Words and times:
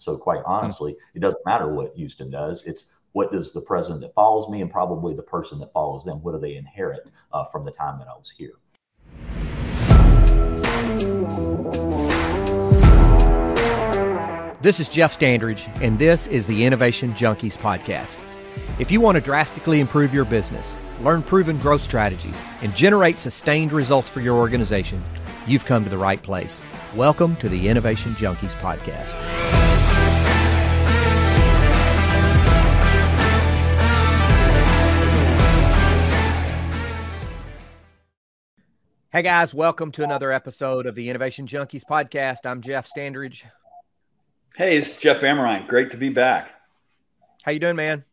So 0.00 0.16
quite 0.16 0.40
honestly, 0.46 0.96
it 1.14 1.20
doesn't 1.20 1.44
matter 1.44 1.68
what 1.68 1.94
Houston 1.94 2.30
does. 2.30 2.64
It's 2.64 2.86
what 3.12 3.32
does 3.32 3.52
the 3.52 3.60
president 3.60 4.00
that 4.02 4.14
follows 4.14 4.48
me 4.48 4.62
and 4.62 4.70
probably 4.70 5.14
the 5.14 5.22
person 5.22 5.58
that 5.58 5.72
follows 5.72 6.04
them, 6.04 6.22
what 6.22 6.32
do 6.32 6.38
they 6.38 6.56
inherit 6.56 7.10
uh, 7.32 7.44
from 7.44 7.64
the 7.64 7.70
time 7.70 7.98
that 7.98 8.08
I 8.08 8.16
was 8.16 8.30
here? 8.30 8.52
This 14.62 14.78
is 14.78 14.88
Jeff 14.88 15.18
Standridge, 15.18 15.68
and 15.82 15.98
this 15.98 16.26
is 16.26 16.46
the 16.46 16.64
Innovation 16.64 17.14
Junkies 17.14 17.56
podcast. 17.56 18.18
If 18.78 18.90
you 18.90 19.00
want 19.00 19.16
to 19.16 19.20
drastically 19.20 19.80
improve 19.80 20.14
your 20.14 20.24
business, 20.24 20.76
learn 21.00 21.22
proven 21.22 21.58
growth 21.58 21.82
strategies, 21.82 22.40
and 22.62 22.74
generate 22.74 23.18
sustained 23.18 23.72
results 23.72 24.08
for 24.08 24.20
your 24.20 24.36
organization, 24.36 25.02
you've 25.46 25.64
come 25.64 25.82
to 25.84 25.90
the 25.90 25.98
right 25.98 26.22
place. 26.22 26.62
Welcome 26.94 27.36
to 27.36 27.48
the 27.48 27.68
Innovation 27.68 28.12
Junkies 28.12 28.52
podcast. 28.60 29.59
Hey 39.12 39.22
guys, 39.22 39.52
welcome 39.52 39.90
to 39.92 40.04
another 40.04 40.30
episode 40.30 40.86
of 40.86 40.94
the 40.94 41.10
Innovation 41.10 41.44
Junkies 41.44 41.82
podcast. 41.82 42.46
I'm 42.48 42.62
Jeff 42.62 42.88
Standridge. 42.88 43.42
Hey, 44.54 44.76
it's 44.76 44.98
Jeff 44.98 45.22
Amrine. 45.22 45.66
Great 45.66 45.90
to 45.90 45.96
be 45.96 46.10
back. 46.10 46.52
How 47.42 47.50
you 47.50 47.58
doing, 47.58 47.74
man? 47.74 48.04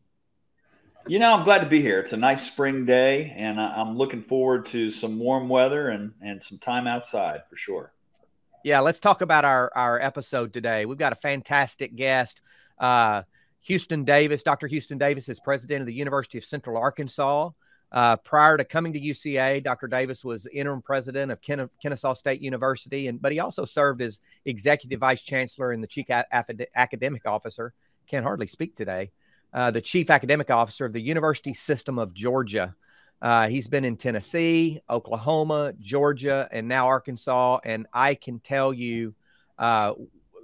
You 1.05 1.19
know, 1.19 1.35
I'm 1.35 1.43
glad 1.43 1.59
to 1.59 1.67
be 1.67 1.83
here. 1.83 1.99
It's 1.99 2.13
a 2.13 2.17
nice 2.17 2.47
spring 2.47 2.85
day, 2.85 3.31
and 3.37 3.61
I'm 3.61 3.95
looking 3.95 4.23
forward 4.23 4.65
to 4.67 4.89
some 4.89 5.19
warm 5.19 5.49
weather 5.49 5.89
and 5.89 6.13
and 6.19 6.43
some 6.43 6.57
time 6.57 6.87
outside 6.87 7.43
for 7.47 7.55
sure. 7.55 7.93
Yeah, 8.63 8.79
let's 8.79 8.99
talk 8.99 9.21
about 9.21 9.45
our 9.45 9.71
our 9.75 10.01
episode 10.01 10.51
today. 10.51 10.87
We've 10.87 10.97
got 10.97 11.13
a 11.13 11.17
fantastic 11.17 11.95
guest, 11.95 12.41
uh, 12.79 13.21
Houston 13.61 14.03
Davis. 14.03 14.41
Dr. 14.41 14.65
Houston 14.65 14.97
Davis 14.97 15.29
is 15.29 15.39
president 15.39 15.81
of 15.81 15.85
the 15.85 15.93
University 15.93 16.39
of 16.39 16.43
Central 16.43 16.75
Arkansas. 16.75 17.51
Uh, 17.91 18.17
prior 18.17 18.57
to 18.57 18.65
coming 18.65 18.91
to 18.93 18.99
UCA, 18.99 19.63
Dr. 19.63 19.87
Davis 19.87 20.23
was 20.23 20.45
interim 20.47 20.81
president 20.81 21.31
of 21.31 21.41
Ken- 21.41 21.69
Kennesaw 21.81 22.13
State 22.13 22.41
University, 22.41 23.07
and 23.07 23.21
but 23.21 23.31
he 23.31 23.39
also 23.39 23.63
served 23.65 24.01
as 24.01 24.19
executive 24.45 24.99
vice 24.99 25.21
chancellor 25.21 25.71
and 25.71 25.81
the 25.81 25.87
chief 25.87 26.09
a- 26.09 26.25
academic 26.75 27.25
officer. 27.25 27.73
Can 28.07 28.23
hardly 28.23 28.47
speak 28.47 28.75
today. 28.75 29.11
Uh, 29.53 29.71
the 29.71 29.81
chief 29.81 30.09
academic 30.09 30.49
officer 30.49 30.85
of 30.85 30.93
the 30.93 31.01
University 31.01 31.53
System 31.53 31.99
of 31.99 32.13
Georgia. 32.13 32.75
Uh, 33.21 33.47
he's 33.47 33.67
been 33.67 33.83
in 33.83 33.97
Tennessee, 33.97 34.81
Oklahoma, 34.89 35.73
Georgia, 35.79 36.47
and 36.51 36.67
now 36.67 36.87
Arkansas. 36.87 37.59
And 37.63 37.87
I 37.91 38.15
can 38.15 38.39
tell 38.39 38.73
you, 38.73 39.15
uh, 39.57 39.93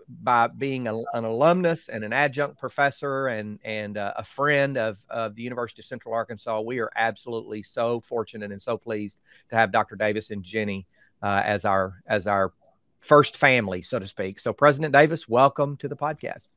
by 0.07 0.47
being 0.47 0.87
a, 0.87 0.95
an 1.13 1.25
alumnus 1.25 1.89
and 1.89 2.03
an 2.03 2.13
adjunct 2.13 2.59
professor 2.59 3.27
and 3.27 3.59
and 3.63 3.97
uh, 3.97 4.13
a 4.15 4.23
friend 4.23 4.77
of, 4.77 4.97
of 5.09 5.35
the 5.35 5.43
University 5.43 5.81
of 5.81 5.85
Central 5.85 6.13
Arkansas, 6.13 6.61
we 6.61 6.79
are 6.79 6.91
absolutely 6.95 7.63
so 7.63 7.99
fortunate 8.01 8.51
and 8.51 8.61
so 8.61 8.77
pleased 8.77 9.17
to 9.49 9.55
have 9.55 9.71
Dr. 9.71 9.95
Davis 9.95 10.29
and 10.29 10.43
Jenny 10.43 10.85
uh, 11.21 11.41
as 11.45 11.65
our 11.65 12.01
as 12.07 12.27
our 12.27 12.53
first 12.99 13.37
family, 13.37 13.81
so 13.81 13.99
to 13.99 14.07
speak. 14.07 14.39
So, 14.39 14.53
President 14.53 14.93
Davis, 14.93 15.27
welcome 15.27 15.77
to 15.77 15.87
the 15.87 15.95
podcast. 15.95 16.47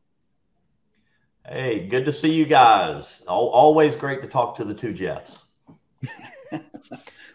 Hey, 1.46 1.86
good 1.86 2.04
to 2.06 2.12
see 2.12 2.32
you 2.32 2.44
guys. 2.44 3.22
Always 3.28 3.94
great 3.94 4.20
to 4.22 4.28
talk 4.28 4.56
to 4.56 4.64
the 4.64 4.74
two 4.74 4.92
Jeffs. 4.92 5.44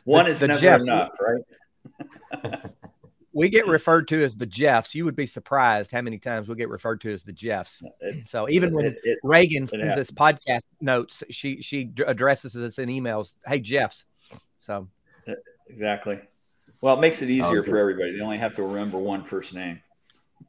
One 0.03 0.25
the, 0.25 0.31
is 0.31 0.40
the 0.40 0.48
never 0.48 0.59
Jeffs. 0.59 0.84
enough, 0.84 1.12
right? 1.20 2.62
we 3.34 3.50
get 3.50 3.68
referred 3.68 4.08
to 4.10 4.24
as 4.24 4.36
the 4.36 4.46
Jeffs. 4.46 4.94
You 4.94 5.06
would 5.06 5.16
be 5.16 5.26
surprised 5.26 5.92
how 5.92 6.02
many 6.02 6.18
times 6.18 6.48
we 6.48 6.56
get 6.56 6.70
referred 6.70 7.02
to 7.02 7.14
as 7.14 7.24
the 7.24 7.32
Jeffs. 7.32 7.82
It, 8.02 8.28
so 8.28 8.50
even 8.50 8.74
when 8.74 8.86
it, 8.86 9.00
it, 9.04 9.20
Reagan 9.24 9.68
sends 9.68 9.98
us 9.98 10.12
podcast 10.12 10.62
notes, 10.82 11.24
she 11.30 11.62
she 11.62 11.92
addresses 12.06 12.56
us 12.58 12.78
in 12.78 12.90
emails. 12.90 13.36
Hey 13.46 13.59
Jeffs. 13.59 14.06
So 14.62 14.88
exactly. 15.70 16.20
Well, 16.81 16.96
it 16.96 17.00
makes 17.00 17.22
it 17.22 17.30
easier 17.30 17.64
for 17.64 17.78
everybody. 17.78 18.16
They 18.16 18.24
only 18.24 18.40
have 18.40 18.56
to 18.56 18.64
remember 18.64 18.97
one 18.97 19.24
first 19.24 19.53
name. 19.53 19.81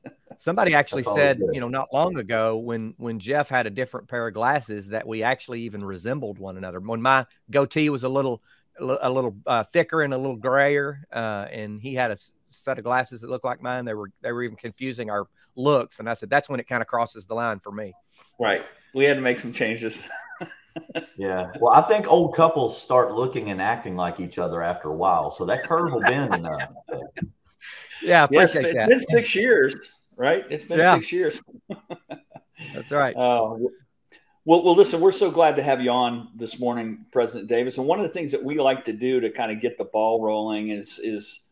Somebody 0.38 0.75
actually 0.75 1.03
said, 1.03 1.41
you 1.53 1.60
know, 1.60 1.69
not 1.69 1.92
long 1.92 2.19
ago 2.19 2.56
when 2.56 2.94
when 2.97 3.21
Jeff 3.21 3.48
had 3.48 3.66
a 3.66 3.71
different 3.71 4.09
pair 4.09 4.26
of 4.26 4.34
glasses 4.34 4.88
that 4.88 5.06
we 5.06 5.22
actually 5.22 5.60
even 5.60 5.84
resembled 5.84 6.38
one 6.38 6.56
another. 6.56 6.81
When 6.81 7.00
my 7.00 7.26
goatee 7.50 7.91
was 7.91 8.03
a 8.03 8.09
little 8.09 8.42
a 8.81 9.10
little 9.10 9.37
uh, 9.47 9.65
thicker 9.72 10.03
and 10.03 10.15
a 10.15 10.19
little 10.19 10.37
grayer, 10.37 11.06
uh, 11.12 11.47
and 11.50 11.81
he 11.81 11.94
had 11.94 12.10
a 12.10 12.16
set 12.52 12.78
of 12.78 12.84
glasses 12.84 13.20
that 13.20 13.30
looked 13.30 13.44
like 13.44 13.62
mine. 13.62 13.84
They 13.84 13.94
were 13.94 14.10
they 14.20 14.32
were 14.32 14.42
even 14.42 14.56
confusing 14.56 15.10
our 15.10 15.26
looks, 15.56 15.98
and 15.98 16.08
I 16.08 16.14
said 16.14 16.30
that's 16.30 16.48
when 16.48 16.60
it 16.60 16.68
kind 16.68 16.82
of 16.82 16.88
crosses 16.88 17.26
the 17.26 17.34
line 17.34 17.60
for 17.60 17.72
me. 17.72 17.92
Right. 18.38 18.62
We 18.94 19.04
had 19.04 19.14
to 19.14 19.20
make 19.20 19.38
some 19.38 19.52
changes. 19.52 20.02
yeah. 21.16 21.50
Well, 21.60 21.72
I 21.72 21.82
think 21.82 22.06
old 22.06 22.34
couples 22.34 22.80
start 22.80 23.12
looking 23.12 23.50
and 23.50 23.60
acting 23.60 23.96
like 23.96 24.20
each 24.20 24.38
other 24.38 24.62
after 24.62 24.88
a 24.88 24.94
while, 24.94 25.30
so 25.30 25.44
that 25.46 25.64
curve 25.64 25.92
will 25.92 26.00
bend 26.00 26.34
enough. 26.34 26.68
Yeah, 28.02 28.24
appreciate 28.24 28.62
yeah, 28.62 28.68
it's 28.68 28.74
that. 28.76 28.91
It's 28.91 29.06
been 29.06 29.18
six 29.18 29.34
years, 29.34 29.92
right? 30.16 30.44
It's 30.50 30.64
been 30.64 30.78
yeah. 30.78 30.96
six 30.96 31.12
years. 31.12 31.42
That's 32.74 32.91
right. 32.91 33.14
Uh, 33.16 33.56
well, 34.44 34.64
well, 34.64 34.74
listen, 34.74 35.00
we're 35.00 35.12
so 35.12 35.30
glad 35.30 35.56
to 35.56 35.62
have 35.62 35.80
you 35.80 35.91
on 35.91 36.28
this 36.34 36.58
morning, 36.58 37.04
President 37.12 37.48
Davis. 37.48 37.78
And 37.78 37.86
one 37.86 38.00
of 38.00 38.06
the 38.06 38.12
things 38.12 38.32
that 38.32 38.42
we 38.42 38.58
like 38.58 38.84
to 38.84 38.92
do 38.92 39.20
to 39.20 39.30
kind 39.30 39.52
of 39.52 39.60
get 39.60 39.78
the 39.78 39.84
ball 39.84 40.20
rolling 40.20 40.70
is 40.70 40.98
is 40.98 41.51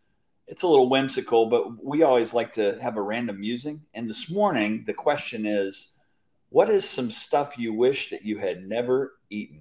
it's 0.51 0.65
a 0.65 0.69
little 0.69 0.89
whimsical, 0.89 1.47
but 1.47 1.83
we 1.83 2.03
always 2.03 2.35
like 2.35 2.53
to 2.55 2.77
have 2.83 2.97
a 2.97 3.03
random 3.03 3.39
musing. 3.39 3.83
And 3.95 4.11
this 4.11 4.29
morning, 4.29 4.83
the 4.85 4.93
question 4.93 5.47
is, 5.47 5.97
what 6.49 6.69
is 6.69 6.85
some 6.85 7.13
stuff 7.13 7.57
you 7.57 7.73
wish 7.73 8.11
that 8.11 8.25
you 8.25 8.39
had 8.39 8.67
never 8.67 9.13
eaten? 9.31 9.61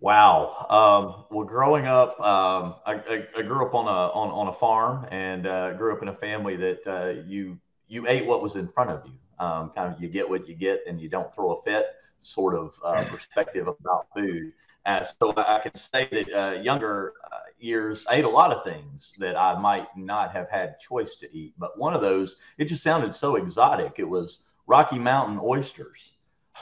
Wow. 0.00 0.66
Um, 0.70 1.26
well, 1.30 1.46
growing 1.46 1.86
up, 1.86 2.18
um, 2.20 2.76
I, 2.86 2.94
I, 2.94 3.28
I, 3.36 3.42
grew 3.42 3.66
up 3.66 3.74
on 3.74 3.86
a 3.86 4.10
on, 4.12 4.30
on 4.30 4.48
a 4.48 4.52
farm 4.52 5.06
and 5.12 5.46
uh, 5.46 5.74
grew 5.74 5.94
up 5.94 6.02
in 6.02 6.08
a 6.08 6.14
family 6.14 6.56
that 6.56 6.86
uh, 6.86 7.20
you 7.28 7.58
you 7.86 8.08
ate 8.08 8.26
what 8.26 8.42
was 8.42 8.56
in 8.56 8.66
front 8.66 8.90
of 8.90 9.06
you. 9.06 9.12
Um, 9.38 9.70
kind 9.76 9.94
of 9.94 10.02
you 10.02 10.08
get 10.08 10.28
what 10.28 10.48
you 10.48 10.54
get 10.54 10.80
and 10.88 11.00
you 11.00 11.10
don't 11.10 11.32
throw 11.34 11.52
a 11.52 11.62
fit 11.62 11.86
sort 12.18 12.54
of 12.54 12.74
uh, 12.82 13.04
perspective 13.04 13.68
about 13.68 14.06
food. 14.14 14.52
Uh, 14.84 15.04
so 15.04 15.32
I 15.36 15.60
can 15.60 15.74
say 15.74 16.08
that 16.10 16.32
uh, 16.32 16.60
younger 16.60 17.12
uh, 17.30 17.38
years, 17.62 18.06
I 18.08 18.14
ate 18.14 18.24
a 18.24 18.28
lot 18.28 18.52
of 18.52 18.64
things 18.64 19.14
that 19.18 19.36
I 19.36 19.58
might 19.58 19.86
not 19.96 20.32
have 20.32 20.48
had 20.50 20.78
choice 20.78 21.16
to 21.16 21.36
eat. 21.36 21.54
But 21.58 21.78
one 21.78 21.94
of 21.94 22.00
those, 22.00 22.36
it 22.58 22.66
just 22.66 22.82
sounded 22.82 23.14
so 23.14 23.36
exotic. 23.36 23.94
It 23.98 24.08
was 24.08 24.40
Rocky 24.66 24.98
Mountain 24.98 25.40
oysters. 25.42 26.12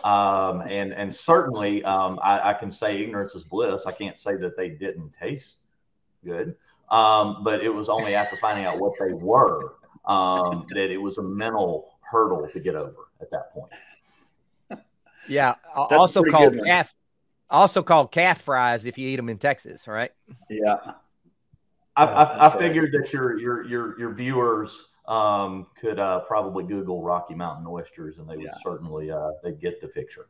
Um, 0.05 0.61
and 0.63 0.93
and 0.93 1.13
certainly 1.13 1.83
um, 1.85 2.21
I, 2.23 2.51
I, 2.51 2.55
can 2.55 2.71
say 2.71 3.03
ignorance 3.03 3.35
is 3.35 3.43
bliss. 3.43 3.87
I 3.87 3.93
can't 3.93 4.19
say 4.21 4.37
that 4.37 4.57
they 4.57 4.69
didn't 4.69 5.13
taste 5.13 5.59
good, 6.25 6.55
um, 6.91 7.43
but 7.43 7.65
it 7.65 7.71
was 7.71 7.89
only 7.89 8.15
after 8.15 8.37
finding 8.37 8.67
out 8.67 8.79
what 8.79 8.93
they 9.01 9.13
were 9.13 9.75
um, 10.05 10.65
that 10.71 10.93
it 10.93 10.97
was 10.97 11.19
a 11.19 11.23
mental 11.23 11.99
hurdle 12.03 12.49
to 12.53 12.61
get 12.61 12.77
over 12.77 13.09
at 13.21 13.33
that 13.33 13.53
point. 13.53 13.73
Yeah, 15.29 15.57
also 15.75 16.23
called 16.23 16.59
calf 16.65 16.95
also 17.51 17.83
called 17.83 18.13
calf 18.13 18.41
fries 18.41 18.87
if 18.87 18.97
you 18.99 19.09
eat 19.09 19.17
them 19.17 19.29
in 19.29 19.39
Texas, 19.39 19.89
right? 19.89 20.13
Yeah. 20.49 20.77
I, 21.97 22.05
I, 22.05 22.47
I 22.47 22.59
figured 22.59 22.93
that 22.93 23.13
your 23.13 23.39
your 23.39 23.65
your 23.67 23.99
your 23.99 24.15
viewers 24.15 24.89
um, 25.09 25.67
could 25.79 25.99
uh, 25.99 26.21
probably 26.21 26.65
Google 26.65 27.03
Rocky 27.03 27.35
Mountain 27.35 27.67
oysters, 27.67 28.19
and 28.19 28.29
they 28.29 28.37
would 28.37 28.45
yeah. 28.45 28.51
certainly 28.63 29.11
uh, 29.11 29.33
they 29.43 29.53
get 29.53 29.81
the 29.81 29.89
picture. 29.89 30.29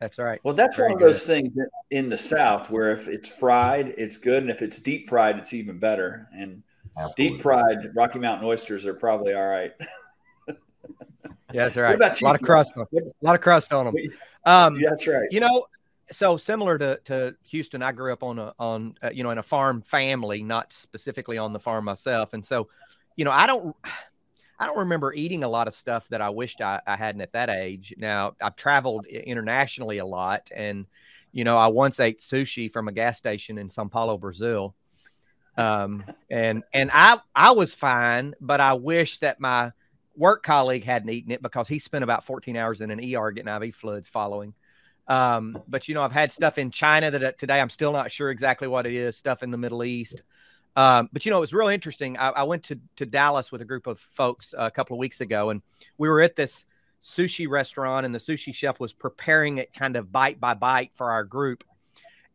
That's 0.00 0.18
right. 0.18 0.40
Well, 0.42 0.54
that's 0.54 0.76
Very 0.76 0.88
one 0.88 0.94
of 0.94 0.98
good. 0.98 1.08
those 1.08 1.24
things 1.24 1.56
in 1.90 2.08
the 2.08 2.18
South 2.18 2.70
where 2.70 2.90
if 2.92 3.08
it's 3.08 3.28
fried, 3.28 3.94
it's 3.96 4.16
good, 4.16 4.42
and 4.42 4.50
if 4.50 4.60
it's 4.60 4.78
deep 4.78 5.08
fried, 5.08 5.38
it's 5.38 5.54
even 5.54 5.78
better. 5.78 6.28
And 6.36 6.62
Absolutely. 6.96 7.28
deep 7.28 7.42
fried 7.42 7.92
Rocky 7.94 8.18
Mountain 8.18 8.46
oysters 8.46 8.84
are 8.84 8.94
probably 8.94 9.32
all 9.32 9.46
right. 9.46 9.72
yeah, 10.48 10.54
that's 11.52 11.76
right. 11.76 11.98
A 11.98 12.24
lot 12.24 12.34
of 12.34 12.42
crust. 12.42 12.74
On, 12.76 12.84
a 12.92 13.24
lot 13.24 13.34
of 13.34 13.40
crust 13.40 13.72
on 13.72 13.86
them. 13.86 13.94
Um, 14.44 14.76
yeah, 14.76 14.90
that's 14.90 15.06
right. 15.06 15.28
You 15.30 15.40
know, 15.40 15.66
so 16.10 16.36
similar 16.36 16.78
to, 16.78 17.00
to 17.04 17.36
Houston, 17.44 17.82
I 17.82 17.92
grew 17.92 18.12
up 18.12 18.22
on 18.22 18.38
a 18.38 18.54
on 18.58 18.94
uh, 19.02 19.10
you 19.12 19.22
know 19.22 19.30
in 19.30 19.38
a 19.38 19.42
farm 19.42 19.82
family, 19.82 20.42
not 20.42 20.72
specifically 20.72 21.38
on 21.38 21.52
the 21.52 21.60
farm 21.60 21.84
myself, 21.84 22.32
and 22.32 22.44
so 22.44 22.68
you 23.16 23.24
know 23.24 23.30
I 23.30 23.46
don't 23.46 23.74
I 24.58 24.66
don't 24.66 24.78
remember 24.78 25.12
eating 25.12 25.42
a 25.42 25.48
lot 25.48 25.66
of 25.66 25.74
stuff 25.74 26.08
that 26.08 26.20
I 26.20 26.30
wished 26.30 26.60
I, 26.60 26.80
I 26.86 26.96
hadn't 26.96 27.20
at 27.20 27.32
that 27.32 27.50
age. 27.50 27.94
Now 27.96 28.34
I've 28.40 28.56
traveled 28.56 29.06
internationally 29.06 29.98
a 29.98 30.06
lot, 30.06 30.50
and 30.54 30.86
you 31.32 31.44
know 31.44 31.56
I 31.56 31.68
once 31.68 32.00
ate 32.00 32.20
sushi 32.20 32.70
from 32.70 32.88
a 32.88 32.92
gas 32.92 33.18
station 33.18 33.58
in 33.58 33.68
Sao 33.68 33.86
Paulo, 33.86 34.18
Brazil, 34.18 34.74
um, 35.56 36.04
and 36.30 36.62
and 36.72 36.90
I 36.92 37.18
I 37.34 37.52
was 37.52 37.74
fine, 37.74 38.34
but 38.40 38.60
I 38.60 38.74
wish 38.74 39.18
that 39.18 39.40
my 39.40 39.72
work 40.16 40.42
colleague 40.42 40.84
hadn't 40.84 41.10
eaten 41.10 41.32
it 41.32 41.42
because 41.42 41.68
he 41.68 41.78
spent 41.78 42.04
about 42.04 42.24
14 42.24 42.56
hours 42.56 42.80
in 42.80 42.90
an 42.90 43.00
ER 43.16 43.30
getting 43.30 43.52
IV 43.52 43.74
fluids 43.74 44.08
following. 44.08 44.54
Um, 45.08 45.62
but 45.68 45.88
you 45.88 45.94
know, 45.94 46.02
I've 46.02 46.12
had 46.12 46.32
stuff 46.32 46.58
in 46.58 46.70
China 46.70 47.10
that 47.10 47.22
uh, 47.22 47.32
today 47.32 47.60
I'm 47.60 47.70
still 47.70 47.92
not 47.92 48.12
sure 48.12 48.30
exactly 48.30 48.68
what 48.68 48.86
it 48.86 48.94
is. 48.94 49.16
Stuff 49.16 49.42
in 49.42 49.50
the 49.50 49.58
Middle 49.58 49.84
East. 49.84 50.22
Um, 50.74 51.08
but 51.12 51.26
you 51.26 51.30
know, 51.30 51.38
it 51.38 51.40
was 51.40 51.52
really 51.52 51.74
interesting. 51.74 52.16
I, 52.16 52.30
I, 52.30 52.42
went 52.44 52.64
to 52.64 52.78
to 52.96 53.04
Dallas 53.04 53.52
with 53.52 53.60
a 53.60 53.64
group 53.64 53.86
of 53.86 53.98
folks 53.98 54.54
a 54.56 54.70
couple 54.70 54.96
of 54.96 55.00
weeks 55.00 55.20
ago, 55.20 55.50
and 55.50 55.60
we 55.98 56.08
were 56.08 56.22
at 56.22 56.34
this 56.34 56.64
sushi 57.04 57.48
restaurant, 57.48 58.06
and 58.06 58.14
the 58.14 58.18
sushi 58.18 58.54
chef 58.54 58.80
was 58.80 58.92
preparing 58.92 59.58
it 59.58 59.74
kind 59.74 59.96
of 59.96 60.10
bite 60.10 60.40
by 60.40 60.54
bite 60.54 60.90
for 60.94 61.10
our 61.10 61.24
group, 61.24 61.62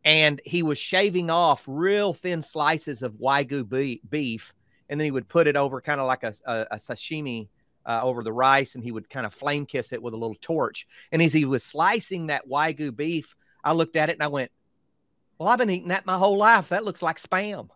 and 0.04 0.40
he 0.44 0.62
was 0.62 0.78
shaving 0.78 1.30
off 1.30 1.64
real 1.66 2.12
thin 2.12 2.42
slices 2.42 3.02
of 3.02 3.14
wagyu 3.14 3.98
beef, 4.08 4.54
and 4.88 5.00
then 5.00 5.04
he 5.04 5.10
would 5.10 5.28
put 5.28 5.48
it 5.48 5.56
over 5.56 5.80
kind 5.80 6.00
of 6.00 6.06
like 6.06 6.22
a, 6.22 6.32
a, 6.46 6.66
a 6.72 6.76
sashimi. 6.76 7.48
Uh, 7.88 8.00
over 8.02 8.22
the 8.22 8.30
rice, 8.30 8.74
and 8.74 8.84
he 8.84 8.92
would 8.92 9.08
kind 9.08 9.24
of 9.24 9.32
flame 9.32 9.64
kiss 9.64 9.94
it 9.94 10.02
with 10.02 10.12
a 10.12 10.16
little 10.16 10.36
torch. 10.42 10.86
And 11.10 11.22
as 11.22 11.32
he 11.32 11.46
was 11.46 11.64
slicing 11.64 12.26
that 12.26 12.46
wagyu 12.46 12.94
beef, 12.94 13.34
I 13.64 13.72
looked 13.72 13.96
at 13.96 14.10
it 14.10 14.12
and 14.12 14.22
I 14.22 14.26
went, 14.26 14.50
"Well, 15.38 15.48
I've 15.48 15.58
been 15.58 15.70
eating 15.70 15.88
that 15.88 16.04
my 16.04 16.18
whole 16.18 16.36
life. 16.36 16.68
That 16.68 16.84
looks 16.84 17.00
like 17.00 17.18
spam." 17.18 17.70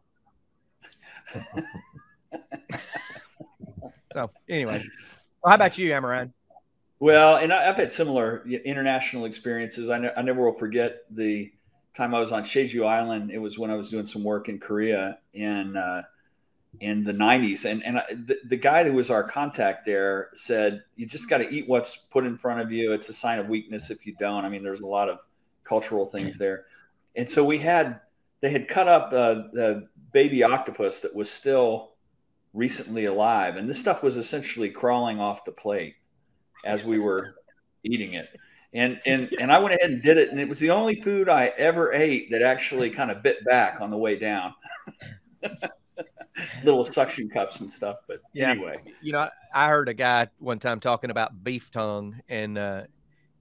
so 4.13 4.31
anyway, 4.51 4.85
well, 5.43 5.51
how 5.51 5.55
about 5.55 5.79
you, 5.79 5.89
Amrine? 5.93 6.35
Well, 7.01 7.37
and 7.39 7.51
I, 7.51 7.63
have 7.63 7.77
had 7.77 7.91
similar 7.91 8.47
international 8.47 9.25
experiences. 9.25 9.89
I, 9.89 9.99
ne- 9.99 10.13
I 10.15 10.21
never 10.21 10.45
will 10.45 10.53
forget 10.53 11.05
the 11.11 11.51
time 11.95 12.15
I 12.15 12.21
was 12.21 12.33
on 12.33 12.45
Jeju 12.45 12.87
Island. 12.87 13.31
It 13.31 13.39
was 13.39 13.59
when 13.59 13.71
I 13.71 13.77
was 13.77 13.91
doing 13.91 14.07
some 14.07 14.23
work 14.23 14.49
in 14.49 14.59
Korea 14.59 15.19
in 15.33 15.77
uh, 15.77 16.03
in 16.81 17.05
the 17.05 17.13
'90s, 17.13 17.65
and 17.65 17.85
and 17.85 17.97
the, 18.27 18.39
the 18.49 18.57
guy 18.57 18.85
who 18.85 18.93
was 18.93 19.11
our 19.11 19.23
contact 19.23 19.87
there 19.87 20.31
said, 20.35 20.83
"You 20.97 21.07
just 21.07 21.29
got 21.29 21.39
to 21.39 21.49
eat 21.49 21.69
what's 21.69 21.97
put 21.97 22.25
in 22.25 22.37
front 22.37 22.61
of 22.61 22.73
you. 22.73 22.93
It's 22.93 23.09
a 23.09 23.13
sign 23.13 23.39
of 23.39 23.49
weakness 23.49 23.91
if 23.91 24.07
you 24.07 24.15
don't." 24.19 24.45
I 24.45 24.49
mean, 24.49 24.63
there's 24.63 24.81
a 24.81 24.87
lot 24.87 25.09
of 25.09 25.19
cultural 25.65 26.07
things 26.07 26.39
there, 26.39 26.65
and 27.15 27.29
so 27.29 27.45
we 27.45 27.59
had 27.59 28.01
they 28.41 28.51
had 28.51 28.69
cut 28.69 28.89
up 28.89 29.13
uh, 29.13 29.49
the 29.53 29.89
baby 30.13 30.43
octopus 30.43 31.01
that 31.01 31.15
was 31.15 31.31
still 31.31 31.93
recently 32.55 33.05
alive, 33.05 33.57
and 33.57 33.69
this 33.69 33.79
stuff 33.79 34.03
was 34.03 34.17
essentially 34.17 34.71
crawling 34.71 35.21
off 35.21 35.45
the 35.45 35.53
plate 35.53 35.97
as 36.65 36.85
we 36.85 36.99
were 36.99 37.37
eating 37.85 38.15
it. 38.15 38.29
And 38.75 39.01
and 39.05 39.31
and 39.39 39.53
I 39.53 39.59
went 39.59 39.75
ahead 39.75 39.91
and 39.91 40.03
did 40.03 40.17
it, 40.17 40.31
and 40.31 40.41
it 40.41 40.49
was 40.49 40.59
the 40.59 40.71
only 40.71 41.01
food 41.03 41.29
I 41.29 41.53
ever 41.59 41.93
ate 41.93 42.31
that 42.31 42.41
actually 42.41 42.91
kind 42.91 43.11
of 43.11 43.23
bit 43.23 43.45
back 43.45 43.81
on 43.81 43.91
the 43.91 43.99
way 43.99 44.19
down. 44.19 44.55
Little 46.65 46.85
suction 46.85 47.29
cups 47.29 47.61
and 47.61 47.71
stuff, 47.71 47.99
but 48.09 48.21
yeah. 48.33 48.51
anyway, 48.51 48.77
you 49.03 49.13
know, 49.13 49.29
I 49.55 49.69
heard 49.69 49.89
a 49.89 49.95
guy 49.95 50.29
one 50.39 50.59
time 50.59 50.81
talking 50.81 51.11
about 51.11 51.45
beef 51.45 51.71
tongue, 51.71 52.21
and 52.29 52.57
uh, 52.57 52.83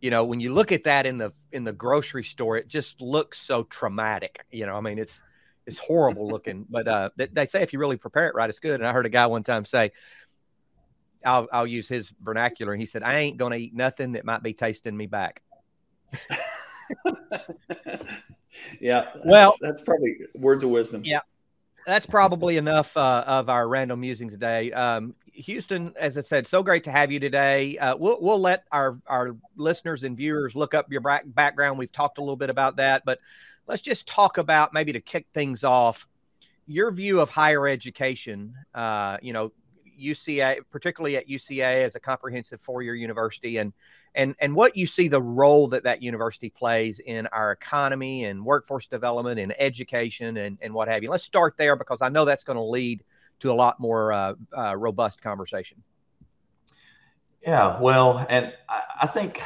you 0.01 0.09
know, 0.09 0.25
when 0.25 0.39
you 0.39 0.53
look 0.53 0.71
at 0.71 0.83
that 0.83 1.05
in 1.05 1.17
the 1.17 1.31
in 1.51 1.63
the 1.63 1.73
grocery 1.73 2.23
store, 2.23 2.57
it 2.57 2.67
just 2.67 3.01
looks 3.01 3.39
so 3.39 3.63
traumatic. 3.63 4.43
You 4.51 4.65
know, 4.65 4.75
I 4.75 4.81
mean, 4.81 4.99
it's 4.99 5.21
it's 5.65 5.77
horrible 5.77 6.27
looking, 6.27 6.65
but 6.69 6.87
uh, 6.87 7.09
they, 7.15 7.27
they 7.27 7.45
say 7.45 7.61
if 7.61 7.71
you 7.71 7.79
really 7.79 7.97
prepare 7.97 8.27
it 8.27 8.35
right, 8.35 8.49
it's 8.49 8.59
good. 8.59 8.81
And 8.81 8.87
I 8.87 8.91
heard 8.91 9.05
a 9.05 9.09
guy 9.09 9.27
one 9.27 9.43
time 9.43 9.63
say, 9.63 9.91
I'll 11.25 11.47
I'll 11.51 11.67
use 11.67 11.87
his 11.87 12.11
vernacular, 12.19 12.73
and 12.73 12.81
he 12.81 12.87
said, 12.87 13.03
"I 13.03 13.19
ain't 13.19 13.37
gonna 13.37 13.57
eat 13.57 13.75
nothing 13.75 14.13
that 14.13 14.25
might 14.25 14.43
be 14.43 14.53
tasting 14.53 14.97
me 14.97 15.05
back." 15.05 15.41
yeah. 18.79 19.09
Well, 19.23 19.55
that's 19.61 19.81
probably 19.81 20.17
words 20.35 20.63
of 20.63 20.71
wisdom. 20.71 21.03
Yeah, 21.05 21.21
that's 21.85 22.05
probably 22.05 22.57
enough 22.57 22.95
uh, 22.95 23.23
of 23.27 23.49
our 23.49 23.67
random 23.67 24.01
musing 24.01 24.29
today. 24.29 24.71
Um, 24.71 25.15
Houston, 25.33 25.93
as 25.95 26.17
I 26.17 26.21
said, 26.21 26.45
so 26.45 26.61
great 26.61 26.83
to 26.83 26.91
have 26.91 27.11
you 27.11 27.19
today. 27.19 27.77
Uh, 27.77 27.95
we'll 27.95 28.19
we'll 28.21 28.39
let 28.39 28.65
our 28.71 28.99
our 29.07 29.35
listeners 29.55 30.03
and 30.03 30.15
viewers 30.15 30.55
look 30.55 30.73
up 30.73 30.91
your 30.91 31.01
back, 31.01 31.23
background. 31.25 31.77
We've 31.77 31.91
talked 31.91 32.17
a 32.17 32.21
little 32.21 32.35
bit 32.35 32.49
about 32.49 32.75
that, 32.77 33.03
but 33.05 33.19
let's 33.67 33.81
just 33.81 34.07
talk 34.07 34.37
about 34.37 34.73
maybe 34.73 34.93
to 34.93 34.99
kick 34.99 35.27
things 35.33 35.63
off 35.63 36.07
your 36.67 36.91
view 36.91 37.19
of 37.19 37.29
higher 37.29 37.67
education. 37.67 38.55
Uh, 38.73 39.17
you 39.21 39.33
know, 39.33 39.51
UCA, 39.99 40.59
particularly 40.69 41.17
at 41.17 41.27
UCA 41.27 41.83
as 41.83 41.95
a 41.95 41.99
comprehensive 41.99 42.59
four-year 42.61 42.95
university, 42.95 43.57
and 43.57 43.73
and 44.15 44.35
and 44.39 44.55
what 44.55 44.75
you 44.75 44.85
see 44.85 45.07
the 45.07 45.21
role 45.21 45.67
that 45.69 45.83
that 45.83 46.01
university 46.01 46.49
plays 46.49 46.99
in 46.99 47.27
our 47.27 47.51
economy 47.51 48.25
and 48.25 48.43
workforce 48.43 48.87
development 48.87 49.39
and 49.39 49.53
education 49.59 50.37
and 50.37 50.57
and 50.61 50.73
what 50.73 50.87
have 50.87 51.03
you. 51.03 51.09
Let's 51.09 51.23
start 51.23 51.55
there 51.57 51.75
because 51.75 52.01
I 52.01 52.09
know 52.09 52.25
that's 52.25 52.43
going 52.43 52.57
to 52.57 52.63
lead 52.63 53.03
to 53.41 53.51
a 53.51 53.53
lot 53.53 53.79
more 53.79 54.13
uh, 54.13 54.33
uh, 54.55 54.75
robust 54.77 55.21
conversation. 55.21 55.81
Yeah, 57.41 57.79
well, 57.79 58.25
and 58.29 58.53
I, 58.69 58.83
I, 59.01 59.07
think 59.07 59.41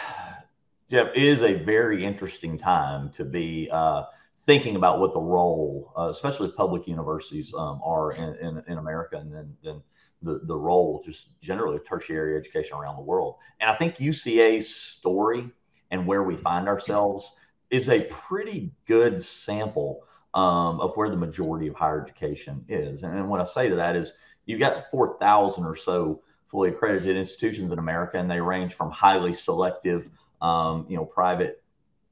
Jeff 0.89 1.15
is 1.15 1.41
a 1.41 1.53
very 1.53 2.03
interesting 2.03 2.57
time 2.57 3.09
to 3.12 3.23
be 3.23 3.69
uh, 3.71 4.03
thinking 4.39 4.75
about 4.75 5.00
what 5.00 5.13
the 5.13 5.21
role, 5.21 5.94
uh, 5.97 6.09
especially 6.09 6.51
public 6.51 6.89
universities, 6.89 7.53
um, 7.57 7.79
are 7.83 8.12
in, 8.12 8.35
in, 8.35 8.63
in, 8.67 8.77
America, 8.79 9.17
and 9.17 9.33
then 9.33 9.56
then 9.63 9.81
the 10.25 10.42
the 10.44 10.57
role 10.57 11.01
just 11.06 11.39
generally 11.42 11.77
of 11.77 11.88
tertiary 11.88 12.38
education 12.38 12.77
around 12.77 12.98
the 12.98 13.04
world. 13.04 13.36
And 13.62 13.69
I 13.69 13.75
think 13.75 13.95
UCA's 13.98 14.68
story 14.75 15.50
and 15.92 16.06
where 16.06 16.24
we 16.24 16.36
find 16.36 16.68
ourselves 16.68 17.36
is 17.69 17.89
a 17.89 18.01
pretty 18.01 18.72
good 18.86 19.22
sample 19.22 20.04
um, 20.33 20.81
of 20.81 20.95
where 20.95 21.10
the 21.10 21.16
majority 21.16 21.68
of 21.68 21.75
higher 21.75 22.01
education 22.01 22.66
is. 22.68 23.04
And, 23.04 23.18
and 23.18 23.30
what 23.30 23.39
I 23.39 23.45
say 23.45 23.69
to 23.69 23.75
that 23.77 23.95
is 23.95 24.13
you've 24.45 24.60
got 24.60 24.92
4,000 24.92 25.63
or 25.63 25.75
so 25.75 26.22
fully 26.48 26.69
accredited 26.69 27.16
institutions 27.16 27.72
in 27.72 27.80
America, 27.80 28.18
and 28.19 28.30
they 28.30 28.42
range 28.42 28.74
from 28.74 28.92
highly 28.92 29.33
selective, 29.33 30.10
um, 30.42 30.86
you 30.89 30.98
know, 30.98 31.06
private 31.06 31.63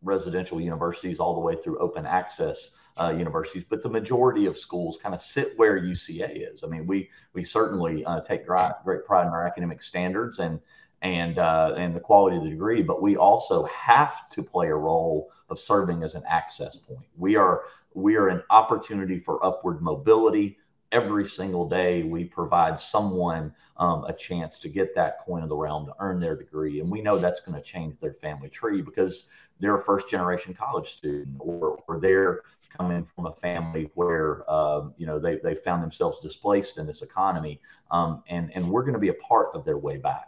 residential 0.01 0.59
universities 0.59 1.19
all 1.19 1.33
the 1.33 1.39
way 1.39 1.55
through 1.55 1.77
open 1.79 2.05
access 2.05 2.71
uh, 2.99 3.13
universities. 3.17 3.63
But 3.67 3.81
the 3.81 3.89
majority 3.89 4.45
of 4.45 4.57
schools 4.57 4.97
kind 5.01 5.15
of 5.15 5.21
sit 5.21 5.53
where 5.57 5.79
UCA 5.79 6.51
is. 6.51 6.63
I 6.63 6.67
mean, 6.67 6.85
we 6.85 7.09
we 7.33 7.43
certainly 7.43 8.05
uh, 8.05 8.21
take 8.21 8.45
great, 8.45 8.71
great 8.83 9.05
pride 9.05 9.27
in 9.27 9.33
our 9.33 9.45
academic 9.45 9.81
standards 9.81 10.39
and 10.39 10.59
and 11.03 11.37
uh, 11.37 11.73
and 11.77 11.95
the 11.95 11.99
quality 11.99 12.37
of 12.37 12.43
the 12.43 12.49
degree, 12.49 12.81
but 12.81 13.01
we 13.01 13.17
also 13.17 13.65
have 13.65 14.29
to 14.29 14.41
play 14.41 14.67
a 14.67 14.75
role 14.75 15.31
of 15.49 15.59
serving 15.59 16.01
as 16.01 16.15
an 16.15 16.23
access 16.27 16.77
point. 16.77 17.05
We 17.17 17.35
are 17.35 17.63
we 17.93 18.15
are 18.15 18.29
an 18.29 18.41
opportunity 18.49 19.19
for 19.19 19.45
upward 19.45 19.81
mobility. 19.81 20.57
Every 20.93 21.27
single 21.27 21.67
day, 21.67 22.03
we 22.03 22.23
provide 22.23 22.79
someone 22.79 23.51
um, 23.77 24.05
a 24.05 24.13
chance 24.13 24.59
to 24.59 24.69
get 24.69 24.93
that 24.93 25.19
coin 25.19 25.41
of 25.41 25.49
the 25.49 25.55
realm 25.55 25.87
to 25.87 25.95
earn 25.99 26.19
their 26.19 26.35
degree, 26.37 26.79
and 26.79 26.89
we 26.89 27.01
know 27.01 27.17
that's 27.17 27.41
going 27.41 27.55
to 27.55 27.63
change 27.63 27.99
their 27.99 28.13
family 28.13 28.47
tree 28.47 28.81
because 28.81 29.25
they're 29.59 29.75
a 29.75 29.81
first 29.81 30.07
generation 30.07 30.53
college 30.53 30.91
student, 30.91 31.35
or, 31.39 31.83
or 31.87 31.99
they're 31.99 32.41
coming 32.69 33.07
from 33.15 33.25
a 33.25 33.33
family 33.33 33.89
where 33.95 34.43
uh, 34.47 34.83
you 34.95 35.07
know 35.07 35.17
they 35.17 35.37
they 35.37 35.55
found 35.55 35.81
themselves 35.81 36.19
displaced 36.19 36.77
in 36.77 36.85
this 36.85 37.01
economy, 37.01 37.59
um, 37.89 38.23
and 38.27 38.55
and 38.55 38.69
we're 38.69 38.83
going 38.83 38.93
to 38.93 38.99
be 38.99 39.09
a 39.09 39.15
part 39.15 39.49
of 39.55 39.65
their 39.65 39.79
way 39.79 39.97
back. 39.97 40.27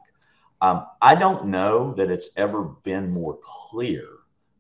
Um, 0.62 0.88
I 1.00 1.14
don't 1.14 1.46
know 1.46 1.94
that 1.94 2.10
it's 2.10 2.30
ever 2.38 2.64
been 2.64 3.12
more 3.12 3.38
clear 3.44 4.08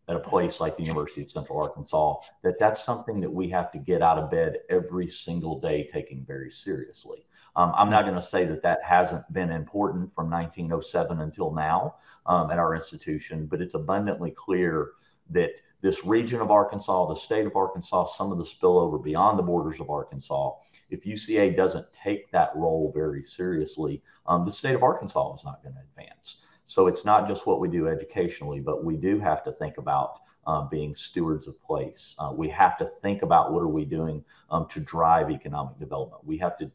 at 0.08 0.16
a 0.16 0.20
place 0.20 0.60
like 0.60 0.78
the 0.78 0.84
University 0.84 1.22
of 1.24 1.32
Central 1.32 1.62
Arkansas 1.62 2.18
that 2.44 2.60
that's 2.60 2.84
something 2.84 3.20
that 3.22 3.32
we 3.32 3.50
have 3.50 3.72
to 3.72 3.78
get 3.78 4.02
out 4.02 4.18
of 4.18 4.30
bed 4.30 4.60
every 4.70 5.10
single 5.10 5.60
day, 5.60 5.88
taking 5.92 6.24
very 6.26 6.52
seriously. 6.52 7.26
Um, 7.56 7.74
I'm 7.76 7.90
not 7.90 8.04
going 8.04 8.16
to 8.16 8.22
say 8.22 8.46
that 8.46 8.62
that 8.64 8.80
hasn't 8.84 9.32
been 9.32 9.52
important 9.52 10.12
from 10.12 10.30
1907 10.30 11.22
until 11.22 11.54
now 11.54 11.96
um, 12.26 12.52
at 12.52 12.60
our 12.60 12.76
institution, 12.76 13.46
but 13.46 13.62
it's 13.62 13.76
abundantly 13.76 14.32
clear 14.32 14.92
that 15.32 15.52
this 15.82 16.04
region 16.04 16.42
of 16.42 16.52
Arkansas, 16.52 17.08
the 17.08 17.16
state 17.16 17.46
of 17.46 17.56
Arkansas, 17.56 18.06
some 18.06 18.32
of 18.32 18.38
the 18.38 18.44
spillover 18.44 19.02
beyond 19.02 19.38
the 19.38 19.44
borders 19.44 19.80
of 19.80 19.90
Arkansas, 19.90 20.54
if 20.90 21.04
UCA 21.04 21.56
doesn't 21.56 21.86
take 21.94 22.32
that 22.32 22.52
role 22.56 22.92
very 22.94 23.24
seriously, 23.24 24.02
um, 24.28 24.46
the 24.46 24.52
state 24.52 24.76
of 24.76 24.84
Arkansas 24.84 25.36
is 25.36 25.44
not 25.44 25.62
going 25.64 25.76
to 25.76 25.82
advance. 25.82 26.38
So 26.66 26.88
it's 26.88 27.06
not 27.06 27.28
just 27.28 27.46
what 27.46 27.60
we 27.60 27.68
do 27.68 27.88
educationally, 27.88 28.60
but 28.60 28.84
we 28.84 28.98
do 28.98 29.20
have 29.20 29.44
to 29.44 29.52
think 29.52 29.78
about 29.78 30.22
uh, 30.48 30.62
being 30.68 30.94
stewards 30.94 31.48
of 31.48 31.62
place. 31.62 32.16
Uh, 32.20 32.32
we 32.36 32.50
have 32.50 32.78
to 32.78 32.86
think 32.86 33.22
about 33.22 33.52
what 33.52 33.62
are 33.62 33.68
we 33.68 33.86
doing 33.86 34.24
um, 34.50 34.68
to 34.70 34.80
drive 34.80 35.32
economic 35.32 35.80
development. 35.80 36.24
We 36.24 36.38
have 36.38 36.58
to 36.58 36.72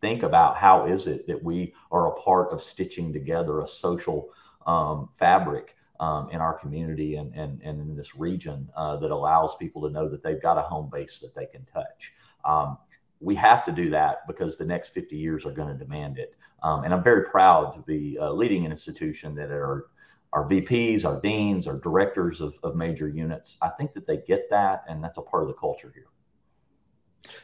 think 0.00 0.22
about 0.22 0.56
how 0.56 0.86
is 0.86 1.06
it 1.06 1.26
that 1.26 1.42
we 1.42 1.74
are 1.90 2.08
a 2.08 2.20
part 2.20 2.52
of 2.52 2.62
stitching 2.62 3.12
together 3.12 3.60
a 3.60 3.66
social 3.66 4.30
um, 4.66 5.08
fabric 5.18 5.74
um, 6.00 6.28
in 6.30 6.40
our 6.40 6.54
community 6.54 7.16
and, 7.16 7.34
and, 7.34 7.62
and 7.62 7.80
in 7.80 7.96
this 7.96 8.16
region 8.16 8.68
uh, 8.76 8.96
that 8.96 9.10
allows 9.10 9.56
people 9.56 9.82
to 9.82 9.90
know 9.90 10.08
that 10.08 10.22
they've 10.22 10.42
got 10.42 10.58
a 10.58 10.62
home 10.62 10.90
base 10.92 11.20
that 11.20 11.34
they 11.34 11.46
can 11.46 11.64
touch. 11.72 12.12
Um, 12.44 12.78
we 13.20 13.34
have 13.34 13.64
to 13.64 13.72
do 13.72 13.90
that 13.90 14.26
because 14.26 14.58
the 14.58 14.64
next 14.64 14.90
50 14.90 15.16
years 15.16 15.46
are 15.46 15.52
going 15.52 15.68
to 15.68 15.74
demand 15.74 16.18
it. 16.18 16.36
Um, 16.62 16.84
and 16.84 16.92
I'm 16.92 17.02
very 17.02 17.24
proud 17.24 17.72
to 17.74 17.80
be 17.80 18.18
uh, 18.20 18.32
leading 18.32 18.64
an 18.64 18.70
institution 18.70 19.34
that 19.36 19.50
are 19.50 19.86
our 20.32 20.46
VPs, 20.46 21.04
our 21.04 21.20
deans, 21.20 21.66
our 21.66 21.78
directors 21.78 22.40
of, 22.40 22.58
of 22.62 22.76
major 22.76 23.08
units. 23.08 23.56
I 23.62 23.68
think 23.70 23.94
that 23.94 24.06
they 24.06 24.18
get 24.18 24.50
that, 24.50 24.84
and 24.88 25.02
that's 25.02 25.18
a 25.18 25.22
part 25.22 25.42
of 25.42 25.48
the 25.48 25.54
culture 25.54 25.90
here. 25.94 26.08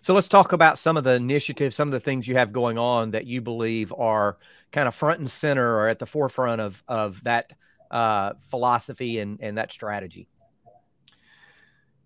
So 0.00 0.14
let's 0.14 0.28
talk 0.28 0.52
about 0.52 0.78
some 0.78 0.96
of 0.96 1.04
the 1.04 1.14
initiatives, 1.14 1.74
some 1.74 1.88
of 1.88 1.92
the 1.92 2.00
things 2.00 2.28
you 2.28 2.36
have 2.36 2.52
going 2.52 2.78
on 2.78 3.12
that 3.12 3.26
you 3.26 3.40
believe 3.40 3.92
are 3.96 4.38
kind 4.70 4.86
of 4.86 4.94
front 4.94 5.20
and 5.20 5.30
center 5.30 5.78
or 5.78 5.88
at 5.88 5.98
the 5.98 6.06
forefront 6.06 6.60
of 6.60 6.82
of 6.86 7.22
that 7.24 7.52
uh, 7.90 8.34
philosophy 8.50 9.18
and 9.18 9.38
and 9.40 9.58
that 9.58 9.72
strategy. 9.72 10.28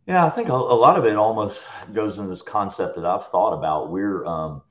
Yeah, 0.06 0.24
I 0.24 0.30
think 0.30 0.48
a, 0.48 0.52
a, 0.52 0.54
lot 0.54 0.96
of 0.96 1.04
it 1.04 1.16
almost 1.16 1.64
goes 1.92 2.18
in 2.18 2.28
this 2.28 2.40
concept 2.40 2.94
that 2.94 3.04
I've 3.04 3.26
thought 3.26 3.52
about. 3.52 3.90
We're 3.90 4.24
um, 4.24 4.62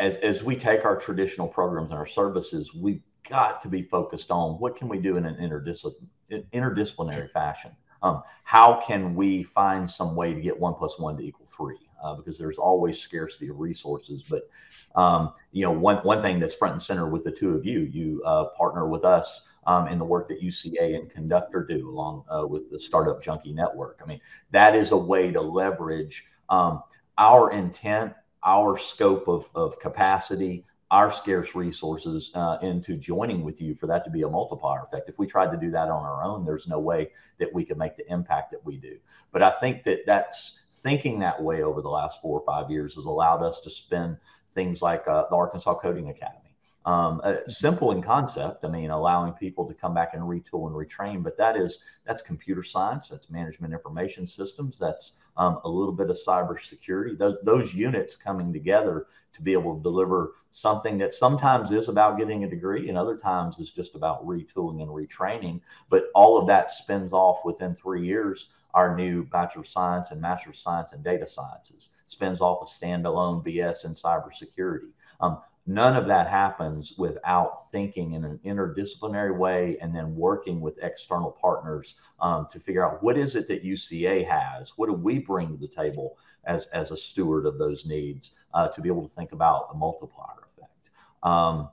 as 0.00 0.16
as 0.16 0.42
we 0.42 0.56
take 0.56 0.84
our 0.84 0.96
traditional 0.96 1.46
programs 1.46 1.90
and 1.90 1.98
our 1.98 2.06
services, 2.06 2.74
we've 2.74 3.02
got 3.28 3.62
to 3.62 3.68
be 3.68 3.82
focused 3.82 4.32
on 4.32 4.58
what 4.58 4.74
can 4.74 4.88
we 4.88 4.98
do 4.98 5.16
in 5.16 5.26
an 5.26 5.36
interdisciplinary, 5.36 6.44
interdisciplinary 6.52 7.30
fashion. 7.30 7.70
Um, 8.02 8.22
how 8.42 8.82
can 8.84 9.14
we 9.14 9.44
find 9.44 9.88
some 9.88 10.16
way 10.16 10.34
to 10.34 10.40
get 10.40 10.58
one 10.58 10.74
plus 10.74 10.98
one 10.98 11.16
to 11.18 11.22
equal 11.22 11.46
three? 11.56 11.78
Uh, 12.02 12.14
because 12.14 12.38
there's 12.38 12.58
always 12.58 12.98
scarcity 12.98 13.48
of 13.48 13.60
resources. 13.60 14.22
But 14.22 14.48
um, 14.94 15.32
you 15.52 15.64
know, 15.64 15.70
one 15.70 15.98
one 15.98 16.22
thing 16.22 16.40
that's 16.40 16.54
front 16.54 16.72
and 16.72 16.82
center 16.82 17.08
with 17.08 17.22
the 17.22 17.30
two 17.30 17.54
of 17.54 17.64
you, 17.64 17.80
you 17.80 18.22
uh, 18.24 18.46
partner 18.56 18.88
with 18.88 19.04
us 19.04 19.48
um, 19.66 19.88
in 19.88 19.98
the 19.98 20.04
work 20.04 20.28
that 20.28 20.42
UCA 20.42 20.98
and 20.98 21.10
Conductor 21.10 21.64
do, 21.68 21.88
along 21.88 22.24
uh, 22.30 22.46
with 22.46 22.70
the 22.70 22.78
Startup 22.78 23.22
Junkie 23.22 23.52
Network. 23.52 24.00
I 24.02 24.06
mean, 24.06 24.20
that 24.50 24.74
is 24.74 24.92
a 24.92 24.96
way 24.96 25.30
to 25.30 25.40
leverage 25.40 26.24
um, 26.48 26.82
our 27.18 27.52
intent, 27.52 28.14
our 28.44 28.76
scope 28.78 29.28
of 29.28 29.48
of 29.54 29.78
capacity, 29.78 30.64
our 30.90 31.12
scarce 31.12 31.54
resources 31.54 32.30
uh, 32.34 32.58
into 32.62 32.96
joining 32.96 33.44
with 33.44 33.60
you 33.60 33.74
for 33.74 33.86
that 33.86 34.04
to 34.04 34.10
be 34.10 34.22
a 34.22 34.28
multiplier 34.28 34.82
effect. 34.82 35.08
If 35.08 35.18
we 35.18 35.26
tried 35.26 35.52
to 35.52 35.56
do 35.56 35.70
that 35.70 35.88
on 35.88 36.02
our 36.04 36.24
own, 36.24 36.44
there's 36.44 36.66
no 36.66 36.80
way 36.80 37.10
that 37.38 37.52
we 37.52 37.64
could 37.64 37.78
make 37.78 37.96
the 37.96 38.10
impact 38.12 38.50
that 38.50 38.64
we 38.64 38.76
do. 38.76 38.96
But 39.30 39.42
I 39.42 39.52
think 39.52 39.84
that 39.84 40.00
that's 40.06 40.58
thinking 40.72 41.20
that 41.20 41.40
way 41.40 41.62
over 41.62 41.80
the 41.80 41.88
last 41.88 42.20
four 42.20 42.40
or 42.40 42.44
five 42.44 42.70
years 42.70 42.94
has 42.96 43.04
allowed 43.04 43.42
us 43.42 43.60
to 43.60 43.70
spend 43.70 44.16
things 44.52 44.82
like 44.82 45.06
uh, 45.06 45.26
the 45.30 45.36
Arkansas 45.36 45.74
Coding 45.74 46.08
Academy 46.08 46.49
um, 46.86 47.20
uh, 47.22 47.36
simple 47.46 47.92
in 47.92 48.02
concept. 48.02 48.64
I 48.64 48.68
mean, 48.68 48.90
allowing 48.90 49.34
people 49.34 49.66
to 49.66 49.74
come 49.74 49.92
back 49.92 50.14
and 50.14 50.22
retool 50.22 50.66
and 50.66 50.74
retrain, 50.74 51.22
but 51.22 51.36
that 51.36 51.56
is 51.56 51.82
that's 52.06 52.22
computer 52.22 52.62
science, 52.62 53.08
that's 53.08 53.28
management 53.28 53.74
information 53.74 54.26
systems, 54.26 54.78
that's 54.78 55.18
um, 55.36 55.60
a 55.64 55.68
little 55.68 55.92
bit 55.92 56.08
of 56.08 56.16
cybersecurity. 56.16 57.18
Those 57.18 57.36
those 57.42 57.74
units 57.74 58.16
coming 58.16 58.52
together 58.52 59.06
to 59.34 59.42
be 59.42 59.52
able 59.52 59.76
to 59.76 59.82
deliver 59.82 60.32
something 60.50 60.96
that 60.98 61.12
sometimes 61.14 61.70
is 61.70 61.88
about 61.88 62.18
getting 62.18 62.44
a 62.44 62.50
degree, 62.50 62.88
and 62.88 62.96
other 62.96 63.16
times 63.16 63.58
is 63.58 63.70
just 63.70 63.94
about 63.94 64.26
retooling 64.26 64.80
and 64.80 64.90
retraining. 64.90 65.60
But 65.90 66.04
all 66.14 66.38
of 66.38 66.46
that 66.46 66.70
spins 66.70 67.12
off 67.12 67.44
within 67.44 67.74
three 67.74 68.06
years. 68.06 68.48
Our 68.72 68.94
new 68.94 69.24
Bachelor 69.24 69.62
of 69.62 69.66
Science 69.66 70.12
and 70.12 70.20
Master 70.20 70.50
of 70.50 70.56
Science 70.56 70.92
and 70.92 71.02
Data 71.02 71.26
Sciences 71.26 71.90
spins 72.06 72.40
off 72.40 72.62
a 72.62 72.64
standalone 72.64 73.44
BS 73.44 73.84
in 73.84 73.92
cybersecurity. 73.92 74.90
Um, 75.20 75.40
none 75.66 75.96
of 75.96 76.06
that 76.06 76.28
happens 76.28 76.94
without 76.98 77.70
thinking 77.70 78.12
in 78.12 78.24
an 78.24 78.40
interdisciplinary 78.44 79.36
way 79.36 79.76
and 79.80 79.94
then 79.94 80.14
working 80.14 80.60
with 80.60 80.78
external 80.82 81.30
partners 81.30 81.96
um, 82.20 82.46
to 82.50 82.58
figure 82.58 82.84
out 82.84 83.02
what 83.02 83.16
is 83.16 83.36
it 83.36 83.46
that 83.48 83.64
UCA 83.64 84.26
has? 84.26 84.72
What 84.76 84.88
do 84.88 84.94
we 84.94 85.18
bring 85.18 85.48
to 85.48 85.56
the 85.56 85.68
table 85.68 86.18
as, 86.44 86.66
as 86.68 86.90
a 86.90 86.96
steward 86.96 87.46
of 87.46 87.58
those 87.58 87.86
needs 87.86 88.32
uh, 88.54 88.68
to 88.68 88.80
be 88.80 88.88
able 88.88 89.06
to 89.06 89.14
think 89.14 89.32
about 89.32 89.70
the 89.70 89.78
multiplier 89.78 90.48
effect? 90.56 90.90
Um, 91.22 91.68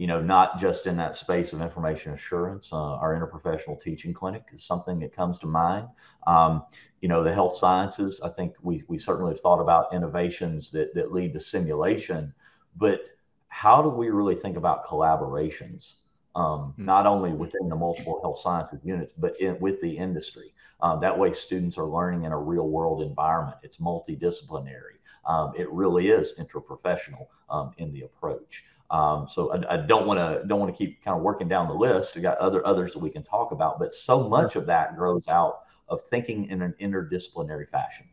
you 0.00 0.06
know, 0.06 0.18
not 0.18 0.58
just 0.58 0.86
in 0.86 0.96
that 0.96 1.14
space 1.14 1.52
of 1.52 1.60
information 1.60 2.14
assurance. 2.14 2.72
Uh, 2.72 2.94
our 2.94 3.14
interprofessional 3.14 3.78
teaching 3.78 4.14
clinic 4.14 4.44
is 4.50 4.64
something 4.64 4.98
that 5.00 5.14
comes 5.14 5.38
to 5.40 5.46
mind. 5.46 5.88
Um, 6.26 6.64
you 7.02 7.08
know, 7.10 7.22
the 7.22 7.34
health 7.34 7.58
sciences, 7.58 8.18
I 8.24 8.30
think 8.30 8.54
we, 8.62 8.82
we 8.88 8.96
certainly 8.96 9.32
have 9.32 9.40
thought 9.40 9.60
about 9.60 9.92
innovations 9.92 10.70
that, 10.70 10.94
that 10.94 11.12
lead 11.12 11.34
to 11.34 11.40
simulation, 11.40 12.32
but 12.78 13.10
how 13.50 13.82
do 13.82 13.90
we 13.90 14.08
really 14.08 14.34
think 14.34 14.56
about 14.56 14.86
collaborations, 14.86 15.94
um, 16.34 16.44
mm-hmm. 16.44 16.84
not 16.86 17.06
only 17.06 17.32
within 17.32 17.68
the 17.68 17.76
multiple 17.76 18.20
health 18.22 18.38
sciences 18.38 18.80
units, 18.82 19.12
but 19.18 19.38
in, 19.40 19.58
with 19.60 19.80
the 19.82 19.96
industry? 19.96 20.54
Um, 20.80 21.00
that 21.00 21.16
way, 21.16 21.32
students 21.32 21.76
are 21.76 21.84
learning 21.84 22.24
in 22.24 22.32
a 22.32 22.38
real 22.38 22.68
world 22.68 23.02
environment. 23.02 23.58
It's 23.62 23.76
multidisciplinary. 23.76 24.98
Um, 25.26 25.52
it 25.56 25.70
really 25.70 26.08
is 26.08 26.34
interprofessional 26.38 27.26
um, 27.50 27.72
in 27.76 27.92
the 27.92 28.02
approach. 28.02 28.64
Um, 28.90 29.28
so 29.28 29.52
I, 29.52 29.74
I 29.74 29.76
don't 29.76 30.06
want 30.06 30.18
to 30.18 30.46
don't 30.46 30.58
want 30.58 30.74
to 30.74 30.78
keep 30.78 31.02
kind 31.04 31.16
of 31.16 31.22
working 31.22 31.48
down 31.48 31.68
the 31.68 31.74
list. 31.74 32.16
We 32.16 32.22
got 32.22 32.38
other 32.38 32.66
others 32.66 32.92
that 32.92 32.98
we 33.00 33.10
can 33.10 33.22
talk 33.22 33.52
about, 33.52 33.78
but 33.78 33.92
so 33.92 34.28
much 34.28 34.56
of 34.56 34.66
that 34.66 34.96
grows 34.96 35.28
out 35.28 35.60
of 35.88 36.00
thinking 36.02 36.46
in 36.46 36.62
an 36.62 36.74
interdisciplinary 36.80 37.68
fashion. 37.68 38.08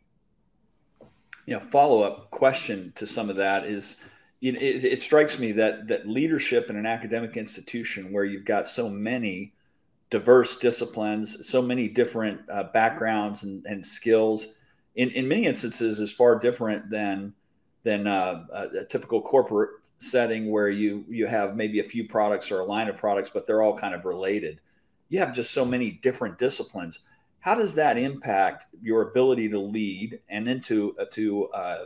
You 1.46 1.56
know, 1.56 1.60
follow 1.60 2.04
up 2.04 2.30
question 2.32 2.92
to 2.96 3.08
some 3.08 3.30
of 3.30 3.38
that 3.38 3.66
is 3.66 3.98
know, 4.42 4.60
it, 4.60 4.84
it 4.84 5.02
strikes 5.02 5.40
me 5.40 5.52
that 5.54 5.88
that 5.88 6.08
leadership 6.08 6.70
in 6.70 6.76
an 6.76 6.86
academic 6.86 7.38
institution 7.38 8.12
where 8.12 8.24
you've 8.24 8.46
got 8.46 8.68
so 8.68 8.90
many 8.90 9.54
diverse 10.10 10.58
disciplines, 10.58 11.48
so 11.48 11.62
many 11.62 11.88
different 11.88 12.42
uh, 12.50 12.64
backgrounds 12.74 13.44
and, 13.44 13.66
and 13.66 13.86
skills, 13.86 14.56
in, 14.96 15.10
in 15.12 15.28
many 15.28 15.46
instances, 15.46 16.00
is 16.00 16.12
far 16.12 16.40
different 16.40 16.90
than 16.90 17.34
than 17.84 18.08
uh, 18.08 18.46
a, 18.52 18.80
a, 18.80 18.86
typical 18.86 19.22
corporate 19.22 19.70
setting 19.98 20.52
where 20.52 20.70
you 20.70 21.06
you 21.10 21.26
have 21.26 21.56
maybe 21.56 21.80
a 21.80 21.84
few 21.84 22.08
products 22.08 22.52
or 22.52 22.60
a 22.60 22.66
line 22.66 22.88
of 22.88 22.98
products, 22.98 23.30
but 23.34 23.48
they're 23.48 23.62
all 23.62 23.78
kind 23.78 23.96
of 23.96 24.06
related. 24.06 24.60
You 25.10 25.20
have 25.20 25.34
just 25.34 25.52
so 25.52 25.64
many 25.66 25.92
different 25.92 26.38
disciplines. 26.38 27.00
How 27.40 27.56
does 27.56 27.76
that 27.76 27.98
impact 27.98 28.66
your 28.82 29.10
ability 29.10 29.50
to 29.50 29.60
lead 29.60 30.20
and 30.30 30.46
then 30.48 30.62
to 30.62 30.96
uh, 31.00 31.06
to 31.12 31.48
uh, 31.48 31.86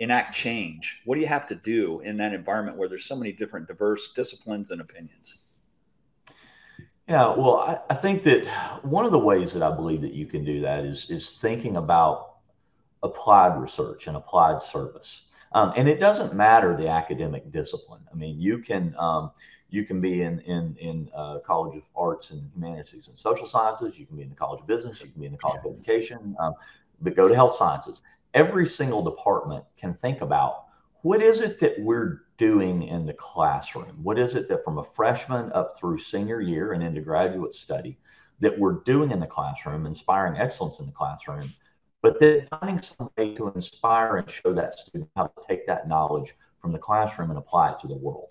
enact 0.00 0.34
change? 0.34 1.00
What 1.04 1.16
do 1.16 1.20
you 1.20 1.26
have 1.26 1.46
to 1.46 1.54
do 1.54 2.00
in 2.00 2.16
that 2.18 2.32
environment 2.32 2.76
where 2.76 2.88
there's 2.88 3.04
so 3.04 3.16
many 3.16 3.32
different 3.32 3.66
diverse 3.66 4.12
disciplines 4.12 4.70
and 4.70 4.80
opinions? 4.80 5.38
Yeah, 7.08 7.34
well, 7.34 7.58
I, 7.58 7.78
I, 7.88 7.94
think 7.94 8.22
that 8.24 8.46
one 8.84 9.06
of 9.06 9.12
the 9.12 9.18
ways 9.18 9.54
that 9.54 9.62
I 9.62 9.74
believe 9.74 10.02
that 10.02 10.12
you 10.12 10.26
can 10.26 10.44
do 10.44 10.60
that 10.60 10.84
is 10.84 11.08
is 11.08 11.32
thinking 11.32 11.78
about 11.78 12.36
applied 13.02 13.58
research 13.58 14.08
and 14.08 14.16
applied 14.16 14.60
service. 14.60 15.28
Um, 15.52 15.72
and 15.74 15.88
it 15.88 16.00
doesn't 16.00 16.34
matter 16.34 16.76
the 16.76 16.88
academic 16.88 17.50
discipline. 17.50 18.02
I 18.12 18.14
mean, 18.14 18.38
you 18.38 18.58
can 18.58 18.94
um, 18.98 19.30
you 19.70 19.84
can 19.84 20.02
be 20.02 20.20
in 20.20 20.40
in 20.40 20.76
in 20.78 21.08
uh, 21.14 21.38
College 21.38 21.78
of 21.78 21.88
Arts 21.96 22.30
and 22.30 22.42
Humanities 22.54 23.08
and 23.08 23.16
Social 23.16 23.46
Sciences. 23.46 23.98
You 23.98 24.04
can 24.04 24.16
be 24.16 24.22
in 24.24 24.28
the 24.28 24.36
College 24.36 24.60
of 24.60 24.66
Business. 24.66 25.00
You 25.00 25.08
can 25.08 25.20
be 25.20 25.26
in 25.26 25.32
the 25.32 25.38
College 25.38 25.62
of 25.64 25.72
Education. 25.72 26.36
Um, 26.38 26.52
but 27.00 27.16
go 27.16 27.26
to 27.26 27.34
Health 27.34 27.54
Sciences 27.54 28.02
every 28.34 28.66
single 28.66 29.02
department 29.02 29.64
can 29.76 29.94
think 29.94 30.20
about 30.20 30.64
what 31.02 31.22
is 31.22 31.40
it 31.40 31.60
that 31.60 31.78
we're 31.78 32.22
doing 32.36 32.82
in 32.82 33.06
the 33.06 33.14
classroom? 33.14 33.98
What 34.02 34.18
is 34.18 34.34
it 34.34 34.48
that 34.48 34.64
from 34.64 34.78
a 34.78 34.84
freshman 34.84 35.52
up 35.52 35.76
through 35.76 35.98
senior 35.98 36.40
year 36.40 36.72
and 36.72 36.82
into 36.82 37.00
graduate 37.00 37.54
study 37.54 37.98
that 38.40 38.56
we're 38.58 38.80
doing 38.84 39.10
in 39.10 39.20
the 39.20 39.26
classroom, 39.26 39.86
inspiring 39.86 40.38
excellence 40.38 40.80
in 40.80 40.86
the 40.86 40.92
classroom, 40.92 41.50
but 42.02 42.20
then 42.20 42.46
finding 42.50 42.80
some 42.80 43.10
way 43.16 43.34
to 43.34 43.48
inspire 43.54 44.16
and 44.16 44.30
show 44.30 44.52
that 44.52 44.78
student 44.78 45.10
how 45.16 45.26
to 45.26 45.46
take 45.46 45.66
that 45.66 45.88
knowledge 45.88 46.34
from 46.60 46.72
the 46.72 46.78
classroom 46.78 47.30
and 47.30 47.38
apply 47.38 47.72
it 47.72 47.80
to 47.80 47.88
the 47.88 47.96
world. 47.96 48.28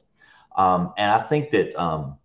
Um, 0.55 0.93
and 0.97 1.11
I 1.11 1.21
think 1.27 1.49
that 1.51 1.75
um, 1.75 2.17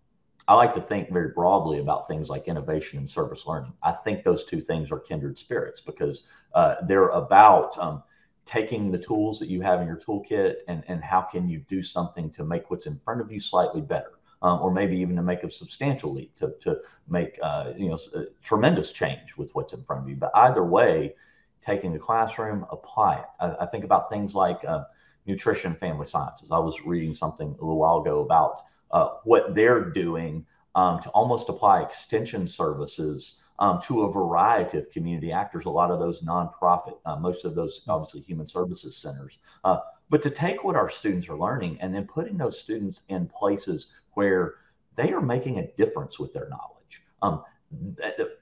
I 0.47 0.55
like 0.55 0.73
to 0.73 0.81
think 0.81 1.11
very 1.11 1.29
broadly 1.29 1.79
about 1.79 2.07
things 2.07 2.29
like 2.29 2.47
innovation 2.47 2.99
and 2.99 3.09
service 3.09 3.45
learning. 3.47 3.73
I 3.81 3.93
think 3.93 4.23
those 4.23 4.43
two 4.43 4.59
things 4.59 4.91
are 4.91 4.99
kindred 4.99 5.37
spirits 5.37 5.79
because 5.79 6.23
uh, 6.53 6.75
they're 6.85 7.09
about 7.09 7.77
um, 7.77 8.03
taking 8.45 8.91
the 8.91 8.97
tools 8.97 9.39
that 9.39 9.47
you 9.47 9.61
have 9.61 9.81
in 9.81 9.87
your 9.87 9.97
toolkit 9.97 10.55
and, 10.67 10.83
and 10.87 11.01
how 11.01 11.21
can 11.21 11.47
you 11.47 11.59
do 11.69 11.81
something 11.81 12.29
to 12.31 12.43
make 12.43 12.69
what's 12.69 12.87
in 12.87 12.99
front 12.99 13.21
of 13.21 13.31
you 13.31 13.39
slightly 13.39 13.81
better. 13.81 14.11
Um, 14.41 14.59
or 14.59 14.73
maybe 14.73 14.97
even 14.97 15.15
to 15.15 15.21
make 15.21 15.43
a 15.43 15.49
substantial 15.49 16.11
leap 16.11 16.35
to, 16.35 16.53
to 16.59 16.81
make 17.07 17.39
uh, 17.41 17.71
you 17.77 17.87
know 17.87 17.97
tremendous 18.41 18.91
change 18.91 19.37
with 19.37 19.49
what's 19.55 19.71
in 19.71 19.81
front 19.85 20.03
of 20.03 20.09
you. 20.09 20.17
But 20.17 20.31
either 20.35 20.65
way, 20.65 21.15
taking 21.61 21.93
the 21.93 21.99
classroom, 21.99 22.65
apply 22.69 23.19
it. 23.19 23.25
I, 23.39 23.55
I 23.61 23.65
think 23.67 23.85
about 23.85 24.09
things 24.11 24.35
like 24.35 24.59
uh, 24.65 24.83
nutrition, 25.25 25.75
family 25.75 26.05
sciences. 26.05 26.51
I 26.51 26.59
was 26.59 26.81
reading 26.81 27.15
something 27.15 27.47
a 27.47 27.63
little 27.63 27.77
while 27.77 27.99
ago 27.99 28.19
about 28.19 28.59
uh, 28.93 29.15
what 29.25 29.53
they're 29.53 29.89
doing 29.89 30.45
um, 30.75 30.99
to 31.01 31.09
almost 31.09 31.49
apply 31.49 31.81
extension 31.81 32.47
services 32.47 33.41
um, 33.59 33.79
to 33.81 34.03
a 34.03 34.11
variety 34.11 34.77
of 34.77 34.89
community 34.89 35.31
actors, 35.31 35.65
a 35.65 35.69
lot 35.69 35.91
of 35.91 35.99
those 35.99 36.21
nonprofit, 36.21 36.97
uh, 37.05 37.15
most 37.15 37.45
of 37.45 37.55
those 37.55 37.81
obviously 37.87 38.21
human 38.21 38.47
services 38.47 38.95
centers. 38.95 39.39
Uh, 39.63 39.77
but 40.09 40.21
to 40.21 40.29
take 40.29 40.63
what 40.63 40.75
our 40.75 40.89
students 40.89 41.27
are 41.29 41.37
learning 41.37 41.77
and 41.81 41.93
then 41.93 42.05
putting 42.05 42.37
those 42.37 42.59
students 42.59 43.03
in 43.09 43.27
places 43.27 43.87
where 44.13 44.55
they 44.95 45.11
are 45.11 45.21
making 45.21 45.59
a 45.59 45.67
difference 45.73 46.19
with 46.19 46.33
their 46.33 46.49
knowledge. 46.49 47.03
Um, 47.21 47.43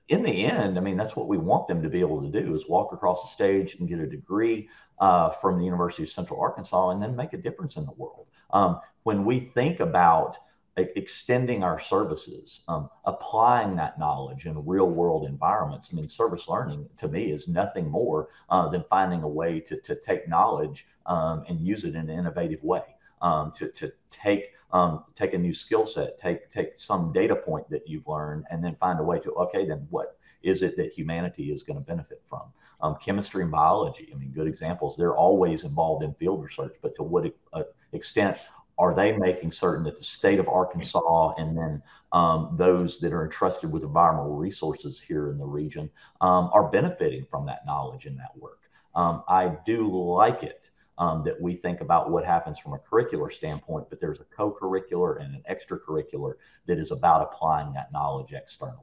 in 0.10 0.24
the 0.24 0.46
end, 0.46 0.78
I 0.78 0.82
mean, 0.82 0.98
that's 0.98 1.16
what 1.16 1.28
we 1.28 1.38
want 1.38 1.68
them 1.68 1.82
to 1.84 1.90
be 1.90 2.00
able 2.00 2.22
to 2.22 2.42
do 2.42 2.56
is 2.56 2.68
walk 2.68 2.94
across 2.94 3.22
the 3.22 3.28
stage 3.30 3.76
and 3.76 3.88
get 3.88 4.00
a 4.00 4.08
degree 4.08 4.70
uh, 5.00 5.30
from 5.30 5.58
the 5.58 5.66
University 5.66 6.04
of 6.04 6.10
Central 6.10 6.40
Arkansas 6.40 6.90
and 6.90 7.02
then 7.02 7.16
make 7.16 7.34
a 7.34 7.38
difference 7.38 7.78
in 7.78 7.86
the 7.86 7.92
world. 7.92 8.28
Um, 8.52 8.80
when 9.04 9.26
we 9.26 9.40
think 9.40 9.80
about 9.80 10.38
extending 10.78 11.64
our 11.64 11.80
services, 11.80 12.62
um, 12.68 12.90
applying 13.06 13.76
that 13.76 14.00
knowledge 14.00 14.46
in 14.46 14.66
real 14.66 14.90
world 14.90 15.28
environments. 15.28 15.90
I 15.92 15.96
mean, 15.96 16.08
service 16.08 16.48
learning 16.48 16.88
to 16.98 17.08
me 17.08 17.32
is 17.32 17.48
nothing 17.48 17.90
more 17.90 18.30
uh, 18.50 18.70
than 18.70 18.86
finding 18.90 19.24
a 19.24 19.28
way 19.28 19.60
to, 19.60 19.80
to 19.82 19.96
take 19.96 20.30
knowledge 20.30 20.88
um, 21.06 21.44
and 21.50 21.60
use 21.60 21.84
it 21.84 21.96
in 21.96 22.10
an 22.10 22.20
innovative 22.20 22.64
way. 22.64 22.84
Um, 23.22 23.52
to, 23.54 23.70
to 23.70 23.92
take 24.10 24.52
um, 24.74 25.04
take 25.16 25.34
a 25.34 25.38
new 25.38 25.54
skill 25.54 25.86
set, 25.86 26.18
take 26.18 26.50
take 26.50 26.78
some 26.78 27.12
data 27.12 27.36
point 27.36 27.70
that 27.70 27.88
you've 27.88 28.08
learned, 28.08 28.46
and 28.50 28.64
then 28.64 28.76
find 28.80 29.00
a 29.00 29.04
way 29.04 29.20
to 29.20 29.32
okay, 29.34 29.66
then 29.66 29.86
what 29.90 30.18
is 30.44 30.62
it 30.62 30.76
that 30.78 30.92
humanity 30.92 31.52
is 31.52 31.64
going 31.64 31.78
to 31.78 31.86
benefit 31.86 32.22
from? 32.30 32.44
Um, 32.82 32.98
chemistry 33.04 33.44
and 33.44 33.52
biology, 33.52 34.10
I 34.12 34.18
mean, 34.18 34.32
good 34.32 34.48
examples. 34.48 34.98
They're 34.98 35.16
always 35.16 35.64
involved 35.64 36.04
in 36.04 36.14
field 36.16 36.42
research, 36.42 36.78
but 36.82 36.96
to 36.96 37.04
what 37.04 37.32
uh, 37.54 37.64
extent 37.92 38.40
are 38.80 38.96
they 38.96 39.12
making 39.12 39.52
certain 39.52 39.84
that 39.84 39.98
the 39.98 40.04
state 40.04 40.40
of 40.40 40.48
Arkansas 40.48 41.34
and 41.38 41.56
then 41.56 41.84
um, 42.14 42.56
those 42.58 42.98
that 43.00 43.14
are 43.14 43.24
entrusted 43.24 43.72
with 43.72 43.84
environmental 43.84 44.36
resources 44.36 45.00
here 45.00 45.30
in 45.30 45.38
the 45.38 45.46
region 45.46 45.88
um, 46.22 46.50
are 46.54 46.70
benefiting 46.70 47.24
from 47.30 47.46
that 47.46 47.64
knowledge 47.68 48.08
and 48.08 48.18
that 48.18 48.36
work? 48.36 48.62
Um, 48.96 49.24
I 49.28 49.56
do 49.66 49.88
like 49.88 50.42
it 50.42 50.71
um, 51.02 51.24
that 51.24 51.42
we 51.42 51.56
think 51.56 51.82
about 51.82 52.12
what 52.12 52.24
happens 52.24 52.60
from 52.60 52.74
a 52.74 52.78
curricular 52.78 53.32
standpoint, 53.32 53.88
but 53.90 54.00
there's 54.00 54.20
a 54.20 54.24
co 54.26 54.52
curricular 54.52 55.20
and 55.20 55.34
an 55.34 55.42
extracurricular 55.50 56.34
that 56.68 56.78
is 56.78 56.92
about 56.92 57.24
applying 57.24 57.74
that 57.74 57.92
knowledge 57.92 58.34
externally. 58.34 58.78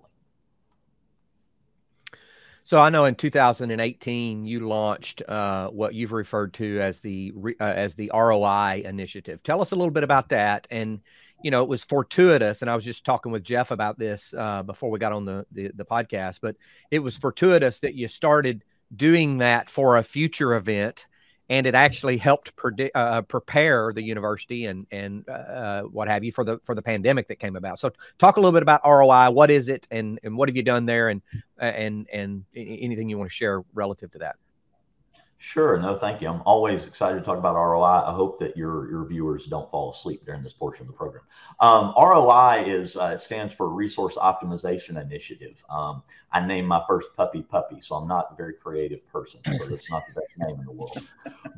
So 2.65 2.81
I 2.81 2.91
know 2.91 3.05
in 3.05 3.15
2018 3.15 4.45
you 4.45 4.67
launched 4.67 5.23
uh, 5.29 5.69
what 5.69 5.95
you've 5.95 6.11
referred 6.11 6.55
to 6.55 6.81
as 6.81 6.99
the 6.99 7.33
uh, 7.61 7.65
as 7.65 7.95
the 7.95 8.11
ROI 8.13 8.83
initiative. 8.85 9.41
Tell 9.45 9.63
us 9.63 9.71
a 9.71 9.77
little 9.77 9.93
bit 9.93 10.03
about 10.03 10.29
that. 10.31 10.67
And 10.73 11.01
you 11.45 11.53
know, 11.53 11.63
it 11.63 11.69
was 11.69 11.85
fortuitous, 11.85 12.63
and 12.63 12.71
I 12.71 12.75
was 12.75 12.85
just 12.85 13.05
talking 13.05 13.31
with 13.31 13.45
Jeff 13.45 13.71
about 13.71 13.97
this 13.97 14.35
uh, 14.37 14.65
before 14.65 14.91
we 14.91 14.99
got 14.99 15.13
on 15.13 15.25
the, 15.25 15.47
the 15.53 15.71
the 15.77 15.85
podcast. 15.85 16.41
But 16.43 16.57
it 16.91 16.99
was 16.99 17.17
fortuitous 17.17 17.79
that 17.79 17.95
you 17.95 18.09
started 18.09 18.65
doing 18.97 19.39
that 19.39 19.71
for 19.71 19.99
a 19.99 20.03
future 20.03 20.57
event 20.57 21.07
and 21.49 21.67
it 21.67 21.75
actually 21.75 22.17
helped 22.17 22.55
predict, 22.57 22.95
uh, 22.95 22.99
uh, 22.99 23.23
prepare 23.23 23.93
the 23.93 24.03
university 24.03 24.67
and 24.67 24.87
and 24.91 25.25
uh, 25.29 25.33
uh, 25.33 25.83
what 25.83 26.09
have 26.09 26.23
you 26.25 26.33
for 26.33 26.45
the 26.45 26.59
for 26.65 26.75
the 26.75 26.83
pandemic 26.83 27.29
that 27.29 27.37
came 27.37 27.57
about. 27.57 27.79
So, 27.79 27.91
talk 28.19 28.37
a 28.37 28.41
little 28.41 28.53
bit 28.53 28.63
about 28.63 28.83
ROI. 28.85 29.31
What 29.31 29.51
is 29.51 29.69
it, 29.69 29.87
and 29.91 30.21
and 30.23 30.37
what 30.37 30.49
have 30.49 30.57
you 30.57 30.63
done 30.63 30.87
there, 30.87 31.09
and 31.09 31.23
and 31.59 32.07
and 32.13 32.45
anything 32.55 33.09
you 33.09 33.19
want 33.19 33.31
to 33.31 33.35
share 33.35 33.63
relative 33.75 34.13
to 34.13 34.19
that. 34.19 34.37
Sure. 35.41 35.79
No, 35.79 35.95
thank 35.95 36.21
you. 36.21 36.29
I'm 36.29 36.43
always 36.45 36.89
excited 36.89 37.21
to 37.21 37.25
talk 37.25 37.39
about 37.39 37.55
ROI. 37.55 37.85
I 37.85 38.13
hope 38.13 38.41
that 38.41 38.57
your 38.57 38.91
your 38.91 39.05
viewers 39.07 39.47
don't 39.47 39.71
fall 39.71 39.89
asleep 39.89 40.27
during 40.27 40.43
this 40.43 40.53
portion 40.53 40.83
of 40.83 40.89
the 40.89 40.95
program. 40.95 41.23
Um, 41.61 41.95
ROI 41.97 42.65
is 42.67 42.97
uh, 42.97 43.17
stands 43.17 43.55
for 43.55 43.69
Resource 43.69 44.17
Optimization 44.17 45.01
Initiative. 45.01 45.65
Um, 45.71 46.03
I 46.33 46.45
named 46.45 46.67
my 46.67 46.83
first 46.89 47.15
puppy 47.17 47.43
Puppy, 47.43 47.81
so 47.81 47.95
I'm 47.95 48.09
not 48.09 48.33
a 48.33 48.35
very 48.35 48.53
creative 48.53 49.07
person. 49.07 49.41
So 49.47 49.65
that's 49.67 49.89
not 49.89 50.03
the 50.09 50.21
best 50.21 50.37
name 50.39 50.59
in 50.59 50.67
the 50.67 50.73
world. 50.73 51.09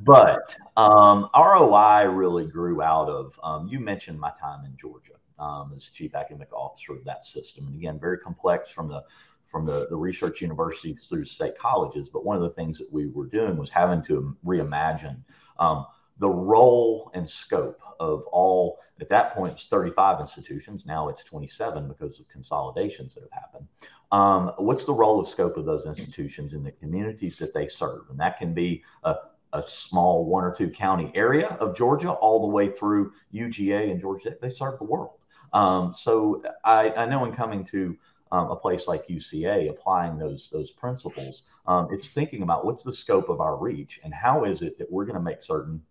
But 0.02 0.54
um, 0.76 1.30
ROI 1.34 2.10
really 2.10 2.44
grew 2.44 2.82
out 2.82 3.08
of. 3.08 3.40
Um, 3.42 3.66
you 3.66 3.80
mentioned 3.80 4.20
my 4.20 4.32
time 4.38 4.66
in 4.66 4.76
Georgia 4.76 5.14
um, 5.38 5.72
as 5.75 5.84
chief 5.84 6.14
academic 6.14 6.52
officer 6.52 6.92
of 6.92 7.04
that 7.04 7.25
system, 7.25 7.66
and 7.66 7.75
again, 7.75 7.99
very 7.99 8.18
complex 8.18 8.70
from 8.70 8.88
the 8.88 9.02
from 9.50 9.66
the, 9.66 9.87
the 9.90 9.97
research 9.97 10.40
universities 10.40 11.07
through 11.09 11.25
state 11.25 11.59
colleges. 11.59 12.09
But 12.09 12.25
one 12.25 12.37
of 12.37 12.42
the 12.42 12.50
things 12.50 12.78
that 12.78 12.92
we 12.92 13.07
were 13.09 13.26
doing 13.26 13.57
was 13.57 13.71
having 13.71 14.02
to 14.04 14.37
reimagine 14.45 15.19
um, 15.59 15.87
the 16.19 16.28
role 16.28 17.11
and 17.14 17.28
scope 17.28 17.80
of 17.99 18.25
all, 18.30 18.78
at 19.00 19.09
that 19.09 19.35
point, 19.35 19.52
it 19.52 19.54
was 19.54 19.66
35 19.66 20.21
institutions. 20.21 20.87
Now 20.87 21.09
it's 21.09 21.25
27 21.25 21.88
because 21.88 22.21
of 22.21 22.28
consolidations 22.28 23.14
that 23.14 23.23
have 23.23 23.33
happened. 23.33 23.66
Um, 24.12 24.52
what's 24.59 24.85
the 24.85 24.92
role 24.92 25.19
of 25.19 25.26
scope 25.26 25.57
of 25.57 25.64
those 25.64 25.87
institutions 25.87 26.52
in 26.52 26.62
the 26.62 26.73
communities 26.73 27.38
that 27.38 27.54
they 27.54 27.66
serve? 27.66 28.02
And 28.11 28.21
that 28.21 28.38
can 28.38 28.52
be 28.52 28.83
a, 29.04 29.16
a 29.54 29.62
small 29.62 30.26
one 30.26 30.45
or 30.45 30.54
two 30.54 30.69
county 30.69 31.11
area 31.14 31.49
of 31.61 31.75
Georgia, 31.75 32.12
all 32.12 32.40
the 32.40 32.52
way 32.52 32.69
through 32.69 33.12
UGA 33.35 33.90
and 33.90 34.00
Georgia. 34.00 34.37
They 34.40 34.50
serve 34.50 34.78
the 34.78 34.85
world. 34.85 35.16
Um, 35.52 35.95
so 35.95 36.42
I, 36.64 36.90
I 36.90 37.07
know 37.07 37.25
in 37.25 37.33
coming 37.33 37.64
to 37.66 37.97
um, 38.32 38.50
a 38.50 38.56
place 38.56 38.87
like 38.87 39.08
UCA 39.08 39.70
applying 39.70 40.18
those 40.18 40.50
those 40.50 40.70
principles. 40.70 41.42
Um, 41.66 41.88
it's 41.90 42.08
thinking 42.08 42.42
about 42.42 42.64
what's 42.64 42.82
the 42.82 42.92
scope 42.92 43.28
of 43.28 43.40
our 43.40 43.56
reach 43.56 44.00
and 44.04 44.14
how 44.14 44.44
is 44.44 44.62
it 44.62 44.78
that 44.78 44.90
we're 44.90 45.04
going 45.04 45.18
to 45.18 45.22
make 45.22 45.42
certain 45.42 45.82